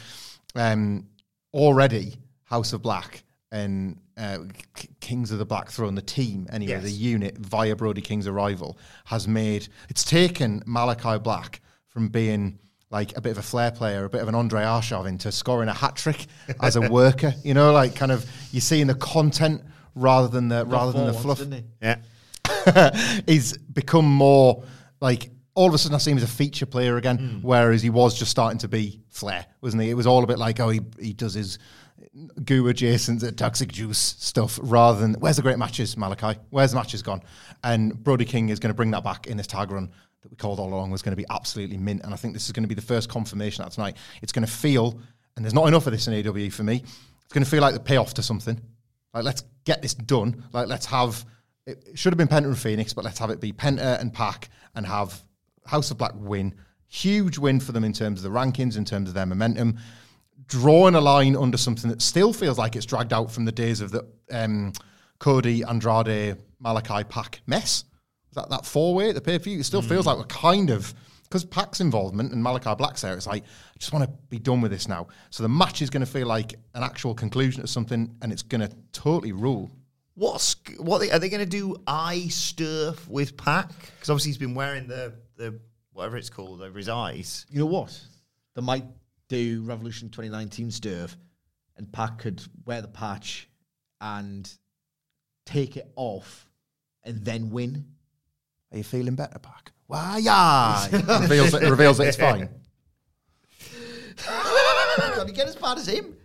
Um, 0.55 1.07
already, 1.53 2.15
House 2.43 2.73
of 2.73 2.81
Black 2.81 3.23
and 3.51 3.99
uh, 4.17 4.39
K- 4.75 4.87
Kings 4.99 5.31
of 5.31 5.39
the 5.39 5.45
Black 5.45 5.69
Throne, 5.69 5.95
the 5.95 6.01
team, 6.01 6.47
anyway, 6.51 6.73
Yes. 6.73 6.83
the 6.83 6.91
unit 6.91 7.37
via 7.37 7.75
Brody 7.75 8.01
King's 8.01 8.27
arrival 8.27 8.77
has 9.05 9.27
made 9.27 9.67
it's 9.89 10.03
taken 10.03 10.61
Malachi 10.65 11.17
Black 11.19 11.61
from 11.87 12.07
being 12.09 12.59
like 12.89 13.15
a 13.17 13.21
bit 13.21 13.31
of 13.31 13.37
a 13.37 13.41
flair 13.41 13.71
player, 13.71 14.03
a 14.05 14.09
bit 14.09 14.21
of 14.21 14.27
an 14.27 14.35
Andre 14.35 14.61
Arshav 14.63 15.07
into 15.07 15.31
scoring 15.31 15.69
a 15.69 15.73
hat 15.73 15.95
trick 15.95 16.27
as 16.61 16.75
a 16.75 16.81
worker. 16.91 17.33
You 17.43 17.53
know, 17.53 17.71
like 17.71 17.95
kind 17.95 18.11
of 18.11 18.25
you're 18.51 18.61
seeing 18.61 18.87
the 18.87 18.95
content 18.95 19.61
rather 19.95 20.27
than 20.27 20.49
the 20.49 20.65
rather 20.65 20.91
than 20.91 21.07
the 21.07 21.13
fluff. 21.13 21.39
once, 21.39 21.39
didn't 21.39 21.53
he? 21.53 21.63
Yeah. 21.81 21.95
he's 23.27 23.57
become 23.57 24.05
more 24.05 24.63
like 24.99 25.31
all 25.53 25.67
of 25.67 25.73
a 25.73 25.77
sudden 25.77 25.95
I 25.95 25.97
see 25.97 26.11
him 26.11 26.17
as 26.17 26.23
a 26.23 26.27
feature 26.27 26.65
player 26.65 26.97
again, 26.97 27.39
whereas 27.41 27.81
he 27.81 27.89
was 27.89 28.17
just 28.17 28.31
starting 28.31 28.59
to 28.59 28.67
be 28.67 29.01
flair, 29.09 29.45
wasn't 29.61 29.83
he? 29.83 29.89
It 29.89 29.95
was 29.95 30.07
all 30.07 30.23
a 30.23 30.27
bit 30.27 30.39
like, 30.39 30.59
oh, 30.59 30.69
he, 30.69 30.81
he 30.99 31.13
does 31.13 31.33
his 31.33 31.59
goo 32.43 32.67
adjacent 32.67 33.23
uh, 33.23 33.31
toxic 33.31 33.71
juice 33.71 33.97
stuff 33.97 34.59
rather 34.61 34.99
than 34.99 35.13
where's 35.15 35.35
the 35.35 35.41
great 35.41 35.57
matches, 35.57 35.97
Malachi? 35.97 36.39
Where's 36.49 36.71
the 36.71 36.77
matches 36.77 37.01
gone? 37.01 37.21
And 37.63 38.01
Brody 38.01 38.25
King 38.25 38.49
is 38.49 38.59
going 38.59 38.69
to 38.69 38.75
bring 38.75 38.91
that 38.91 39.03
back 39.03 39.27
in 39.27 39.37
this 39.37 39.47
tag 39.47 39.71
run 39.71 39.91
that 40.21 40.31
we 40.31 40.37
called 40.37 40.59
all 40.59 40.73
along 40.73 40.91
was 40.91 41.01
going 41.01 41.13
to 41.13 41.17
be 41.17 41.25
absolutely 41.29 41.77
mint. 41.77 42.01
And 42.03 42.13
I 42.13 42.17
think 42.17 42.33
this 42.33 42.45
is 42.45 42.51
going 42.51 42.63
to 42.63 42.69
be 42.69 42.75
the 42.75 42.81
first 42.81 43.09
confirmation 43.09 43.63
that 43.63 43.71
tonight. 43.71 43.97
It's 44.21 44.31
going 44.31 44.45
to 44.45 44.51
feel, 44.51 44.99
and 45.35 45.43
there's 45.43 45.53
not 45.53 45.67
enough 45.67 45.87
of 45.87 45.93
this 45.93 46.07
in 46.07 46.13
AEW 46.13 46.51
for 46.53 46.63
me, 46.63 46.75
it's 47.23 47.33
going 47.33 47.43
to 47.43 47.49
feel 47.49 47.61
like 47.61 47.73
the 47.73 47.79
payoff 47.79 48.13
to 48.15 48.23
something. 48.23 48.59
Like, 49.13 49.23
let's 49.23 49.43
get 49.65 49.81
this 49.81 49.93
done. 49.93 50.43
Like, 50.53 50.67
let's 50.67 50.85
have 50.87 51.25
it 51.65 51.83
should 51.95 52.13
have 52.13 52.17
been 52.17 52.27
Penta 52.27 52.45
and 52.45 52.57
Fenix, 52.57 52.93
but 52.93 53.03
let's 53.03 53.19
have 53.19 53.29
it 53.29 53.39
be 53.39 53.51
Penta 53.51 53.99
and 53.99 54.13
Pac 54.13 54.49
and 54.75 54.85
have 54.85 55.23
House 55.65 55.91
of 55.91 55.97
Black 55.97 56.13
win. 56.15 56.55
Huge 56.87 57.37
win 57.37 57.59
for 57.59 57.71
them 57.71 57.83
in 57.83 57.93
terms 57.93 58.23
of 58.23 58.31
the 58.31 58.37
rankings, 58.37 58.77
in 58.77 58.85
terms 58.85 59.09
of 59.09 59.15
their 59.15 59.25
momentum. 59.25 59.77
Drawing 60.47 60.95
a 60.95 61.01
line 61.01 61.35
under 61.35 61.57
something 61.57 61.89
that 61.89 62.01
still 62.01 62.33
feels 62.33 62.57
like 62.57 62.75
it's 62.75 62.85
dragged 62.85 63.13
out 63.13 63.31
from 63.31 63.45
the 63.45 63.51
days 63.51 63.79
of 63.79 63.91
the 63.91 64.05
um, 64.31 64.73
Cody, 65.19 65.63
Andrade, 65.63 66.37
Malachi, 66.59 67.03
Pac 67.03 67.41
mess. 67.47 67.85
That 68.33 68.49
that 68.49 68.65
four 68.65 68.95
way 68.95 69.09
at 69.09 69.15
the 69.15 69.21
pay 69.21 69.37
per 69.37 69.43
view, 69.43 69.59
it 69.59 69.65
still 69.65 69.81
feels 69.81 70.05
like 70.05 70.17
we're 70.17 70.23
kind 70.25 70.69
of 70.69 70.93
because 71.23 71.45
Pac's 71.45 71.79
involvement 71.79 72.33
and 72.33 72.43
Malachi 72.43 72.75
Black's 72.75 73.01
there. 73.01 73.13
It's 73.13 73.27
like 73.27 73.43
I 73.43 73.77
just 73.79 73.93
want 73.93 74.03
to 74.03 74.11
be 74.29 74.39
done 74.39 74.61
with 74.61 74.71
this 74.71 74.87
now. 74.87 75.07
So 75.29 75.43
the 75.43 75.49
match 75.49 75.81
is 75.81 75.89
going 75.89 76.05
to 76.05 76.11
feel 76.11 76.27
like 76.27 76.53
an 76.73 76.83
actual 76.83 77.13
conclusion 77.13 77.61
to 77.61 77.67
something, 77.67 78.13
and 78.21 78.31
it's 78.33 78.41
going 78.41 78.61
to 78.61 78.69
totally 78.91 79.31
rule. 79.31 79.71
What's 80.21 80.55
what 80.77 80.99
they, 80.99 81.09
are 81.09 81.17
they 81.17 81.29
going 81.29 81.39
to 81.39 81.49
do? 81.49 81.77
Eye 81.87 82.27
stuff 82.27 83.07
with 83.07 83.35
Pac 83.35 83.69
because 83.69 84.11
obviously 84.11 84.29
he's 84.29 84.37
been 84.37 84.53
wearing 84.53 84.85
the 84.85 85.15
the 85.35 85.59
whatever 85.93 86.15
it's 86.15 86.29
called 86.29 86.61
over 86.61 86.77
his 86.77 86.89
eyes. 86.89 87.47
You 87.49 87.57
know 87.57 87.65
what? 87.65 87.99
They 88.55 88.61
might 88.61 88.85
do 89.29 89.63
Revolution 89.63 90.09
2019 90.09 90.67
Sturf, 90.67 91.15
and 91.75 91.91
Pac 91.91 92.19
could 92.19 92.39
wear 92.65 92.83
the 92.83 92.87
patch 92.87 93.49
and 93.99 94.47
take 95.47 95.75
it 95.75 95.91
off 95.95 96.47
and 97.03 97.25
then 97.25 97.49
win. 97.49 97.87
Are 98.71 98.77
you 98.77 98.83
feeling 98.83 99.15
better, 99.15 99.39
Pac? 99.39 99.71
Why, 99.87 100.19
yeah. 100.21 100.85
reveals, 101.19 101.55
it, 101.55 101.67
reveals 101.67 101.97
that 101.97 102.09
it's 102.09 102.17
fine. 102.17 102.47
can 104.17 105.27
you 105.27 105.33
get 105.33 105.47
as 105.47 105.55
bad 105.55 105.79
as 105.79 105.87
him? 105.87 106.15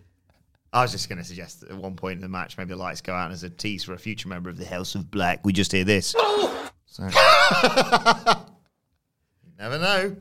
I 0.72 0.82
was 0.82 0.92
just 0.92 1.08
going 1.08 1.18
to 1.18 1.24
suggest 1.24 1.60
that 1.60 1.70
at 1.70 1.76
one 1.76 1.94
point 1.96 2.16
in 2.16 2.20
the 2.22 2.28
match, 2.28 2.58
maybe 2.58 2.70
the 2.70 2.76
lights 2.76 3.00
go 3.00 3.14
out 3.14 3.26
and 3.26 3.32
as 3.32 3.42
a 3.42 3.50
tease 3.50 3.84
for 3.84 3.94
a 3.94 3.98
future 3.98 4.28
member 4.28 4.50
of 4.50 4.58
the 4.58 4.66
House 4.66 4.94
of 4.94 5.10
Black, 5.10 5.44
we 5.44 5.52
just 5.52 5.72
hear 5.72 5.84
this. 5.84 6.14
So- 6.86 7.08
never 9.58 9.78
know. 9.78 10.16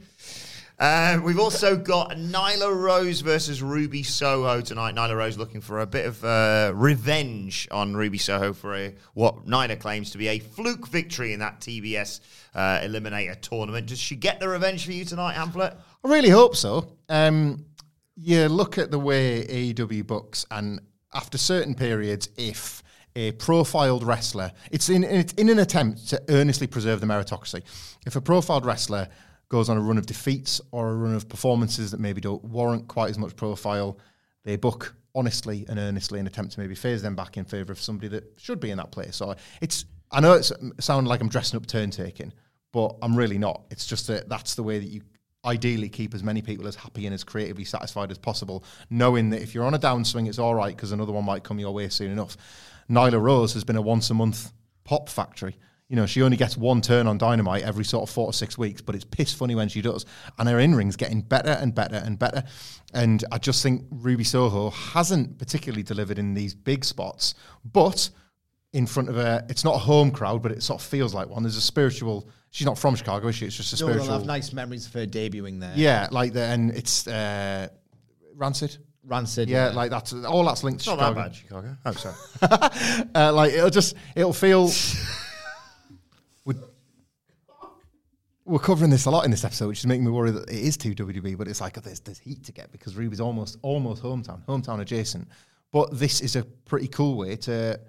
Um, 0.77 1.23
we've 1.23 1.39
also 1.39 1.77
got 1.77 2.11
Nyla 2.11 2.75
Rose 2.75 3.21
versus 3.21 3.61
Ruby 3.61 4.03
Soho 4.03 4.59
tonight. 4.59 4.93
Nyla 4.93 5.15
Rose 5.15 5.37
looking 5.37 5.61
for 5.61 5.79
a 5.79 5.87
bit 5.87 6.05
of 6.05 6.23
uh, 6.23 6.73
revenge 6.75 7.67
on 7.71 7.95
Ruby 7.95 8.17
Soho 8.17 8.51
for 8.51 8.75
a 8.75 8.93
what 9.13 9.45
Nyla 9.45 9.79
claims 9.79 10.11
to 10.11 10.17
be 10.17 10.27
a 10.27 10.39
fluke 10.39 10.87
victory 10.87 11.31
in 11.31 11.39
that 11.39 11.61
TBS 11.61 12.19
uh, 12.53 12.79
Eliminator 12.79 13.39
tournament. 13.39 13.87
Does 13.87 13.99
she 13.99 14.17
get 14.17 14.41
the 14.41 14.49
revenge 14.49 14.85
for 14.85 14.91
you 14.91 15.05
tonight, 15.05 15.35
Hamflett? 15.35 15.77
I 16.03 16.07
really 16.09 16.29
hope 16.29 16.57
so. 16.57 16.89
Um, 17.07 17.63
you 18.15 18.47
look 18.47 18.77
at 18.77 18.91
the 18.91 18.99
way 18.99 19.45
AEW 19.45 20.05
books, 20.07 20.45
and 20.51 20.79
after 21.13 21.37
certain 21.37 21.75
periods, 21.75 22.29
if 22.37 22.83
a 23.15 23.31
profiled 23.33 24.03
wrestler, 24.03 24.51
it's 24.71 24.89
in 24.89 25.03
it's 25.03 25.33
in 25.33 25.49
an 25.49 25.59
attempt 25.59 26.09
to 26.09 26.21
earnestly 26.29 26.67
preserve 26.67 26.99
the 26.99 27.07
meritocracy. 27.07 27.61
If 28.05 28.15
a 28.15 28.21
profiled 28.21 28.65
wrestler 28.65 29.07
goes 29.49 29.69
on 29.69 29.77
a 29.77 29.81
run 29.81 29.97
of 29.97 30.05
defeats 30.05 30.59
or 30.71 30.89
a 30.89 30.95
run 30.95 31.15
of 31.15 31.29
performances 31.29 31.91
that 31.91 31.99
maybe 31.99 32.19
don't 32.19 32.43
warrant 32.43 32.87
quite 32.87 33.09
as 33.09 33.17
much 33.17 33.35
profile, 33.35 33.97
they 34.43 34.55
book 34.55 34.95
honestly 35.13 35.65
and 35.69 35.79
earnestly 35.79 36.19
and 36.19 36.27
attempt 36.27 36.53
to 36.53 36.59
maybe 36.59 36.75
phase 36.75 37.01
them 37.01 37.15
back 37.15 37.37
in 37.37 37.45
favour 37.45 37.71
of 37.71 37.79
somebody 37.79 38.07
that 38.09 38.33
should 38.37 38.59
be 38.59 38.71
in 38.71 38.77
that 38.77 38.91
place. 38.91 39.15
So 39.15 39.35
it's 39.61 39.85
I 40.11 40.19
know 40.19 40.33
it's 40.33 40.51
sounding 40.79 41.09
like 41.09 41.21
I'm 41.21 41.29
dressing 41.29 41.57
up 41.57 41.65
turn 41.65 41.91
taking, 41.91 42.33
but 42.71 42.95
I'm 43.01 43.15
really 43.15 43.37
not. 43.37 43.63
It's 43.71 43.85
just 43.85 44.07
that 44.07 44.27
that's 44.29 44.55
the 44.55 44.63
way 44.63 44.79
that 44.79 44.87
you 44.87 45.01
ideally 45.45 45.89
keep 45.89 46.13
as 46.13 46.23
many 46.23 46.41
people 46.41 46.67
as 46.67 46.75
happy 46.75 47.05
and 47.05 47.13
as 47.13 47.23
creatively 47.23 47.65
satisfied 47.65 48.11
as 48.11 48.17
possible, 48.17 48.63
knowing 48.89 49.29
that 49.29 49.41
if 49.41 49.53
you're 49.53 49.65
on 49.65 49.73
a 49.73 49.79
downswing, 49.79 50.27
it's 50.27 50.39
all 50.39 50.55
right 50.55 50.75
because 50.75 50.91
another 50.91 51.11
one 51.11 51.25
might 51.25 51.43
come 51.43 51.59
your 51.59 51.73
way 51.73 51.87
soon 51.89 52.11
enough. 52.11 52.37
Nyla 52.89 53.21
Rose 53.21 53.53
has 53.53 53.63
been 53.63 53.75
a 53.75 53.81
once 53.81 54.09
a 54.09 54.13
month 54.13 54.51
pop 54.83 55.09
factory. 55.09 55.55
You 55.87 55.95
know, 55.95 56.07
she 56.07 56.23
only 56.23 56.37
gets 56.37 56.57
one 56.57 56.81
turn 56.81 57.05
on 57.05 57.19
Dynamite 57.19 57.61
every 57.61 57.85
sort 57.85 58.09
of 58.09 58.13
four 58.13 58.31
to 58.31 58.37
six 58.37 58.57
weeks, 58.57 58.81
but 58.81 58.95
it's 58.95 59.05
piss 59.05 59.33
funny 59.33 59.53
when 59.53 59.69
she 59.69 59.81
does. 59.81 60.05
And 60.39 60.49
her 60.49 60.59
in 60.59 60.73
ring's 60.73 60.95
getting 60.95 61.21
better 61.21 61.51
and 61.51 61.75
better 61.75 61.97
and 61.97 62.17
better. 62.17 62.43
And 62.93 63.23
I 63.31 63.37
just 63.37 63.61
think 63.61 63.85
Ruby 63.91 64.23
Soho 64.23 64.71
hasn't 64.71 65.37
particularly 65.37 65.83
delivered 65.83 66.17
in 66.17 66.33
these 66.33 66.55
big 66.55 66.83
spots, 66.83 67.35
but 67.71 68.09
in 68.75 68.85
front 68.85 69.07
of 69.07 69.15
a, 69.17 69.45
it's 69.47 69.63
not 69.63 69.75
a 69.75 69.77
home 69.77 70.11
crowd, 70.11 70.43
but 70.43 70.51
it 70.51 70.61
sort 70.61 70.81
of 70.81 70.85
feels 70.85 71.13
like 71.13 71.29
one. 71.29 71.43
There's 71.43 71.55
a 71.55 71.61
spiritual, 71.61 72.27
she's 72.51 72.65
not 72.65 72.77
from 72.77 72.93
Chicago, 72.95 73.29
is 73.29 73.35
she? 73.35 73.45
It's 73.45 73.55
just 73.55 73.81
a 73.81 73.85
No, 73.85 73.93
they'll 73.93 74.03
have 74.11 74.25
nice 74.25 74.51
memories 74.51 74.85
of 74.85 74.93
her 74.93 75.05
debuting 75.05 75.61
there. 75.61 75.71
Yeah, 75.75 76.09
like 76.11 76.33
the, 76.33 76.43
and 76.43 76.71
it's 76.71 77.07
uh, 77.07 77.69
Rancid. 78.35 78.77
Rancid. 79.05 79.49
Yeah, 79.49 79.69
like 79.69 79.91
that's 79.91 80.11
all 80.11 80.43
that's 80.43 80.61
linked 80.61 80.83
to 80.83 80.89
Not 80.93 81.15
that 81.15 81.35
Chicago. 81.35 81.61
bad, 81.61 81.77
Chicago. 81.93 82.15
Oh, 82.41 82.61
sorry. 82.63 83.07
Uh, 83.15 83.31
like 83.31 83.53
it'll 83.53 83.69
just 83.69 83.95
it'll 84.13 84.33
feel. 84.33 84.69
we're, 86.45 86.55
we're 88.43 88.59
covering 88.59 88.91
this 88.91 89.05
a 89.05 89.09
lot 89.09 89.23
in 89.23 89.31
this 89.31 89.45
episode, 89.45 89.69
which 89.69 89.79
is 89.79 89.85
making 89.85 90.03
me 90.03 90.11
worry 90.11 90.31
that 90.31 90.49
it 90.49 90.59
is 90.59 90.75
too 90.75 90.93
WWE. 90.93 91.37
But 91.37 91.47
it's 91.47 91.61
like 91.61 91.81
there's 91.81 92.01
there's 92.01 92.19
heat 92.19 92.43
to 92.43 92.51
get 92.51 92.73
because 92.73 92.97
Ruby's 92.97 93.21
almost 93.21 93.57
almost 93.61 94.03
hometown, 94.03 94.43
hometown 94.45 94.81
adjacent. 94.81 95.29
But 95.71 95.97
this 95.97 96.19
is 96.19 96.35
a 96.35 96.43
pretty 96.43 96.89
cool 96.89 97.15
way 97.15 97.37
to 97.37 97.79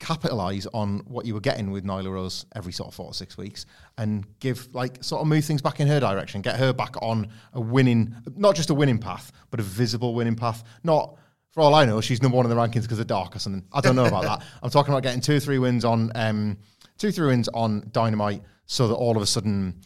capitalize 0.00 0.66
on 0.72 1.00
what 1.06 1.26
you 1.26 1.34
were 1.34 1.40
getting 1.40 1.70
with 1.70 1.84
Nyla 1.84 2.10
Rose 2.10 2.46
every 2.56 2.72
sort 2.72 2.88
of 2.88 2.94
four 2.94 3.06
or 3.06 3.14
six 3.14 3.36
weeks 3.36 3.66
and 3.98 4.26
give 4.40 4.74
like 4.74 5.04
sort 5.04 5.20
of 5.20 5.28
move 5.28 5.44
things 5.44 5.62
back 5.62 5.78
in 5.78 5.86
her 5.86 6.00
direction, 6.00 6.40
get 6.40 6.56
her 6.56 6.72
back 6.72 6.94
on 7.00 7.28
a 7.52 7.60
winning, 7.60 8.16
not 8.34 8.56
just 8.56 8.70
a 8.70 8.74
winning 8.74 8.98
path, 8.98 9.30
but 9.50 9.60
a 9.60 9.62
visible 9.62 10.14
winning 10.14 10.34
path. 10.34 10.64
Not 10.82 11.16
for 11.52 11.60
all 11.60 11.74
I 11.74 11.84
know, 11.84 12.00
she's 12.00 12.22
number 12.22 12.36
one 12.36 12.46
in 12.46 12.50
the 12.50 12.56
rankings 12.56 12.82
because 12.82 12.98
of 12.98 13.06
Dark 13.06 13.36
or 13.36 13.38
something. 13.38 13.64
I 13.72 13.80
don't 13.80 13.94
know 13.94 14.06
about 14.06 14.22
that. 14.22 14.42
I'm 14.62 14.70
talking 14.70 14.92
about 14.92 15.02
getting 15.02 15.20
two 15.20 15.36
or 15.36 15.40
three 15.40 15.58
wins 15.58 15.84
on 15.84 16.10
um, 16.14 16.56
two, 16.96 17.12
three 17.12 17.26
wins 17.26 17.48
on 17.48 17.88
Dynamite, 17.92 18.42
so 18.66 18.88
that 18.88 18.94
all 18.94 19.16
of 19.16 19.22
a 19.22 19.26
sudden 19.26 19.82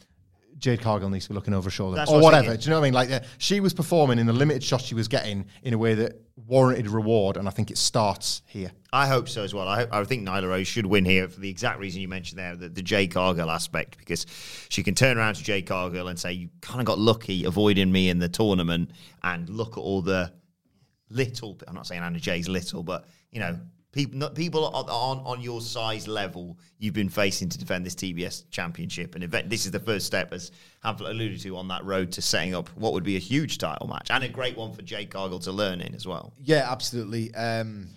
Jade 0.59 0.81
Cargill 0.81 1.11
needs 1.11 1.25
to 1.25 1.31
be 1.31 1.35
looking 1.35 1.55
over 1.55 1.67
her 1.67 1.71
shoulder 1.71 1.97
That's 1.97 2.11
or 2.11 2.15
what 2.15 2.35
whatever. 2.35 2.57
Do 2.57 2.65
you 2.65 2.71
know 2.71 2.81
what 2.81 2.85
I 2.85 2.87
mean? 2.87 2.95
Like 2.95 3.11
uh, 3.11 3.21
she 3.39 3.61
was 3.61 3.75
performing 3.75 4.19
in 4.19 4.27
the 4.27 4.33
limited 4.33 4.63
shots 4.63 4.85
she 4.85 4.95
was 4.95 5.09
getting 5.09 5.47
in 5.63 5.75
a 5.75 5.79
way 5.79 5.95
that 5.95 6.21
warranted 6.37 6.89
reward, 6.89 7.37
and 7.37 7.49
I 7.49 7.51
think 7.51 7.71
it 7.71 7.79
starts 7.79 8.43
here. 8.47 8.73
I 8.95 9.09
hope 9.09 9.29
so 9.29 9.43
as 9.43 9.53
well. 9.53 9.67
I, 9.67 9.89
I 9.91 10.05
think 10.05 10.27
Nyla 10.27 10.49
Rose 10.49 10.69
should 10.69 10.87
win 10.87 11.05
here 11.05 11.29
for 11.29 11.41
the 11.41 11.51
exact 11.51 11.81
reason 11.81 12.01
you 12.01 12.07
mentioned 12.07 12.39
there, 12.39 12.55
the, 12.55 12.69
the 12.69 12.81
Jade 12.81 13.13
Cargill 13.13 13.51
aspect, 13.51 13.99
because 13.99 14.25
she 14.69 14.85
can 14.85 14.95
turn 14.95 15.19
around 15.19 15.35
to 15.35 15.43
Jade 15.43 15.67
Cargill 15.67 16.07
and 16.07 16.17
say, 16.17 16.33
You 16.33 16.49
kind 16.61 16.79
of 16.79 16.87
got 16.87 17.01
lucky 17.01 17.45
avoiding 17.45 17.91
me 17.91 18.09
in 18.09 18.21
the 18.21 18.29
tournament, 18.29 18.93
and 19.25 19.49
look 19.49 19.73
at 19.73 19.81
all 19.81 20.01
the 20.01 20.33
little, 21.11 21.59
I'm 21.67 21.75
not 21.75 21.89
saying 21.89 22.03
Anna 22.03 22.21
Jay's 22.21 22.49
little, 22.49 22.85
but, 22.85 23.07
you 23.33 23.41
know, 23.41 23.59
people 23.91 24.17
not, 24.17 24.37
people 24.37 24.65
on, 24.65 25.19
on, 25.19 25.41
your 25.41 25.61
size 25.61 26.07
level 26.07 26.57
you've 26.79 26.95
been 26.95 27.09
facing 27.09 27.49
to 27.49 27.59
defend 27.59 27.85
this 27.85 27.97
TBS 27.97 28.45
championship. 28.51 29.17
And 29.17 29.25
event, 29.25 29.51
this 29.51 29.67
is 29.67 29.73
the 29.73 29.81
first 29.81 30.07
step, 30.07 30.33
as 30.33 30.53
Hamflett 30.85 31.11
alluded 31.11 31.41
to, 31.41 31.57
on 31.57 31.67
that 31.67 31.85
road 31.85 32.13
to 32.13 32.23
setting 32.23 32.55
up 32.55 32.69
what 32.77 32.93
would 32.93 33.05
be 33.05 33.17
a 33.17 33.21
huge 33.21 33.59
title 33.59 33.89
match 33.89 34.07
and 34.11 34.23
a 34.23 34.29
great 34.29 34.57
one 34.57 34.73
for 34.73 34.83
Jade 34.83 35.11
Cargill 35.11 35.41
to 35.41 35.51
learn 35.51 35.81
in 35.81 35.97
as 35.97 36.07
well. 36.07 36.33
Yeah, 36.41 36.71
absolutely. 36.71 37.35
Um, 37.35 37.89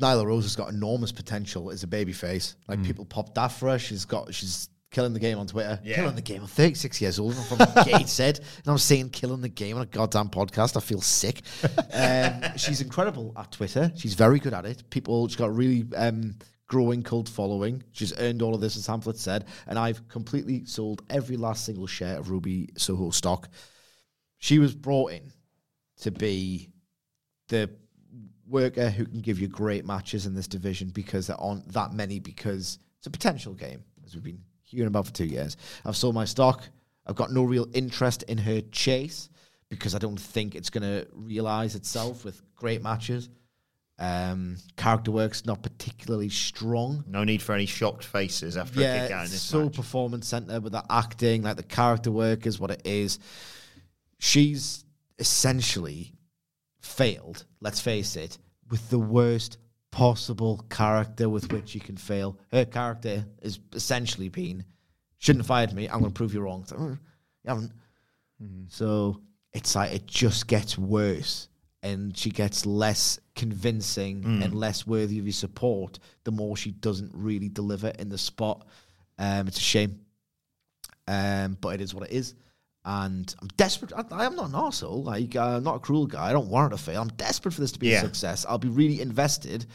Nyla 0.00 0.26
Rose 0.26 0.44
has 0.44 0.56
got 0.56 0.70
enormous 0.70 1.12
potential 1.12 1.70
as 1.70 1.82
a 1.82 1.86
babyface. 1.86 2.54
Like 2.68 2.82
people 2.82 3.04
pop 3.04 3.34
that 3.34 3.48
for 3.48 3.70
her. 3.70 3.78
She's 3.78 4.04
got 4.04 4.32
she's 4.34 4.68
killing 4.90 5.12
the 5.12 5.20
game 5.20 5.38
on 5.38 5.46
Twitter. 5.46 5.80
Yeah. 5.84 5.96
Killing 5.96 6.14
the 6.14 6.22
game. 6.22 6.42
I'm 6.42 6.46
36 6.46 7.00
years 7.00 7.18
old. 7.18 7.34
I'm 7.34 7.56
from 7.56 7.84
Gateshead, 7.84 8.38
and 8.38 8.66
I'm 8.66 8.78
saying 8.78 9.10
killing 9.10 9.40
the 9.40 9.48
game 9.48 9.76
on 9.76 9.82
a 9.82 9.86
goddamn 9.86 10.28
podcast. 10.28 10.76
I 10.76 10.80
feel 10.80 11.00
sick. 11.00 11.42
um, 11.92 12.56
she's 12.56 12.80
incredible 12.80 13.32
at 13.36 13.52
Twitter. 13.52 13.92
She's 13.96 14.14
very 14.14 14.38
good 14.38 14.54
at 14.54 14.64
it. 14.66 14.88
People, 14.90 15.28
she's 15.28 15.36
got 15.36 15.54
really 15.54 15.84
um, 15.96 16.36
growing 16.66 17.02
cult 17.02 17.28
following. 17.28 17.82
She's 17.92 18.16
earned 18.18 18.42
all 18.42 18.54
of 18.54 18.60
this, 18.60 18.76
as 18.76 18.86
Hamflett 18.86 19.16
said, 19.16 19.46
and 19.66 19.78
I've 19.78 20.06
completely 20.08 20.64
sold 20.64 21.02
every 21.10 21.36
last 21.36 21.64
single 21.64 21.86
share 21.86 22.18
of 22.18 22.30
Ruby 22.30 22.70
Soho 22.76 23.10
stock. 23.10 23.48
She 24.38 24.58
was 24.58 24.74
brought 24.74 25.12
in 25.12 25.32
to 26.02 26.10
be 26.10 26.70
the 27.48 27.70
worker 28.48 28.90
who 28.90 29.04
can 29.06 29.20
give 29.20 29.38
you 29.40 29.48
great 29.48 29.84
matches 29.84 30.26
in 30.26 30.34
this 30.34 30.46
division 30.48 30.90
because 30.90 31.26
there 31.26 31.40
aren't 31.40 31.70
that 31.72 31.92
many 31.92 32.18
because 32.20 32.78
it's 32.98 33.06
a 33.06 33.10
potential 33.10 33.54
game, 33.54 33.82
as 34.04 34.14
we've 34.14 34.24
been 34.24 34.40
hearing 34.62 34.88
about 34.88 35.06
for 35.06 35.12
two 35.12 35.24
years. 35.26 35.56
I've 35.84 35.96
sold 35.96 36.14
my 36.14 36.24
stock. 36.24 36.62
I've 37.06 37.16
got 37.16 37.30
no 37.32 37.44
real 37.44 37.68
interest 37.72 38.22
in 38.24 38.38
her 38.38 38.60
chase. 38.72 39.28
because 39.68 39.94
I 39.96 39.98
don't 39.98 40.18
think 40.20 40.54
it's 40.54 40.70
going 40.70 40.82
to 40.84 41.08
realize 41.12 41.74
itself 41.74 42.24
with 42.24 42.40
great 42.54 42.82
matches. 42.84 43.28
Um, 43.98 44.58
character 44.76 45.10
work's 45.10 45.44
not 45.44 45.62
particularly 45.62 46.28
strong. 46.28 47.02
No 47.08 47.24
need 47.24 47.42
for 47.42 47.52
any 47.54 47.66
shocked 47.66 48.04
faces 48.04 48.56
after 48.56 48.78
a 48.78 48.82
Yeah, 48.82 49.02
kick 49.02 49.10
out 49.12 49.18
in 49.20 49.22
it's 49.24 49.32
this 49.32 49.42
so 49.42 49.64
match. 49.64 49.72
performance 49.74 50.28
center 50.28 50.60
with 50.60 50.72
the 50.72 50.84
acting, 50.90 51.42
like 51.42 51.56
the 51.56 51.62
character 51.64 52.12
work 52.12 52.46
is 52.46 52.60
what 52.60 52.70
it 52.70 52.82
is. 52.84 53.18
She's 54.18 54.84
essentially 55.18 56.12
failed, 56.86 57.44
let's 57.60 57.80
face 57.80 58.16
it, 58.16 58.38
with 58.70 58.88
the 58.90 58.98
worst 58.98 59.58
possible 59.90 60.64
character 60.70 61.28
with 61.28 61.52
which 61.52 61.74
you 61.74 61.80
can 61.80 61.96
fail. 61.96 62.38
Her 62.52 62.64
character 62.64 63.26
has 63.42 63.58
essentially 63.72 64.28
been, 64.28 64.64
shouldn't 65.18 65.40
have 65.42 65.46
fired 65.46 65.72
me, 65.72 65.88
I'm 65.88 66.00
going 66.00 66.12
to 66.12 66.16
prove 66.16 66.34
you 66.34 66.40
wrong. 66.40 66.64
Like, 66.70 66.80
"Mm, 66.80 66.98
you 67.44 67.48
haven't. 67.48 67.72
So 68.68 69.20
it's 69.52 69.74
like, 69.74 69.92
it 69.92 70.06
just 70.06 70.46
gets 70.46 70.76
worse. 70.76 71.48
And 71.82 72.16
she 72.16 72.30
gets 72.30 72.66
less 72.66 73.20
convincing 73.36 74.24
and 74.42 74.54
less 74.54 74.86
worthy 74.86 75.18
of 75.20 75.26
your 75.26 75.32
support 75.32 76.00
the 76.24 76.32
more 76.32 76.56
she 76.56 76.72
doesn't 76.72 77.12
really 77.14 77.48
deliver 77.48 77.88
in 77.88 78.08
the 78.08 78.18
spot. 78.18 78.66
Um, 79.18 79.46
it's 79.46 79.58
a 79.58 79.60
shame. 79.60 80.00
Um, 81.06 81.56
but 81.60 81.74
it 81.74 81.80
is 81.80 81.94
what 81.94 82.10
it 82.10 82.12
is. 82.12 82.34
And 82.88 83.34
I'm 83.42 83.48
desperate. 83.56 83.92
I, 83.96 84.04
I 84.12 84.26
am 84.26 84.36
not 84.36 84.48
an 84.50 84.54
asshole. 84.54 85.02
Like, 85.02 85.34
uh, 85.34 85.56
I'm 85.56 85.64
not 85.64 85.74
a 85.76 85.80
cruel 85.80 86.06
guy. 86.06 86.28
I 86.30 86.32
don't 86.32 86.46
want 86.48 86.72
it 86.72 86.76
to 86.76 86.82
fail. 86.82 87.02
I'm 87.02 87.08
desperate 87.08 87.52
for 87.52 87.60
this 87.60 87.72
to 87.72 87.80
be 87.80 87.88
Yeah. 87.88 87.98
a 87.98 88.00
success. 88.02 88.46
I'll 88.48 88.58
be 88.58 88.68
really 88.68 89.00
invested 89.00 89.66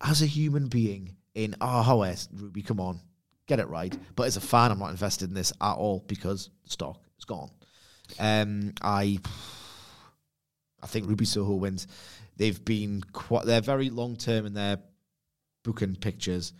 as 0.00 0.22
a 0.22 0.26
human 0.26 0.68
being 0.68 1.16
in, 1.34 1.56
oh, 1.60 1.82
how 1.82 2.02
is 2.04 2.28
Ruby? 2.32 2.62
Come 2.62 2.78
on, 2.78 3.00
get 3.48 3.58
it 3.58 3.68
right. 3.68 3.92
But 4.14 4.28
as 4.28 4.36
a 4.36 4.40
fan, 4.40 4.70
I'm 4.70 4.78
not 4.78 4.90
invested 4.90 5.28
in 5.28 5.34
this 5.34 5.52
at 5.60 5.72
all 5.74 6.04
because 6.06 6.50
stock 6.64 7.00
is 7.18 7.24
gone. 7.24 7.50
Um, 8.20 8.72
I, 8.82 9.18
I 10.82 10.86
think 10.86 11.08
Ruby 11.08 11.24
Soho 11.24 11.54
wins. 11.54 11.88
They've 12.36 12.64
been 12.64 13.02
quite. 13.12 13.46
They're 13.46 13.60
very 13.60 13.90
long 13.90 14.16
term 14.16 14.46
in 14.46 14.54
their 14.54 14.78
booking 15.64 15.96
pictures. 15.96 16.52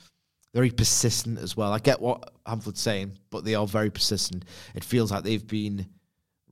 Very 0.53 0.71
persistent 0.71 1.39
as 1.39 1.57
well. 1.57 1.73
I 1.73 1.79
get 1.79 2.01
what 2.01 2.33
Hamflett's 2.45 2.81
saying, 2.81 3.13
but 3.31 3.45
they 3.45 3.55
are 3.55 3.67
very 3.67 3.91
persistent. 3.91 4.45
It 4.75 4.83
feels 4.85 5.13
like 5.13 5.23
they've 5.23 5.47
been 5.47 5.87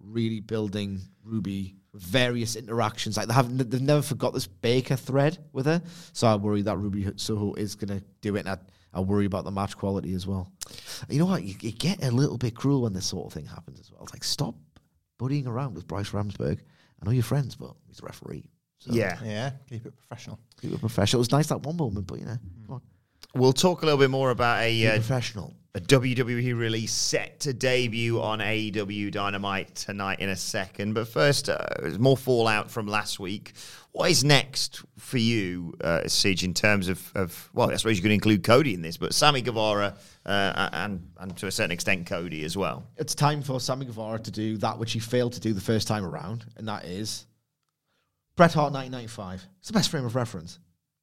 really 0.08 0.40
building 0.40 1.00
Ruby 1.22 1.76
various 1.94 2.56
interactions. 2.56 3.16
Like 3.16 3.28
they 3.28 3.34
haven't, 3.34 3.70
they've 3.70 3.80
never 3.80 4.02
forgot 4.02 4.34
this 4.34 4.46
Baker 4.46 4.96
thread 4.96 5.38
with 5.52 5.66
her. 5.66 5.82
So 6.12 6.26
I 6.26 6.36
worry 6.36 6.62
that 6.62 6.76
Ruby 6.76 7.10
Soho 7.16 7.54
is 7.54 7.74
going 7.74 7.98
to 7.98 8.04
do 8.20 8.36
it, 8.36 8.40
and 8.40 8.50
I, 8.50 8.58
I 8.92 9.00
worry 9.00 9.26
about 9.26 9.44
the 9.44 9.50
match 9.50 9.76
quality 9.76 10.14
as 10.14 10.26
well. 10.26 10.50
You 11.08 11.18
know 11.18 11.26
what? 11.26 11.42
You, 11.42 11.54
you 11.60 11.72
get 11.72 12.02
a 12.04 12.10
little 12.10 12.38
bit 12.38 12.54
cruel 12.54 12.82
when 12.82 12.92
this 12.92 13.06
sort 13.06 13.26
of 13.26 13.32
thing 13.32 13.46
happens 13.46 13.80
as 13.80 13.90
well. 13.90 14.02
It's 14.02 14.12
like 14.12 14.24
stop 14.24 14.54
buddying 15.20 15.46
around 15.46 15.74
with 15.74 15.86
Bryce 15.86 16.10
Remsburg. 16.10 16.58
I 17.00 17.04
know 17.04 17.10
you're 17.10 17.22
friends, 17.22 17.54
but 17.56 17.72
he's 17.86 18.00
a 18.00 18.06
referee. 18.06 18.44
So 18.78 18.92
Yeah. 18.92 19.18
Yeah, 19.24 19.50
keep 19.68 19.84
it 19.86 19.94
professional. 19.96 20.38
keep 20.60 20.72
it 20.72 20.80
professional. 20.80 21.18
It 21.18 21.22
was 21.22 21.32
nice 21.32 21.48
that 21.48 21.62
one 21.62 21.76
moment, 21.76 22.06
but 22.06 22.18
you 22.18 22.26
know, 22.26 22.32
mm. 22.32 22.66
come 22.66 22.74
on, 22.76 22.82
We'll 23.34 23.52
talk 23.52 23.82
a 23.82 23.84
little 23.84 23.98
bit 23.98 24.10
more 24.10 24.30
about 24.30 24.62
a, 24.62 24.86
uh, 24.86 24.92
professional. 24.92 25.54
a 25.74 25.80
WWE 25.80 26.58
release 26.58 26.92
set 26.92 27.40
to 27.40 27.52
debut 27.52 28.20
on 28.20 28.38
AEW 28.38 29.12
Dynamite 29.12 29.74
tonight 29.74 30.20
in 30.20 30.30
a 30.30 30.36
second. 30.36 30.94
But 30.94 31.08
first, 31.08 31.48
uh, 31.48 31.58
there's 31.80 31.98
more 31.98 32.16
fallout 32.16 32.70
from 32.70 32.86
last 32.86 33.20
week. 33.20 33.52
What 33.92 34.10
is 34.10 34.24
next 34.24 34.82
for 34.96 35.18
you, 35.18 35.74
uh, 35.82 36.08
Sidge, 36.08 36.42
in 36.42 36.54
terms 36.54 36.88
of, 36.88 37.12
of, 37.14 37.50
well, 37.52 37.70
I 37.70 37.76
suppose 37.76 37.96
you 37.96 38.02
could 38.02 38.12
include 38.12 38.44
Cody 38.44 38.72
in 38.72 38.80
this, 38.80 38.96
but 38.96 39.12
Sammy 39.12 39.42
Guevara 39.42 39.94
uh, 40.24 40.68
and, 40.72 41.10
and 41.18 41.36
to 41.36 41.46
a 41.46 41.50
certain 41.50 41.72
extent 41.72 42.06
Cody 42.06 42.44
as 42.44 42.56
well. 42.56 42.86
it's 42.96 43.14
time 43.14 43.42
for 43.42 43.60
Sammy 43.60 43.86
Guevara 43.86 44.20
to 44.20 44.30
do 44.30 44.56
that 44.58 44.78
which 44.78 44.92
he 44.92 45.00
failed 45.00 45.34
to 45.34 45.40
do 45.40 45.52
the 45.52 45.60
first 45.60 45.88
time 45.88 46.04
around, 46.04 46.44
and 46.56 46.68
that 46.68 46.84
is 46.84 47.26
Bret 48.36 48.52
Hart 48.54 48.72
1995. 48.72 49.46
It's 49.58 49.68
the 49.68 49.74
best 49.74 49.90
frame 49.90 50.04
of 50.04 50.14
reference, 50.14 50.58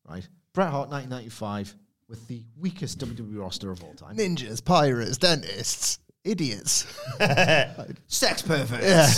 right? 0.07 0.27
Bret 0.53 0.69
Hart 0.69 0.89
1995 0.89 1.75
with 2.07 2.27
the 2.27 2.43
weakest 2.57 2.99
WWE 2.99 3.39
roster 3.39 3.71
of 3.71 3.83
all 3.83 3.93
time. 3.93 4.17
Ninjas, 4.17 4.63
pirates, 4.63 5.17
dentists, 5.17 5.99
idiots. 6.23 6.85
Sex 8.07 8.41
perfect. 8.41 8.83
Yeah. 8.83 9.09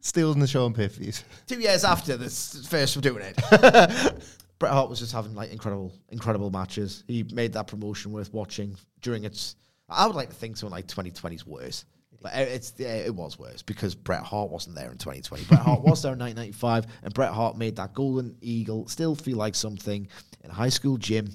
Stealing 0.00 0.38
the 0.38 0.46
show 0.46 0.66
on 0.66 0.74
pay-per-views. 0.74 1.24
Two 1.46 1.60
years 1.60 1.84
after 1.84 2.16
this 2.16 2.66
first 2.68 2.94
of 2.96 3.02
doing 3.02 3.24
it. 3.24 3.36
Bret 4.58 4.72
Hart 4.72 4.88
was 4.88 4.98
just 5.00 5.12
having 5.12 5.34
like 5.34 5.50
incredible, 5.50 5.92
incredible 6.10 6.50
matches. 6.50 7.04
He 7.08 7.24
made 7.32 7.52
that 7.54 7.66
promotion 7.66 8.12
worth 8.12 8.32
watching 8.32 8.76
during 9.00 9.24
its. 9.24 9.56
I 9.88 10.06
would 10.06 10.16
like 10.16 10.28
to 10.28 10.34
think 10.34 10.56
something 10.56 10.72
like 10.72 10.86
2020's 10.86 11.46
worse, 11.46 11.84
but 12.22 12.34
uh, 12.34 12.38
it's 12.38 12.72
yeah, 12.78 12.94
it 12.94 13.14
was 13.14 13.38
worse 13.38 13.62
because 13.62 13.94
Bret 13.94 14.22
Hart 14.22 14.50
wasn't 14.50 14.76
there 14.76 14.90
in 14.90 14.98
2020. 14.98 15.44
Bret 15.44 15.60
Hart 15.60 15.82
was 15.82 16.02
there 16.02 16.12
in 16.12 16.18
1995, 16.18 16.86
and 17.02 17.12
Bret 17.12 17.32
Hart 17.32 17.56
made 17.58 17.76
that 17.76 17.94
Golden 17.94 18.36
Eagle 18.40 18.86
still 18.88 19.14
feel 19.14 19.36
like 19.36 19.54
something 19.54 20.08
in 20.42 20.50
a 20.50 20.54
high 20.54 20.68
school 20.68 20.96
gym 20.96 21.28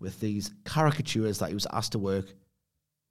with 0.00 0.18
these 0.20 0.50
caricatures 0.64 1.38
that 1.38 1.48
he 1.48 1.54
was 1.54 1.66
asked 1.72 1.92
to 1.92 1.98
work 1.98 2.26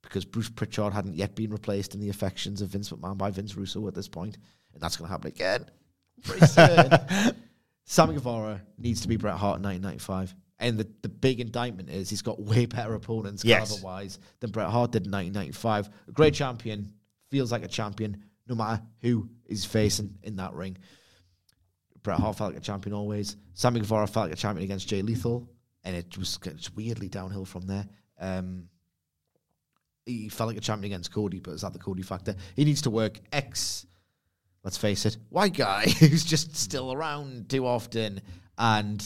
because 0.01 0.25
Bruce 0.25 0.49
Pritchard 0.49 0.93
hadn't 0.93 1.15
yet 1.15 1.35
been 1.35 1.51
replaced 1.51 1.93
in 1.93 1.99
the 2.01 2.09
affections 2.09 2.61
of 2.61 2.69
Vince 2.69 2.89
McMahon 2.89 3.17
by 3.17 3.29
Vince 3.31 3.55
Russo 3.55 3.87
at 3.87 3.93
this 3.93 4.07
point, 4.07 4.37
and 4.73 4.81
that's 4.81 4.95
going 4.97 5.07
to 5.07 5.11
happen 5.11 5.27
again. 5.27 5.65
Pretty 6.23 6.45
soon. 6.47 6.89
Sammy 7.85 8.13
Guevara 8.13 8.61
needs 8.77 9.01
to 9.01 9.07
be 9.07 9.17
Bret 9.17 9.35
Hart 9.35 9.57
in 9.57 9.63
1995. 9.63 10.35
And 10.59 10.77
the, 10.77 10.87
the 11.01 11.09
big 11.09 11.39
indictment 11.39 11.89
is 11.89 12.09
he's 12.09 12.21
got 12.21 12.39
way 12.41 12.65
better 12.65 12.93
opponents 12.93 13.43
Yes. 13.45 13.69
caliber 13.69 13.85
wise 13.85 14.19
than 14.41 14.51
Bret 14.51 14.69
Hart 14.69 14.91
did 14.91 15.05
in 15.05 15.11
1995. 15.11 15.89
A 16.07 16.11
great 16.11 16.33
champion, 16.33 16.93
feels 17.29 17.51
like 17.51 17.63
a 17.63 17.67
champion 17.67 18.23
no 18.47 18.55
matter 18.55 18.81
who 19.01 19.29
is 19.45 19.63
facing 19.63 20.15
in 20.23 20.35
that 20.37 20.53
ring. 20.53 20.77
Bret 22.03 22.19
Hart 22.19 22.37
felt 22.37 22.53
like 22.53 22.61
a 22.61 22.65
champion 22.65 22.93
always. 22.95 23.37
Sammy 23.53 23.79
Guevara 23.79 24.07
felt 24.07 24.25
like 24.27 24.33
a 24.33 24.37
champion 24.37 24.63
against 24.63 24.87
Jay 24.87 25.01
Lethal, 25.01 25.49
and 25.89 25.97
it 25.97 26.17
was 26.19 26.37
just 26.37 26.75
weirdly 26.75 27.09
downhill 27.09 27.45
from 27.45 27.65
there. 27.65 27.87
Um, 28.19 28.69
he 30.05 30.29
felt 30.29 30.47
like 30.49 30.57
a 30.57 30.61
champion 30.61 30.93
against 30.93 31.11
Cody, 31.11 31.39
but 31.39 31.51
is 31.51 31.61
that 31.61 31.73
the 31.73 31.79
Cody 31.79 32.03
factor? 32.03 32.35
He 32.55 32.63
needs 32.63 32.83
to 32.83 32.91
work 32.91 33.19
X, 33.31 33.87
let's 34.63 34.77
face 34.77 35.07
it, 35.07 35.17
white 35.29 35.55
guy 35.55 35.89
who's 35.99 36.23
just 36.23 36.55
still 36.55 36.93
around 36.93 37.49
too 37.49 37.65
often 37.65 38.21
and 38.57 39.03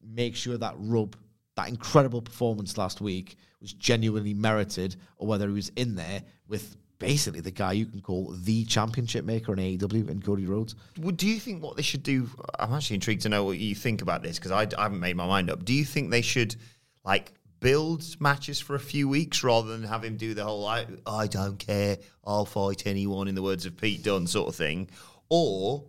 make 0.00 0.36
sure 0.36 0.56
that 0.56 0.74
rub, 0.78 1.16
that 1.56 1.68
incredible 1.68 2.22
performance 2.22 2.78
last 2.78 3.00
week 3.00 3.36
was 3.60 3.72
genuinely 3.72 4.34
merited 4.34 4.94
or 5.16 5.26
whether 5.26 5.48
he 5.48 5.54
was 5.54 5.72
in 5.74 5.96
there 5.96 6.22
with 6.46 6.76
basically 6.98 7.40
the 7.40 7.50
guy 7.50 7.72
you 7.72 7.86
can 7.86 8.00
call 8.00 8.34
the 8.42 8.64
championship 8.64 9.24
maker 9.24 9.52
in 9.52 9.58
AEW 9.58 10.08
and 10.08 10.24
Cody 10.24 10.46
Rhodes. 10.46 10.74
Well, 10.98 11.12
do 11.12 11.26
you 11.26 11.38
think 11.38 11.62
what 11.62 11.76
they 11.76 11.82
should 11.82 12.02
do? 12.02 12.28
I'm 12.58 12.72
actually 12.72 12.94
intrigued 12.94 13.22
to 13.22 13.28
know 13.28 13.44
what 13.44 13.58
you 13.58 13.74
think 13.74 14.02
about 14.02 14.22
this 14.22 14.38
because 14.38 14.50
I, 14.50 14.66
I 14.78 14.84
haven't 14.84 15.00
made 15.00 15.16
my 15.16 15.26
mind 15.26 15.50
up. 15.50 15.64
Do 15.64 15.72
you 15.72 15.84
think 15.84 16.10
they 16.10 16.22
should 16.22 16.56
like 17.04 17.32
build 17.60 18.04
matches 18.20 18.60
for 18.60 18.74
a 18.74 18.80
few 18.80 19.08
weeks 19.08 19.42
rather 19.42 19.68
than 19.68 19.82
have 19.88 20.04
him 20.04 20.16
do 20.16 20.34
the 20.34 20.44
whole 20.44 20.66
I, 20.66 20.86
I 21.06 21.26
don't 21.26 21.58
care, 21.58 21.98
I'll 22.24 22.44
fight 22.44 22.86
anyone 22.86 23.28
in 23.28 23.34
the 23.34 23.42
words 23.42 23.66
of 23.66 23.76
Pete 23.76 24.02
Dunne 24.02 24.26
sort 24.26 24.48
of 24.48 24.54
thing, 24.54 24.88
or 25.28 25.84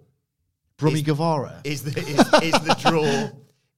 Brummy 0.78 1.02
Guevara. 1.02 1.62
is 1.64 1.84
the 1.84 2.00
is, 2.00 2.44
is 2.44 2.60
the 2.62 2.78
draw 2.80 3.30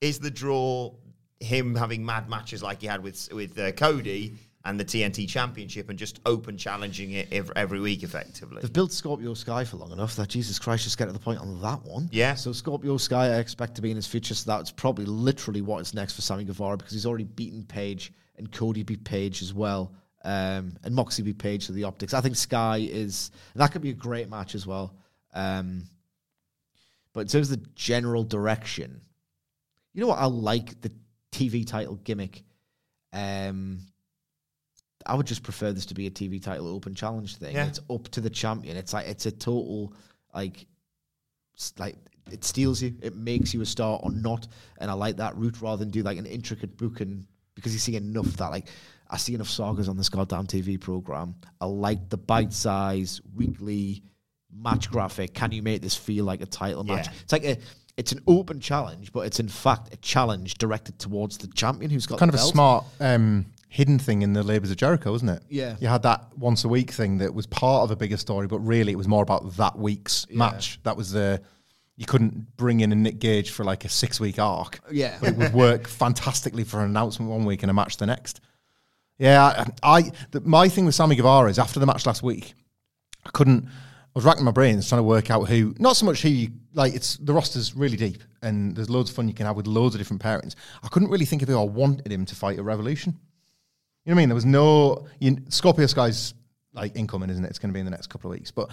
is 0.02 0.20
the 0.20 0.32
draw 0.32 0.94
him 1.40 1.76
having 1.76 2.06
mad 2.06 2.30
matches 2.30 2.62
like 2.62 2.82
he 2.82 2.88
had 2.88 3.02
with 3.04 3.32
with 3.34 3.58
uh, 3.58 3.72
Cody 3.72 4.36
and 4.64 4.80
the 4.80 4.86
TNT 4.86 5.28
Championship 5.28 5.90
and 5.90 5.98
just 5.98 6.20
open 6.26 6.58
challenging 6.58 7.12
it 7.12 7.28
every, 7.32 7.56
every 7.56 7.80
week 7.80 8.04
effectively? 8.04 8.62
They've 8.62 8.72
built 8.72 8.92
Scorpio 8.92 9.34
Sky 9.34 9.64
for 9.64 9.78
long 9.78 9.92
enough 9.92 10.16
that 10.18 10.30
Jesus 10.30 10.60
Christ 10.60 10.84
just 10.84 10.98
get 10.98 11.06
to 11.06 11.12
the 11.12 11.20
point 11.20 11.40
on 11.40 11.62
that 11.62 11.84
one. 11.84 12.10
Yeah. 12.12 12.36
So 12.36 12.52
Scorpio 12.52 12.98
Sky 12.98 13.28
I 13.28 13.40
expect 13.40 13.76
to 13.76 13.82
be 13.82 13.90
in 13.90 13.96
his 13.96 14.08
future, 14.08 14.36
so 14.36 14.50
that's 14.52 14.72
probably 14.72 15.06
literally 15.06 15.62
what 15.62 15.82
is 15.82 15.94
next 15.94 16.14
for 16.14 16.22
Sammy 16.22 16.44
Guevara 16.44 16.78
because 16.78 16.94
he's 16.94 17.06
already 17.06 17.26
beaten 17.26 17.64
Page 17.64 18.14
and 18.38 18.52
Cody 18.52 18.84
beat 18.84 19.04
Page 19.04 19.42
as 19.42 19.54
well. 19.54 19.94
Um, 20.24 20.78
and 20.84 20.94
Moxie 20.94 21.24
beat 21.24 21.40
Page 21.40 21.66
to 21.66 21.72
the 21.72 21.86
optics. 21.86 22.14
I 22.14 22.22
think 22.22 22.36
Sky 22.36 22.88
is 22.90 23.32
that 23.56 23.72
could 23.72 23.82
be 23.82 23.90
a 23.90 23.94
great 23.94 24.30
match 24.30 24.56
as 24.56 24.68
well. 24.68 24.96
Um, 25.34 25.84
but 27.14 27.22
in 27.22 27.28
terms 27.28 27.52
of 27.52 27.62
the 27.62 27.70
general 27.76 28.24
direction, 28.24 29.02
you 29.94 30.02
know 30.02 30.08
what 30.08 30.20
I 30.20 30.26
like 30.26 30.80
the 30.82 30.92
TV 31.32 31.66
title 31.66 31.96
gimmick. 31.96 32.44
Um, 33.14 33.80
I 35.06 35.16
would 35.16 35.28
just 35.28 35.44
prefer 35.44 35.72
this 35.72 35.86
to 35.88 35.94
be 35.94 36.08
a 36.08 36.12
TV 36.12 36.42
title 36.42 36.68
open 36.68 36.96
challenge 36.96 37.38
thing. 37.38 37.56
Yeah. 37.56 37.68
It's 37.68 37.80
up 37.90 38.08
to 38.10 38.22
the 38.22 38.30
champion. 38.30 38.78
It's 38.78 38.94
like 38.94 39.08
it's 39.08 39.26
a 39.26 39.32
total 39.32 39.94
like 40.34 40.66
like 41.78 41.96
it 42.32 42.44
steals 42.44 42.82
you. 42.82 42.96
It 43.02 43.16
makes 43.16 43.54
you 43.54 43.62
a 43.62 43.66
star 43.66 44.00
or 44.02 44.12
not. 44.12 44.48
And 44.80 44.90
I 44.90 44.94
like 44.94 45.18
that 45.18 45.36
route 45.38 45.62
rather 45.62 45.78
than 45.78 45.90
do 45.90 46.04
like 46.04 46.18
an 46.18 46.26
intricate 46.26 46.78
booking 46.78 47.28
because 47.56 47.74
you 47.74 47.80
see 47.80 47.96
enough 47.96 48.38
that 48.38 48.52
like 48.52 48.68
I 49.10 49.18
see 49.18 49.34
enough 49.34 49.50
sagas 49.50 49.90
on 49.90 49.98
this 49.98 50.10
goddamn 50.10 50.48
TV 50.48 50.80
program. 50.80 51.36
I 51.60 51.66
like 51.66 52.10
the 52.10 52.18
bite 52.18 52.54
size 52.54 53.22
weekly 53.36 54.04
match 54.54 54.90
graphic. 54.90 55.34
Can 55.34 55.52
you 55.52 55.62
make 55.62 55.82
this 55.82 55.96
feel 55.96 56.26
like 56.26 56.42
a 56.42 56.46
title 56.46 56.84
match? 56.84 57.08
Yeah. 57.08 57.14
It's 57.24 57.34
like 57.34 57.44
a 57.44 57.58
it's 57.98 58.12
an 58.14 58.22
open 58.26 58.60
challenge, 58.60 59.12
but 59.12 59.22
it's 59.22 59.40
in 59.40 59.50
fact 59.50 59.94
a 59.94 59.98
challenge 59.98 60.56
directed 60.56 60.98
towards 60.98 61.38
the 61.38 61.48
champion 61.48 61.92
who's 61.92 62.06
got 62.06 62.20
kind 62.20 62.30
of 62.30 62.36
a 62.36 62.40
smart 62.40 62.86
um, 63.00 63.46
hidden 63.72 63.98
thing 63.98 64.22
in 64.22 64.34
the 64.34 64.44
Labours 64.44 64.70
of 64.70 64.76
Jericho, 64.76 65.14
wasn't 65.14 65.32
it? 65.32 65.44
Yeah. 65.48 65.78
You 65.80 65.88
had 65.88 66.04
that 66.04 66.38
once 66.38 66.66
a 66.66 66.68
week 66.68 66.92
thing 66.92 67.20
that 67.20 67.34
was 67.34 67.48
part 67.48 67.84
of 67.84 67.92
a 67.92 67.96
bigger 67.96 68.18
story, 68.18 68.46
but 68.46 68.60
really 68.60 68.92
it 68.92 68.98
was 68.98 69.08
more 69.08 69.24
about 69.24 69.56
that 69.56 69.80
week's 69.80 70.28
match. 70.30 70.78
That 70.84 70.98
was 70.98 71.12
the 71.12 71.42
you 71.96 72.06
couldn't 72.06 72.58
bring 72.58 72.82
in 72.82 72.92
a 72.92 72.96
Nick 72.96 73.20
Gage 73.20 73.52
for 73.52 73.64
like 73.64 73.86
a 73.86 73.90
six 73.90 74.20
week 74.20 74.40
arc. 74.40 74.82
Yeah. 74.92 75.18
But 75.22 75.30
it 75.30 75.38
would 75.38 75.54
work 75.54 75.88
fantastically 76.04 76.66
for 76.66 76.82
an 76.82 76.90
announcement 76.90 77.32
one 77.32 77.46
week 77.46 77.64
and 77.64 77.70
a 77.70 77.74
match 77.74 77.96
the 77.96 78.06
next. 78.06 78.42
Yeah, 79.18 79.66
I, 79.84 80.00
I 80.00 80.12
the, 80.32 80.42
my 80.42 80.68
thing 80.68 80.86
with 80.86 80.96
Sammy 80.96 81.16
Guevara 81.16 81.50
is 81.50 81.58
after 81.58 81.80
the 81.80 81.86
match 81.86 82.06
last 82.06 82.22
week, 82.22 82.54
I 83.26 83.30
couldn't. 83.30 83.66
I 83.66 83.70
was 84.16 84.26
racking 84.26 84.44
my 84.44 84.52
brains 84.52 84.90
trying 84.90 85.00
to 85.00 85.04
work 85.04 85.32
out 85.32 85.48
who, 85.48 85.74
not 85.80 85.96
so 85.96 86.06
much 86.06 86.22
who 86.24 86.28
you 86.28 86.50
like. 86.74 86.94
It's 86.94 87.16
the 87.18 87.32
roster's 87.32 87.74
really 87.74 87.96
deep, 87.96 88.22
and 88.42 88.76
there's 88.76 88.90
loads 88.90 89.12
of 89.12 89.16
fun 89.16 89.30
you 89.30 89.34
can 89.34 89.46
have 89.46 89.56
with 89.56 89.68
loads 89.68 89.96
of 89.96 90.02
different 90.02 90.22
pairings. 90.22 90.56
I 90.84 90.90
couldn't 90.90 91.10
really 91.10 91.26
think 91.26 91.42
of 91.42 91.48
who 91.48 91.58
I 91.58 91.64
wanted 91.64 92.12
him 92.12 92.26
to 92.26 92.36
fight 92.36 92.60
a 92.60 92.64
Revolution. 92.64 93.18
You 94.06 94.12
know 94.12 94.16
what 94.16 94.20
I 94.20 94.22
mean? 94.22 94.30
There 94.30 94.36
was 94.36 94.46
no 94.46 95.08
you, 95.20 95.38
Scorpio 95.50 95.86
Sky's 95.86 96.34
like 96.74 96.96
incoming, 96.96 97.30
isn't 97.30 97.44
it? 97.44 97.50
It's 97.50 97.60
going 97.60 97.70
to 97.70 97.74
be 97.74 97.80
in 97.80 97.86
the 97.86 97.92
next 97.92 98.08
couple 98.08 98.32
of 98.32 98.38
weeks, 98.38 98.52
but 98.52 98.72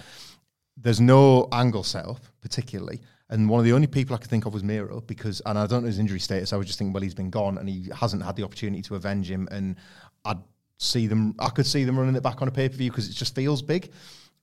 there's 0.77 1.01
no 1.01 1.47
angle 1.51 1.83
set 1.83 2.05
up 2.05 2.21
particularly. 2.41 3.01
And 3.29 3.47
one 3.47 3.59
of 3.59 3.65
the 3.65 3.73
only 3.73 3.87
people 3.87 4.15
I 4.15 4.19
could 4.19 4.29
think 4.29 4.45
of 4.45 4.53
was 4.53 4.63
Miro 4.63 5.01
because, 5.01 5.39
and 5.45 5.57
I 5.57 5.67
don't 5.67 5.83
know 5.83 5.87
his 5.87 5.99
injury 5.99 6.19
status. 6.19 6.51
I 6.51 6.57
was 6.57 6.65
just 6.65 6.79
thinking, 6.79 6.93
well, 6.93 7.03
he's 7.03 7.13
been 7.13 7.29
gone 7.29 7.59
and 7.59 7.69
he 7.69 7.89
hasn't 7.95 8.23
had 8.23 8.35
the 8.35 8.43
opportunity 8.43 8.81
to 8.83 8.95
avenge 8.95 9.29
him. 9.29 9.47
And 9.51 9.75
I'd 10.25 10.39
see 10.77 11.05
them, 11.05 11.35
I 11.37 11.49
could 11.49 11.67
see 11.67 11.83
them 11.83 11.99
running 11.99 12.15
it 12.15 12.23
back 12.23 12.41
on 12.41 12.47
a 12.47 12.51
pay 12.51 12.69
per 12.69 12.75
view 12.75 12.89
because 12.89 13.07
it 13.07 13.13
just 13.13 13.35
feels 13.35 13.61
big. 13.61 13.91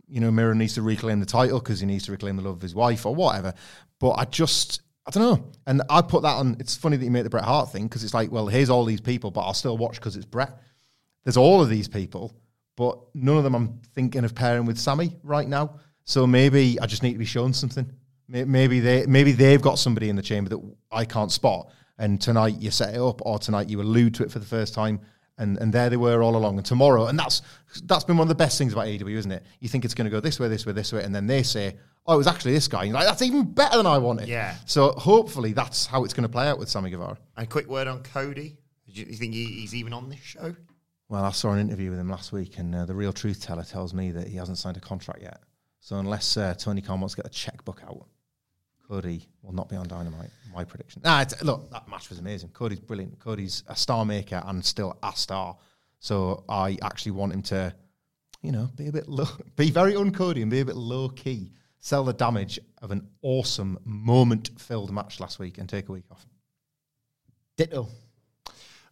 You 0.09 0.21
know, 0.21 0.31
Miro 0.31 0.55
needs 0.55 0.75
to 0.75 0.83
reclaim 0.83 1.19
the 1.19 1.27
title 1.27 1.59
because 1.59 1.81
he 1.81 1.87
needs 1.87 2.05
to 2.05 2.13
reclaim 2.13 2.37
the 2.37 2.43
love 2.43 2.57
of 2.57 2.63
his 2.63 2.77
wife 2.77 3.07
or 3.07 3.15
whatever. 3.15 3.55
But 3.99 4.13
I 4.13 4.25
just, 4.25 4.83
I 5.05 5.11
don't 5.11 5.23
know. 5.25 5.51
And 5.67 5.83
I 5.91 6.01
put 6.03 6.23
that 6.23 6.37
on. 6.37 6.57
It's 6.61 6.77
funny 6.77 6.97
that 6.97 7.05
you 7.05 7.11
make 7.11 7.25
the 7.25 7.31
Bret 7.31 7.45
Hart 7.45 7.73
thing 7.73 7.89
because 7.89 8.05
it's 8.05 8.15
like, 8.15 8.31
well, 8.31 8.47
here's 8.47 8.71
all 8.71 8.85
these 8.85 9.01
people, 9.01 9.33
but 9.33 9.41
I'll 9.41 9.55
still 9.55 9.77
watch 9.77 9.97
because 9.97 10.15
it's 10.15 10.27
Bret. 10.27 10.57
There's 11.27 11.37
all 11.37 11.61
of 11.61 11.69
these 11.69 11.89
people, 11.89 12.33
but 12.77 13.01
none 13.13 13.37
of 13.37 13.43
them 13.43 13.57
I'm 13.57 13.81
thinking 13.97 14.25
of 14.25 14.33
pairing 14.33 14.65
with 14.65 14.79
Sammy 14.79 15.17
right 15.25 15.49
now. 15.49 15.81
So 16.05 16.25
maybe 16.25 16.79
I 16.81 16.87
just 16.87 17.03
need 17.03 17.15
to 17.15 17.19
be 17.19 17.25
shown 17.25 17.53
something. 17.53 17.91
Maybe 18.29 18.79
they 18.79 19.07
maybe 19.07 19.33
they've 19.33 19.61
got 19.61 19.81
somebody 19.81 20.09
in 20.09 20.15
the 20.15 20.23
chamber 20.23 20.51
that 20.51 20.61
I 20.93 21.05
can't 21.05 21.33
spot, 21.33 21.69
and 21.99 22.21
tonight 22.21 22.61
you 22.61 22.71
set 22.71 22.95
it 22.95 23.01
up, 23.01 23.23
or 23.23 23.41
tonight 23.41 23.69
you 23.69 23.81
allude 23.81 24.15
to 24.15 24.23
it 24.23 24.31
for 24.31 24.39
the 24.39 24.47
first 24.47 24.73
time, 24.73 25.01
and 25.37 25.59
and 25.59 25.73
there 25.73 25.91
they 25.91 25.97
were 25.97 26.23
all 26.23 26.37
along. 26.37 26.59
And 26.59 26.65
tomorrow, 26.65 27.07
and 27.07 27.19
that's 27.19 27.43
that's 27.87 28.05
been 28.05 28.17
one 28.17 28.27
of 28.27 28.29
the 28.29 28.37
best 28.37 28.57
things 28.57 28.73
about 28.73 28.87
AEW, 28.87 29.17
isn't 29.17 29.33
it? 29.33 29.43
You 29.59 29.69
think 29.69 29.85
it's 29.85 29.95
going 29.95 30.05
to 30.05 30.13
go 30.13 30.21
this 30.21 30.39
way, 30.39 30.47
this 30.47 30.65
way, 30.65 30.73
this 30.73 30.93
way, 30.93 31.03
and 31.03 31.13
then 31.13 31.27
they 31.27 31.43
say, 31.43 31.75
"Oh, 32.07 32.15
it 32.15 32.19
was 32.19 32.29
actually 32.29 32.53
this 32.53 32.69
guy." 32.69 32.83
And 32.83 32.91
you're 32.91 32.99
like, 32.99 33.07
that's 33.09 33.23
even 33.23 33.43
better 33.43 33.77
than 33.79 33.87
I 33.87 33.99
wanted. 33.99 34.29
Yeah. 34.29 34.55
So 34.65 34.93
hopefully 34.93 35.55
that's 35.55 35.87
how 35.87 36.05
it's 36.05 36.15
going 36.15 36.23
to 36.23 36.29
play 36.29 36.47
out 36.47 36.61
with 36.61 36.69
Sammy 36.69 36.91
Guevara. 36.91 37.19
A 37.37 37.47
quick 37.47 37.67
word 37.67 37.89
on 37.89 38.05
Cody. 38.05 38.57
Do 38.87 39.01
you, 39.01 39.07
you 39.09 39.17
think 39.17 39.35
he, 39.35 39.45
he's 39.45 39.75
even 39.75 39.93
on 39.93 40.09
this 40.09 40.21
show? 40.21 40.55
Well, 41.09 41.25
I 41.25 41.31
saw 41.31 41.53
an 41.53 41.61
interview 41.61 41.91
with 41.91 42.01
him 42.01 42.11
last 42.11 42.33
week, 42.33 42.59
and 42.59 42.75
uh, 42.75 42.85
the 42.85 42.95
real 42.95 43.13
truth 43.13 43.41
teller 43.41 43.63
tells 43.63 43.95
me 43.95 44.11
that 44.11 44.27
he 44.27 44.37
hasn't 44.37 44.59
signed 44.59 44.77
a 44.77 44.81
contract 44.81 45.23
yet. 45.23 45.41
So 45.81 45.99
unless 45.99 46.37
uh, 46.37 46.55
Tony 46.55 46.83
Khan 46.83 47.01
wants 47.01 47.15
to 47.15 47.23
get 47.23 47.27
a 47.27 47.35
checkbook 47.35 47.83
out, 47.85 48.07
Cody 48.89 49.29
will 49.43 49.53
not 49.53 49.69
be 49.69 49.77
on 49.77 49.87
Dynamite. 49.87 50.31
My 50.53 50.65
prediction. 50.65 51.03
Nah, 51.05 51.25
look, 51.43 51.71
that 51.71 51.89
match 51.89 52.09
was 52.09 52.19
amazing. 52.19 52.51
Cody's 52.51 52.81
brilliant. 52.81 53.19
Cody's 53.21 53.63
a 53.69 53.77
star 53.77 54.05
maker 54.05 54.43
and 54.47 54.65
still 54.65 54.97
a 55.03 55.13
star. 55.15 55.57
So 56.01 56.45
I 56.49 56.79
actually 56.83 57.13
want 57.13 57.33
him 57.33 57.43
to, 57.43 57.75
you 58.43 58.53
know, 58.53 58.71
be 58.77 58.89
a 58.89 58.93
bit 58.93 59.09
low, 59.09 59.29
be 59.57 59.71
very 59.71 59.93
uncody 59.93 60.43
and 60.43 60.51
be 60.51 60.61
a 60.61 60.65
bit 60.65 60.77
low 60.77 61.09
key. 61.09 61.53
Sell 61.79 62.03
the 62.03 62.15
damage 62.15 62.59
of 62.83 62.91
an 62.91 63.07
awesome 63.23 63.79
moment-filled 63.85 64.91
match 64.93 65.21
last 65.21 65.39
week 65.39 65.59
and 65.59 65.69
take 65.69 65.89
a 65.89 65.93
week 65.93 66.05
off. 66.11 66.27
Ditto. 67.57 67.89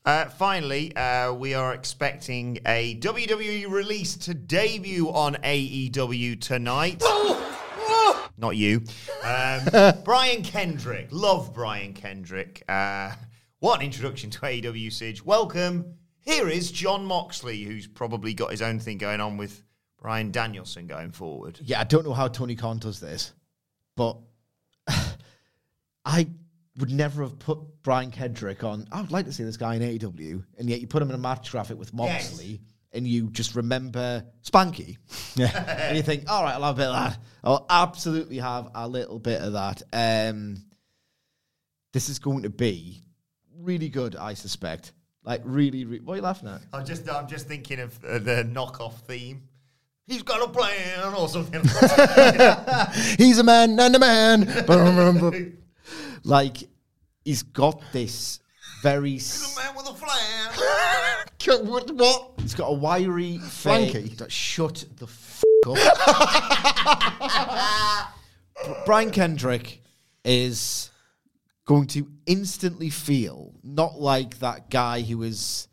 Uh, 0.04 0.26
finally, 0.26 0.94
uh, 0.96 1.32
we 1.32 1.54
are 1.54 1.72
expecting 1.72 2.58
a 2.66 2.94
WWE 2.96 3.70
release 3.70 4.16
to 4.18 4.34
debut 4.34 5.08
on 5.08 5.34
AEW 5.36 6.38
tonight. 6.38 7.02
Not 8.36 8.54
you. 8.54 8.82
Um, 9.22 9.62
Brian 10.04 10.42
Kendrick. 10.42 11.08
Love 11.10 11.54
Brian 11.54 11.94
Kendrick. 11.94 12.62
Uh, 12.68 13.12
what 13.60 13.80
an 13.80 13.86
introduction 13.86 14.28
to 14.28 14.40
AEW, 14.40 14.92
Sidge. 14.92 15.24
Welcome. 15.24 15.94
Here 16.20 16.50
is 16.50 16.70
Jon 16.70 17.06
Moxley, 17.06 17.62
who's 17.62 17.86
probably 17.86 18.34
got 18.34 18.50
his 18.50 18.60
own 18.60 18.78
thing 18.78 18.98
going 18.98 19.22
on 19.22 19.38
with 19.38 19.62
Bryan 20.02 20.30
Danielson 20.30 20.86
going 20.86 21.12
forward. 21.12 21.58
Yeah, 21.62 21.80
I 21.80 21.84
don't 21.84 22.04
know 22.04 22.12
how 22.12 22.28
Tony 22.28 22.56
Khan 22.56 22.76
does 22.76 23.00
this, 23.00 23.32
but 23.96 24.18
I 26.04 26.26
would 26.78 26.90
never 26.90 27.22
have 27.22 27.38
put 27.38 27.58
Brian 27.82 28.10
Kendrick 28.10 28.64
on. 28.64 28.86
I 28.90 29.00
would 29.00 29.12
like 29.12 29.26
to 29.26 29.32
see 29.32 29.44
this 29.44 29.56
guy 29.56 29.76
in 29.76 29.82
AEW, 29.82 30.44
and 30.58 30.68
yet 30.68 30.80
you 30.80 30.86
put 30.86 31.02
him 31.02 31.08
in 31.08 31.14
a 31.14 31.18
match 31.18 31.50
graphic 31.50 31.78
with 31.78 31.94
Moxley, 31.94 32.60
and 32.92 33.06
you 33.06 33.30
just 33.30 33.54
remember 33.54 34.24
Spanky. 34.42 34.96
Yeah. 35.36 35.86
and 35.88 35.96
you 35.96 36.02
think, 36.04 36.30
all 36.30 36.44
right, 36.44 36.54
I'll 36.54 36.62
have 36.62 36.76
a 36.76 36.78
bit 36.78 36.86
of 36.86 36.94
that. 36.94 37.18
I'll 37.42 37.66
absolutely 37.68 38.38
have 38.38 38.70
a 38.74 38.86
little 38.86 39.18
bit 39.18 39.40
of 39.40 39.52
that. 39.54 39.82
Um, 39.92 40.64
this 41.92 42.08
is 42.08 42.20
going 42.20 42.42
to 42.44 42.50
be 42.50 43.02
really 43.58 43.88
good, 43.88 44.14
I 44.16 44.34
suspect. 44.34 44.92
Like 45.24 45.40
really, 45.44 45.84
re- 45.84 46.00
what 46.00 46.14
are 46.14 46.16
you 46.16 46.22
laughing 46.22 46.48
at? 46.48 46.60
I'm 46.72 46.84
just, 46.84 47.08
I'm 47.08 47.26
just 47.26 47.48
thinking 47.48 47.80
of 47.80 47.98
uh, 48.04 48.18
the 48.18 48.44
knockoff 48.48 48.94
theme. 49.08 49.48
He's 50.06 50.22
got 50.22 50.42
a 50.42 50.52
plan 50.52 51.14
or 51.14 51.28
something. 51.28 51.62
He's 53.18 53.38
a 53.38 53.42
man 53.44 53.78
and 53.80 53.96
a 53.96 53.98
man. 53.98 54.44
Like 56.24 56.68
he's 57.24 57.42
got 57.42 57.80
this 57.92 58.40
very. 58.82 59.12
He's 59.12 59.56
man 59.56 59.74
with 59.76 59.88
a 59.88 59.94
flair. 59.94 61.64
what? 61.64 61.90
what? 61.92 62.30
He's 62.38 62.54
got 62.54 62.68
a 62.68 62.74
wiry 62.74 63.38
Flanky? 63.42 64.18
face. 64.18 64.32
Shut 64.32 64.84
the 64.96 65.06
f 65.06 65.44
up. 65.66 65.76
Brian 68.86 69.10
Kendrick 69.10 69.82
is 70.24 70.90
going 71.66 71.86
to 71.88 72.06
instantly 72.26 72.90
feel 72.90 73.52
not 73.62 74.00
like 74.00 74.38
that 74.38 74.70
guy 74.70 75.00
who 75.00 75.18
was 75.18 75.68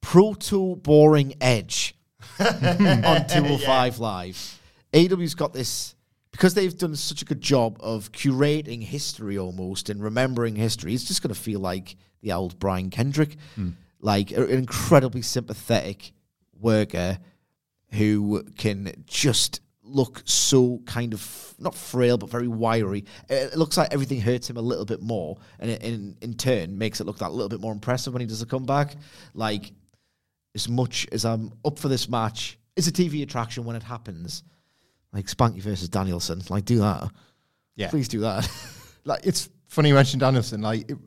proto 0.00 0.76
boring 0.76 1.34
edge 1.40 1.94
on 2.38 3.26
205 3.26 3.98
Live. 3.98 4.60
AW's 4.92 5.34
got 5.34 5.52
this 5.52 5.95
because 6.36 6.52
they've 6.52 6.76
done 6.76 6.94
such 6.94 7.22
a 7.22 7.24
good 7.24 7.40
job 7.40 7.78
of 7.80 8.12
curating 8.12 8.82
history 8.82 9.38
almost 9.38 9.88
and 9.88 10.02
remembering 10.02 10.54
history. 10.54 10.92
It's 10.92 11.04
just 11.04 11.22
going 11.22 11.32
to 11.32 11.40
feel 11.40 11.60
like 11.60 11.96
the 12.20 12.32
old 12.32 12.58
Brian 12.58 12.90
Kendrick, 12.90 13.38
hmm. 13.54 13.70
like 14.00 14.32
an 14.32 14.50
incredibly 14.50 15.22
sympathetic 15.22 16.12
worker 16.60 17.18
who 17.92 18.42
can 18.58 18.92
just 19.06 19.62
look 19.82 20.20
so 20.26 20.82
kind 20.84 21.14
of 21.14 21.54
not 21.58 21.74
frail 21.74 22.18
but 22.18 22.28
very 22.28 22.48
wiry. 22.48 23.06
It 23.30 23.56
looks 23.56 23.78
like 23.78 23.94
everything 23.94 24.20
hurts 24.20 24.50
him 24.50 24.58
a 24.58 24.62
little 24.62 24.84
bit 24.84 25.00
more, 25.00 25.38
and 25.58 25.70
it, 25.70 25.82
in 25.82 26.18
in 26.20 26.34
turn 26.34 26.76
makes 26.76 27.00
it 27.00 27.04
look 27.04 27.18
that 27.20 27.32
little 27.32 27.48
bit 27.48 27.60
more 27.62 27.72
impressive 27.72 28.12
when 28.12 28.20
he 28.20 28.26
does 28.26 28.42
a 28.42 28.46
comeback. 28.46 28.94
Like 29.32 29.72
as 30.54 30.68
much 30.68 31.06
as 31.12 31.24
I'm 31.24 31.50
up 31.64 31.78
for 31.78 31.88
this 31.88 32.10
match, 32.10 32.58
it's 32.76 32.88
a 32.88 32.92
TV 32.92 33.22
attraction 33.22 33.64
when 33.64 33.74
it 33.74 33.82
happens. 33.82 34.42
Like 35.12 35.26
Spanky 35.26 35.60
versus 35.60 35.88
Danielson, 35.88 36.42
like 36.50 36.64
do 36.64 36.78
that. 36.78 37.10
Yeah. 37.74 37.90
please 37.90 38.08
do 38.08 38.20
that. 38.20 38.48
Like 39.06 39.24
it's 39.24 39.48
funny 39.68 39.90
you 39.90 39.94
mentioned 39.94 40.20
Danielson. 40.20 40.60
Like 40.62 40.90
it 40.90 40.98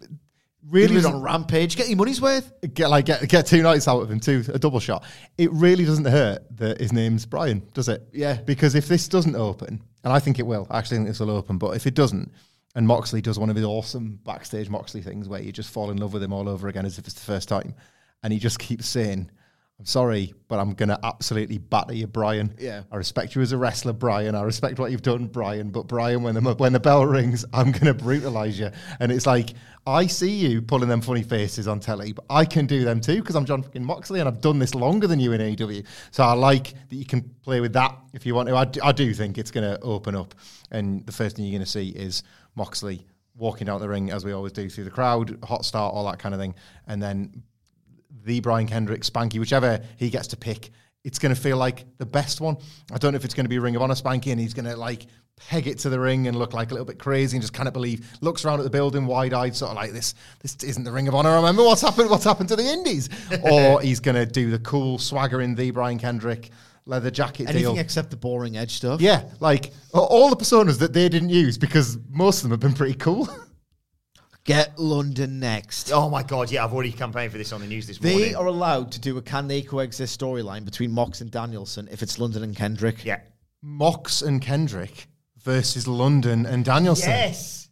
really 0.70 0.96
really 0.96 1.06
on 1.06 1.22
Rampage, 1.22 1.76
get 1.76 1.90
your 1.90 1.98
money's 1.98 2.22
worth. 2.22 2.52
get 2.74 2.90
like 2.90 3.06
get 3.06 3.28
get 3.28 3.46
two 3.46 3.62
nights 3.62 3.88
out 3.88 4.00
of 4.02 4.10
him 4.10 4.20
too, 4.20 4.44
a 4.54 4.58
double 4.58 4.80
shot. 4.80 5.04
It 5.38 5.52
really 5.52 5.86
doesn't 5.86 6.06
hurt 6.06 6.44
that 6.58 6.80
his 6.80 6.94
name's 6.94 7.26
Brian, 7.26 7.68
does 7.74 7.90
it? 7.90 8.08
Yeah. 8.14 8.42
Because 8.42 8.76
if 8.76 8.88
this 8.88 9.08
doesn't 9.08 9.36
open, 9.36 9.84
and 10.04 10.14
I 10.14 10.20
think 10.20 10.40
it 10.40 10.48
will, 10.48 10.66
I 10.70 10.78
actually 10.78 10.98
think 10.98 11.10
this 11.10 11.20
will 11.20 11.32
open, 11.32 11.58
but 11.58 11.76
if 11.76 11.86
it 11.86 11.94
doesn't, 11.94 12.32
and 12.76 12.88
Moxley 12.88 13.22
does 13.22 13.38
one 13.38 13.50
of 13.50 13.56
his 13.56 13.66
awesome 13.66 14.20
backstage 14.24 14.70
Moxley 14.70 15.02
things 15.02 15.28
where 15.28 15.42
you 15.42 15.52
just 15.52 15.72
fall 15.72 15.92
in 15.92 15.98
love 15.98 16.14
with 16.14 16.24
him 16.24 16.32
all 16.32 16.48
over 16.48 16.68
again 16.70 16.86
as 16.86 16.98
if 16.98 17.06
it's 17.06 17.16
the 17.16 17.26
first 17.26 17.50
time, 17.50 17.76
and 18.24 18.32
he 18.32 18.40
just 18.40 18.60
keeps 18.60 18.88
saying, 18.88 19.30
"I'm 19.80 19.86
sorry, 19.86 20.34
but 20.50 20.60
I'm 20.60 20.74
gonna 20.74 21.00
absolutely 21.04 21.58
batter 21.58 21.94
you, 21.94 22.06
Brian. 22.06 22.54
Yeah. 22.60 22.84
I 22.92 22.98
respect 22.98 23.34
you 23.34 23.42
as 23.42 23.54
a 23.54 23.58
wrestler, 23.58 23.94
Brian. 23.94 24.36
I 24.36 24.42
respect 24.42 24.78
what 24.78 24.92
you've 24.92 25.02
done, 25.02 25.28
Brian. 25.28 25.70
But 25.70 25.88
Brian, 25.88 26.22
when 26.22 26.36
the 26.36 26.42
when 26.42 26.74
the 26.74 26.80
bell 26.80 27.06
rings, 27.06 27.46
I'm 27.54 27.72
gonna 27.72 27.94
brutalize 27.94 28.60
you." 28.60 28.72
And 29.00 29.12
it's 29.12 29.26
like 29.26 29.54
I 29.88 30.08
see 30.08 30.32
you 30.32 30.62
pulling 30.62 30.90
them 30.90 31.02
funny 31.02 31.24
faces 31.24 31.68
on 31.68 31.80
telly, 31.80 32.12
but 32.12 32.26
I 32.30 32.46
can 32.46 32.66
do 32.66 32.84
them 32.84 33.00
too 33.00 33.22
because 33.22 33.36
I'm 33.36 33.46
Jon 33.46 33.64
fucking 33.64 33.84
Moxley 33.84 34.20
and 34.20 34.28
I've 34.28 34.42
done 34.42 34.60
this 34.60 34.76
longer 34.76 35.08
than 35.08 35.20
you 35.20 35.32
in 35.32 35.42
AEW. 35.42 35.86
So 36.12 36.24
I 36.24 36.34
like 36.34 36.74
that 36.90 36.96
you 36.96 37.06
can 37.06 37.22
play 37.42 37.62
with 37.62 37.74
that 37.74 37.98
if 38.14 38.26
you 38.26 38.36
want 38.36 38.50
to. 38.50 38.56
I 38.56 38.66
do, 38.66 38.82
I 38.84 38.92
do 38.92 39.14
think 39.14 39.38
it's 39.38 39.52
gonna 39.52 39.80
open 39.82 40.14
up, 40.16 40.36
and 40.72 41.06
the 41.06 41.12
first 41.12 41.38
thing 41.38 41.46
you're 41.46 41.58
gonna 41.58 41.66
see 41.66 41.90
is 41.90 42.24
Moxley 42.56 43.08
walking 43.36 43.70
out 43.70 43.80
the 43.80 43.88
ring 43.88 44.12
as 44.12 44.26
we 44.26 44.34
always 44.34 44.52
do 44.52 44.70
through 44.70 44.84
the 44.84 44.92
crowd, 44.92 45.40
hot 45.44 45.64
start, 45.64 45.94
all 45.94 46.06
that 46.06 46.20
kind 46.20 46.36
of 46.36 46.42
thing, 46.42 46.54
and 46.88 47.02
then 47.02 47.44
the 48.24 48.40
Brian 48.40 48.68
Kendrick, 48.68 49.02
Spanky, 49.02 49.40
whichever 49.40 49.82
he 49.98 50.10
gets 50.10 50.28
to 50.28 50.38
pick 50.38 50.72
it's 51.04 51.20
going 51.20 51.34
to 51.34 51.40
feel 51.40 51.58
like 51.58 51.86
the 51.98 52.06
best 52.06 52.42
one. 52.42 52.58
I 52.92 52.98
don't 52.98 53.14
know 53.14 53.16
if 53.16 53.26
it's 53.26 53.34
going 53.34 53.46
to 53.46 53.50
be 53.50 53.60
Ring 53.60 53.76
of 53.76 53.82
Honor 53.82 53.94
Spanky 53.94 54.32
and 54.32 54.40
he's 54.40 54.54
going 54.54 54.66
to 54.66 54.76
like 54.76 55.08
peg 55.38 55.68
it 55.68 55.80
to 55.80 55.90
the 55.90 56.00
ring 56.00 56.28
and 56.28 56.38
look 56.38 56.54
like 56.54 56.72
a 56.72 56.74
little 56.74 56.86
bit 56.86 57.00
crazy 57.00 57.38
and 57.38 57.42
just 57.42 57.54
cannot 57.54 57.74
believe. 57.74 58.06
Looks 58.22 58.44
around 58.44 58.60
at 58.60 58.64
the 58.64 58.70
building 58.70 59.06
wide 59.06 59.34
eyed, 59.34 59.56
sort 59.56 59.72
of 59.72 59.78
like 59.78 59.92
this. 59.92 60.14
This 60.42 60.56
isn't 60.64 60.84
the 60.84 60.92
Ring 60.92 61.08
of 61.08 61.16
Honor. 61.16 61.30
I 61.30 61.38
remember 61.38 61.64
what's 61.64 61.82
happened? 61.82 62.10
What's 62.10 62.26
happened 62.26 62.50
to 62.50 62.56
the 62.56 62.66
Indies? 62.66 63.10
or 63.44 63.82
he's 63.82 64.00
going 64.02 64.16
to 64.16 64.26
do 64.26 64.52
the 64.52 64.60
cool 64.60 64.98
swagger 64.98 65.42
in 65.42 65.56
the 65.56 65.72
Brian 65.72 65.98
Kendrick 65.98 66.50
leather 66.86 67.12
jacket 67.12 67.44
Anything 67.44 67.76
deal. 67.76 67.78
except 67.80 68.10
the 68.10 68.18
boring 68.18 68.58
edge 68.58 68.72
stuff. 68.74 69.00
yeah, 69.00 69.24
like 69.40 69.72
all 69.94 70.30
the 70.30 70.36
personas 70.36 70.80
that 70.80 70.92
they 70.92 71.08
didn't 71.08 71.30
use 71.30 71.58
because 71.58 71.98
most 72.10 72.38
of 72.38 72.44
them 72.44 72.52
have 72.52 72.60
been 72.60 72.74
pretty 72.74 72.96
cool. 72.96 73.30
Get 74.50 74.80
London 74.80 75.40
next. 75.40 75.92
Oh 75.92 76.10
my 76.10 76.24
god, 76.24 76.50
yeah, 76.50 76.64
I've 76.64 76.74
already 76.74 76.92
campaigned 76.92 77.32
for 77.32 77.38
this 77.38 77.54
on 77.54 77.62
the 77.62 77.68
news 77.68 77.86
this 77.86 78.00
They 78.00 78.14
morning. 78.14 78.36
are 78.36 78.48
allowed 78.48 78.92
to 78.94 79.00
do 79.00 79.16
a 79.20 79.22
can 79.22 79.48
they 79.48 79.62
coexist 79.62 80.20
storyline 80.20 80.66
between 80.66 80.92
Mox 80.92 81.22
and 81.22 81.30
Danielson 81.30 81.88
if 81.92 82.02
it's 82.02 82.18
London 82.18 82.42
and 82.42 82.56
Kendrick. 82.56 83.06
yeah. 83.06 83.20
Mox 83.62 84.24
and 84.24 84.42
Kendrick 84.42 85.06
versus 85.44 85.88
London 85.88 86.48
and 86.48 86.66
Danielson. 86.66 87.12
Yes. 87.12 87.70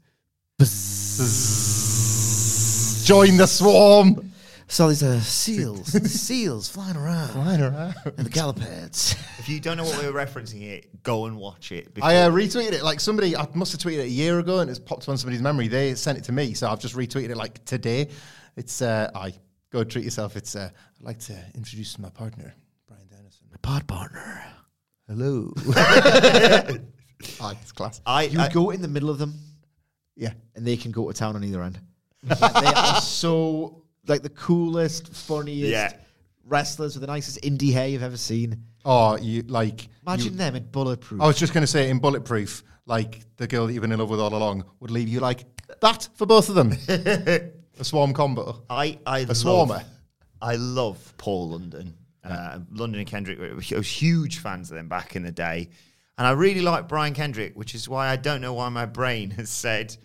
Join 3.07 3.37
the 3.37 3.47
swarm. 3.47 4.31
So 4.69 4.89
these 4.89 5.01
are 5.01 5.19
seals, 5.21 5.87
seals 6.11 6.67
flying 6.67 6.97
around, 6.97 7.29
Flying 7.29 7.61
around. 7.61 7.95
and 8.17 8.25
the 8.25 8.29
gallopeds. 8.29 9.13
If 9.39 9.47
you 9.47 9.61
don't 9.61 9.77
know 9.77 9.85
what 9.85 9.97
we're 10.03 10.11
referencing 10.11 10.59
here, 10.59 10.81
go 11.03 11.25
and 11.25 11.37
watch 11.37 11.71
it. 11.71 11.87
I 12.01 12.17
uh, 12.17 12.29
retweeted 12.29 12.73
it 12.73 12.83
like 12.83 12.99
somebody. 12.99 13.35
I 13.37 13.47
must 13.53 13.71
have 13.71 13.79
tweeted 13.79 13.99
it 13.99 14.07
a 14.07 14.09
year 14.09 14.39
ago, 14.39 14.59
and 14.59 14.69
it's 14.69 14.77
popped 14.79 15.07
on 15.07 15.17
somebody's 15.17 15.41
memory. 15.41 15.69
They 15.69 15.95
sent 15.95 16.17
it 16.17 16.25
to 16.25 16.33
me, 16.33 16.53
so 16.53 16.67
I've 16.69 16.79
just 16.81 16.95
retweeted 16.95 17.29
it 17.29 17.37
like 17.37 17.63
today. 17.63 18.09
It's 18.57 18.81
uh, 18.81 19.09
I 19.15 19.33
go 19.71 19.85
treat 19.85 20.03
yourself. 20.03 20.35
It's 20.35 20.53
uh, 20.55 20.69
I'd 20.99 21.05
like 21.05 21.19
to 21.19 21.35
introduce 21.55 21.97
my 21.97 22.09
partner, 22.09 22.53
Brian 22.87 23.07
Dennison. 23.07 23.47
My 23.49 23.57
pod 23.61 23.87
partner. 23.87 24.43
Hello. 25.07 25.53
Aye, 25.75 26.79
it's 27.61 27.71
class. 27.71 28.01
I, 28.05 28.23
You 28.23 28.41
I- 28.41 28.49
go 28.49 28.71
in 28.71 28.81
the 28.81 28.89
middle 28.89 29.09
of 29.09 29.17
them, 29.17 29.33
Yeah. 30.17 30.33
and 30.55 30.67
they 30.67 30.75
can 30.75 30.91
go 30.91 31.09
to 31.09 31.17
town 31.17 31.37
on 31.37 31.43
either 31.45 31.63
end. 31.63 31.79
Like, 32.27 32.39
they 32.61 32.73
are 32.75 32.99
so 32.99 33.83
like 34.07 34.21
the 34.23 34.29
coolest, 34.29 35.13
funniest 35.13 35.71
Yeah. 35.71 35.93
wrestlers 36.45 36.95
with 36.95 37.01
the 37.01 37.07
nicest 37.07 37.41
indie 37.41 37.71
hair 37.73 37.87
you've 37.87 38.03
ever 38.03 38.17
seen. 38.17 38.63
Oh, 38.85 39.17
you 39.17 39.43
like. 39.47 39.89
Imagine 40.05 40.31
you- 40.33 40.37
them 40.37 40.55
in 40.55 40.63
bulletproof. 40.67 41.21
I 41.21 41.27
was 41.27 41.37
just 41.37 41.53
going 41.53 41.63
to 41.63 41.67
say 41.67 41.89
in 41.89 41.99
Bulletproof, 41.99 42.63
like 42.85 43.21
the 43.37 43.47
girl 43.47 43.67
that 43.67 43.73
you've 43.73 43.81
been 43.81 43.91
in 43.91 43.99
love 43.99 44.09
with 44.09 44.19
all 44.21 44.33
along 44.33 44.63
would 44.79 44.91
leave 44.91 45.09
you 45.09 45.19
like 45.19 45.43
that 45.81 46.07
for 46.15 46.25
both 46.25 46.47
of 46.49 46.55
them. 46.55 46.71
a 46.87 47.83
swarm 47.83 48.13
combo. 48.13 48.63
I, 48.69 48.97
I 49.05 49.19
A 49.19 49.25
love, 49.25 49.37
swarmer. 49.37 49.83
I 50.41 50.55
love 50.55 51.13
Paul 51.17 51.49
London. 51.49 51.95
Uh, 52.23 52.59
London 52.71 52.99
and 52.99 53.07
Kendrick 53.09 53.39
were 53.39 53.47
I 53.51 53.77
was 53.77 53.87
huge 53.87 54.39
fans 54.39 54.69
of 54.71 54.75
them 54.77 54.87
back 54.89 55.15
in 55.15 55.23
the 55.23 55.31
day. 55.31 55.69
And 56.17 56.25
I 56.25 56.31
really 56.31 56.61
like 56.61 56.87
Brian 56.87 57.13
Kendrick, 57.13 57.55
which 57.55 57.75
is 57.75 57.87
why 57.87 58.07
I 58.07 58.15
don't 58.15 58.41
know 58.41 58.53
why 58.53 58.69
my 58.69 58.85
brain 58.85 59.29
has 59.37 59.49
said. 59.49 59.95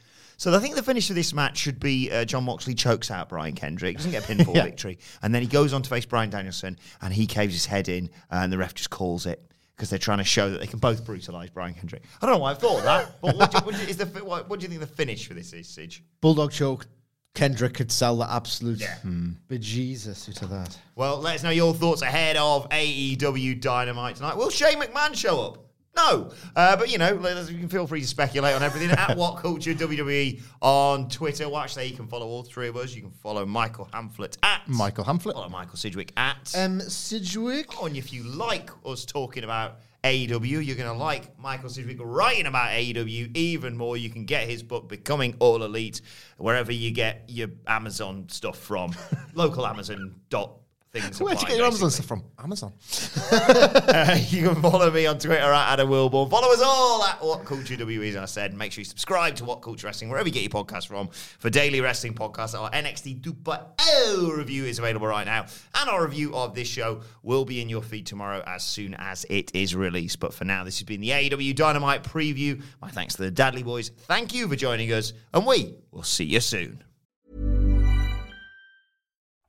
So 0.43 0.53
I 0.53 0.59
think 0.59 0.75
the 0.75 0.83
finish 0.83 1.09
of 1.09 1.15
this 1.15 1.33
match 1.33 1.57
should 1.57 1.79
be 1.79 2.11
uh, 2.11 2.25
Jon 2.25 2.43
Moxley 2.43 2.75
chokes 2.75 3.13
out 3.13 3.29
Brian 3.29 3.55
Kendrick, 3.55 3.97
doesn't 3.97 4.11
get 4.11 4.29
a 4.29 4.33
pinfall 4.33 4.55
Yeah. 4.57 4.65
victory, 4.65 4.99
and 5.23 5.33
then 5.33 5.41
he 5.41 5.47
goes 5.47 5.73
on 5.73 5.83
to 5.83 5.89
face 5.89 6.05
Bryan 6.05 6.31
Danielson, 6.31 6.81
and 7.01 7.15
he 7.15 7.29
caves 7.29 7.55
his 7.55 7.65
head 7.65 7.89
in, 7.89 8.11
and 8.29 8.53
the 8.53 8.59
ref 8.59 8.75
just 8.75 8.91
calls 8.91 9.25
it 9.25 9.41
because 9.77 9.89
they're 9.89 10.01
trying 10.01 10.19
to 10.19 10.25
show 10.25 10.51
that 10.51 10.59
they 10.59 10.67
can 10.67 10.81
both 10.81 11.05
brutalize 11.05 11.49
Brian 11.51 11.75
Kendrick. 11.75 12.03
I 12.21 12.27
don't 12.27 12.35
know 12.35 12.41
why 12.41 12.51
I 12.51 12.55
thought 12.55 12.79
of 12.79 12.83
that, 12.85 13.21
but 13.23 13.37
what 13.37 13.53
do, 13.53 13.59
you- 13.59 13.65
what 13.67 13.75
do 13.77 13.83
you- 13.83 13.87
is 13.89 13.97
the, 13.99 14.07
what, 14.25 14.51
what 14.51 14.59
do 14.59 14.65
you 14.65 14.69
think 14.69 14.81
the 14.81 14.87
finish 14.89 15.29
for 15.29 15.35
this 15.35 15.53
is, 15.53 15.69
Sidge? 15.69 16.03
Bulldog 16.21 16.51
choke. 16.51 16.89
Kendrick 17.35 17.75
could 17.75 17.93
sell 17.93 18.17
the 18.17 18.29
absolute 18.29 18.81
Yeah. 18.81 18.97
bejesus 19.49 20.29
out 20.29 20.43
of 20.43 20.51
that. 20.51 20.77
Well, 20.97 21.19
let 21.21 21.37
us 21.37 21.45
know 21.45 21.51
your 21.51 21.73
thoughts 21.73 22.03
ahead 22.03 22.37
of 22.37 22.69
AEW 22.71 23.61
Dynamite 23.61 24.17
tonight. 24.17 24.37
Will 24.37 24.51
Shane 24.51 24.81
McMahon 24.81 25.15
show 25.15 25.41
up? 25.41 25.59
No, 25.95 26.31
uh, 26.57 26.77
but 26.77 26.91
you 26.91 26.97
know, 26.97 27.13
you 27.13 27.59
can 27.59 27.69
feel 27.69 27.87
free 27.87 28.01
to 28.01 28.07
speculate 28.07 28.55
on 28.55 28.63
everything 28.63 28.91
at 28.91 28.99
WhatCulture 29.17 29.77
WWE 29.77 30.41
on 30.63 31.09
Twitter. 31.09 31.49
Watch 31.49 31.75
there, 31.75 31.85
you 31.85 31.95
can 31.95 32.07
follow 32.07 32.27
all 32.27 32.43
three 32.43 32.69
of 32.69 32.77
us. 32.77 32.95
You 32.95 33.03
can 33.03 33.11
follow 33.11 33.45
Michael 33.45 33.89
Hamflett 33.93 34.39
at 34.43 34.67
Michael 34.67 35.05
Hamflett. 35.05 35.35
Follow 35.35 35.51
Michael 35.51 35.77
Sidgwick 35.77 36.13
at. 36.17 36.55
Um, 36.57 36.81
Sidgwick. 36.81 37.67
Oh, 37.81 37.87
and 37.87 37.97
if 37.97 38.13
you 38.13 38.23
like 38.23 38.71
us 38.87 39.05
talking 39.05 39.45
about 39.45 39.81
AEW, 40.03 40.65
you're 40.65 40.77
going 40.77 40.89
to 40.89 40.93
like 40.93 41.39
Michael 41.39 41.69
Sidgwick 41.69 41.99
writing 42.01 42.47
about 42.47 42.71
AEW 42.71 43.37
even 43.37 43.77
more. 43.77 43.97
You 43.99 44.09
can 44.09 44.25
get 44.25 44.49
his 44.49 44.63
book, 44.63 44.89
Becoming 44.89 45.37
All 45.41 45.63
Elite, 45.63 46.01
wherever 46.39 46.73
you 46.73 46.91
get 46.91 47.25
your 47.29 47.49
Amazon 47.67 48.29
stuff 48.29 48.59
from. 48.59 48.95
Local 49.35 49.67
Amazon 49.67 50.17
dot 50.29 50.62
things. 50.93 51.21
Where'd 51.21 51.41
you 51.41 51.49
get 51.49 51.57
your 51.57 51.67
Amazon 51.67 51.91
stuff 51.91 52.07
from? 52.07 52.25
Amazon. 52.39 52.73
Uh, 53.33 54.19
you 54.29 54.49
can 54.49 54.61
follow 54.61 54.91
me 54.91 55.07
on 55.07 55.19
Twitter 55.19 55.41
at 55.41 55.73
Adam 55.73 55.89
Wilborn. 55.89 56.31
Follow 56.31 56.53
us 56.53 56.61
all 56.63 57.03
at 57.05 57.19
WhatCulture 57.21 57.79
WWE, 57.79 58.11
as 58.11 58.17
I 58.17 58.25
said. 58.27 58.55
Make 58.55 58.73
sure 58.73 58.83
you 58.83 58.87
subscribe 58.87 59.35
to 59.37 59.45
WhatCulture 59.45 59.85
Wrestling, 59.85 60.11
wherever 60.11 60.29
you 60.29 60.35
get 60.35 60.43
your 60.43 60.51
podcast 60.51 60.89
from, 60.89 61.09
for 61.39 61.49
daily 61.51 61.81
wrestling 61.81 62.15
podcasts. 62.15 62.59
Our 62.59 62.71
NXT 62.71 63.23
2.0 63.23 64.37
review 64.37 64.65
is 64.65 64.79
available 64.79 65.07
right 65.07 65.27
now. 65.27 65.47
And 65.75 65.89
our 65.89 66.05
review 66.05 66.35
of 66.35 66.55
this 66.55 66.69
show 66.69 67.01
will 67.23 67.45
be 67.45 67.63
in 67.63 67.69
your 67.69 67.83
feed 67.83 68.07
tomorrow 68.07 68.43
as 68.47 68.63
soon 68.63 68.95
as 68.99 69.25
it 69.31 69.51
is 69.55 69.75
released. 69.75 70.21
But 70.21 70.35
for 70.35 70.45
now, 70.45 70.65
this 70.65 70.79
has 70.79 70.85
been 70.85 71.01
the 71.01 71.11
AEW 71.11 71.57
Dynamite 71.57 72.05
preview. 72.05 72.63
My 72.81 72.91
thanks 72.91 73.15
to 73.15 73.23
the 73.23 73.31
Dudley 73.31 73.65
Boyz. 73.65 73.91
Thank 74.07 74.35
you 74.35 74.47
for 74.47 74.57
joining 74.57 74.93
us, 74.93 75.15
and 75.33 75.47
we 75.47 75.75
will 75.91 76.03
see 76.03 76.25
you 76.25 76.41
soon. 76.41 76.85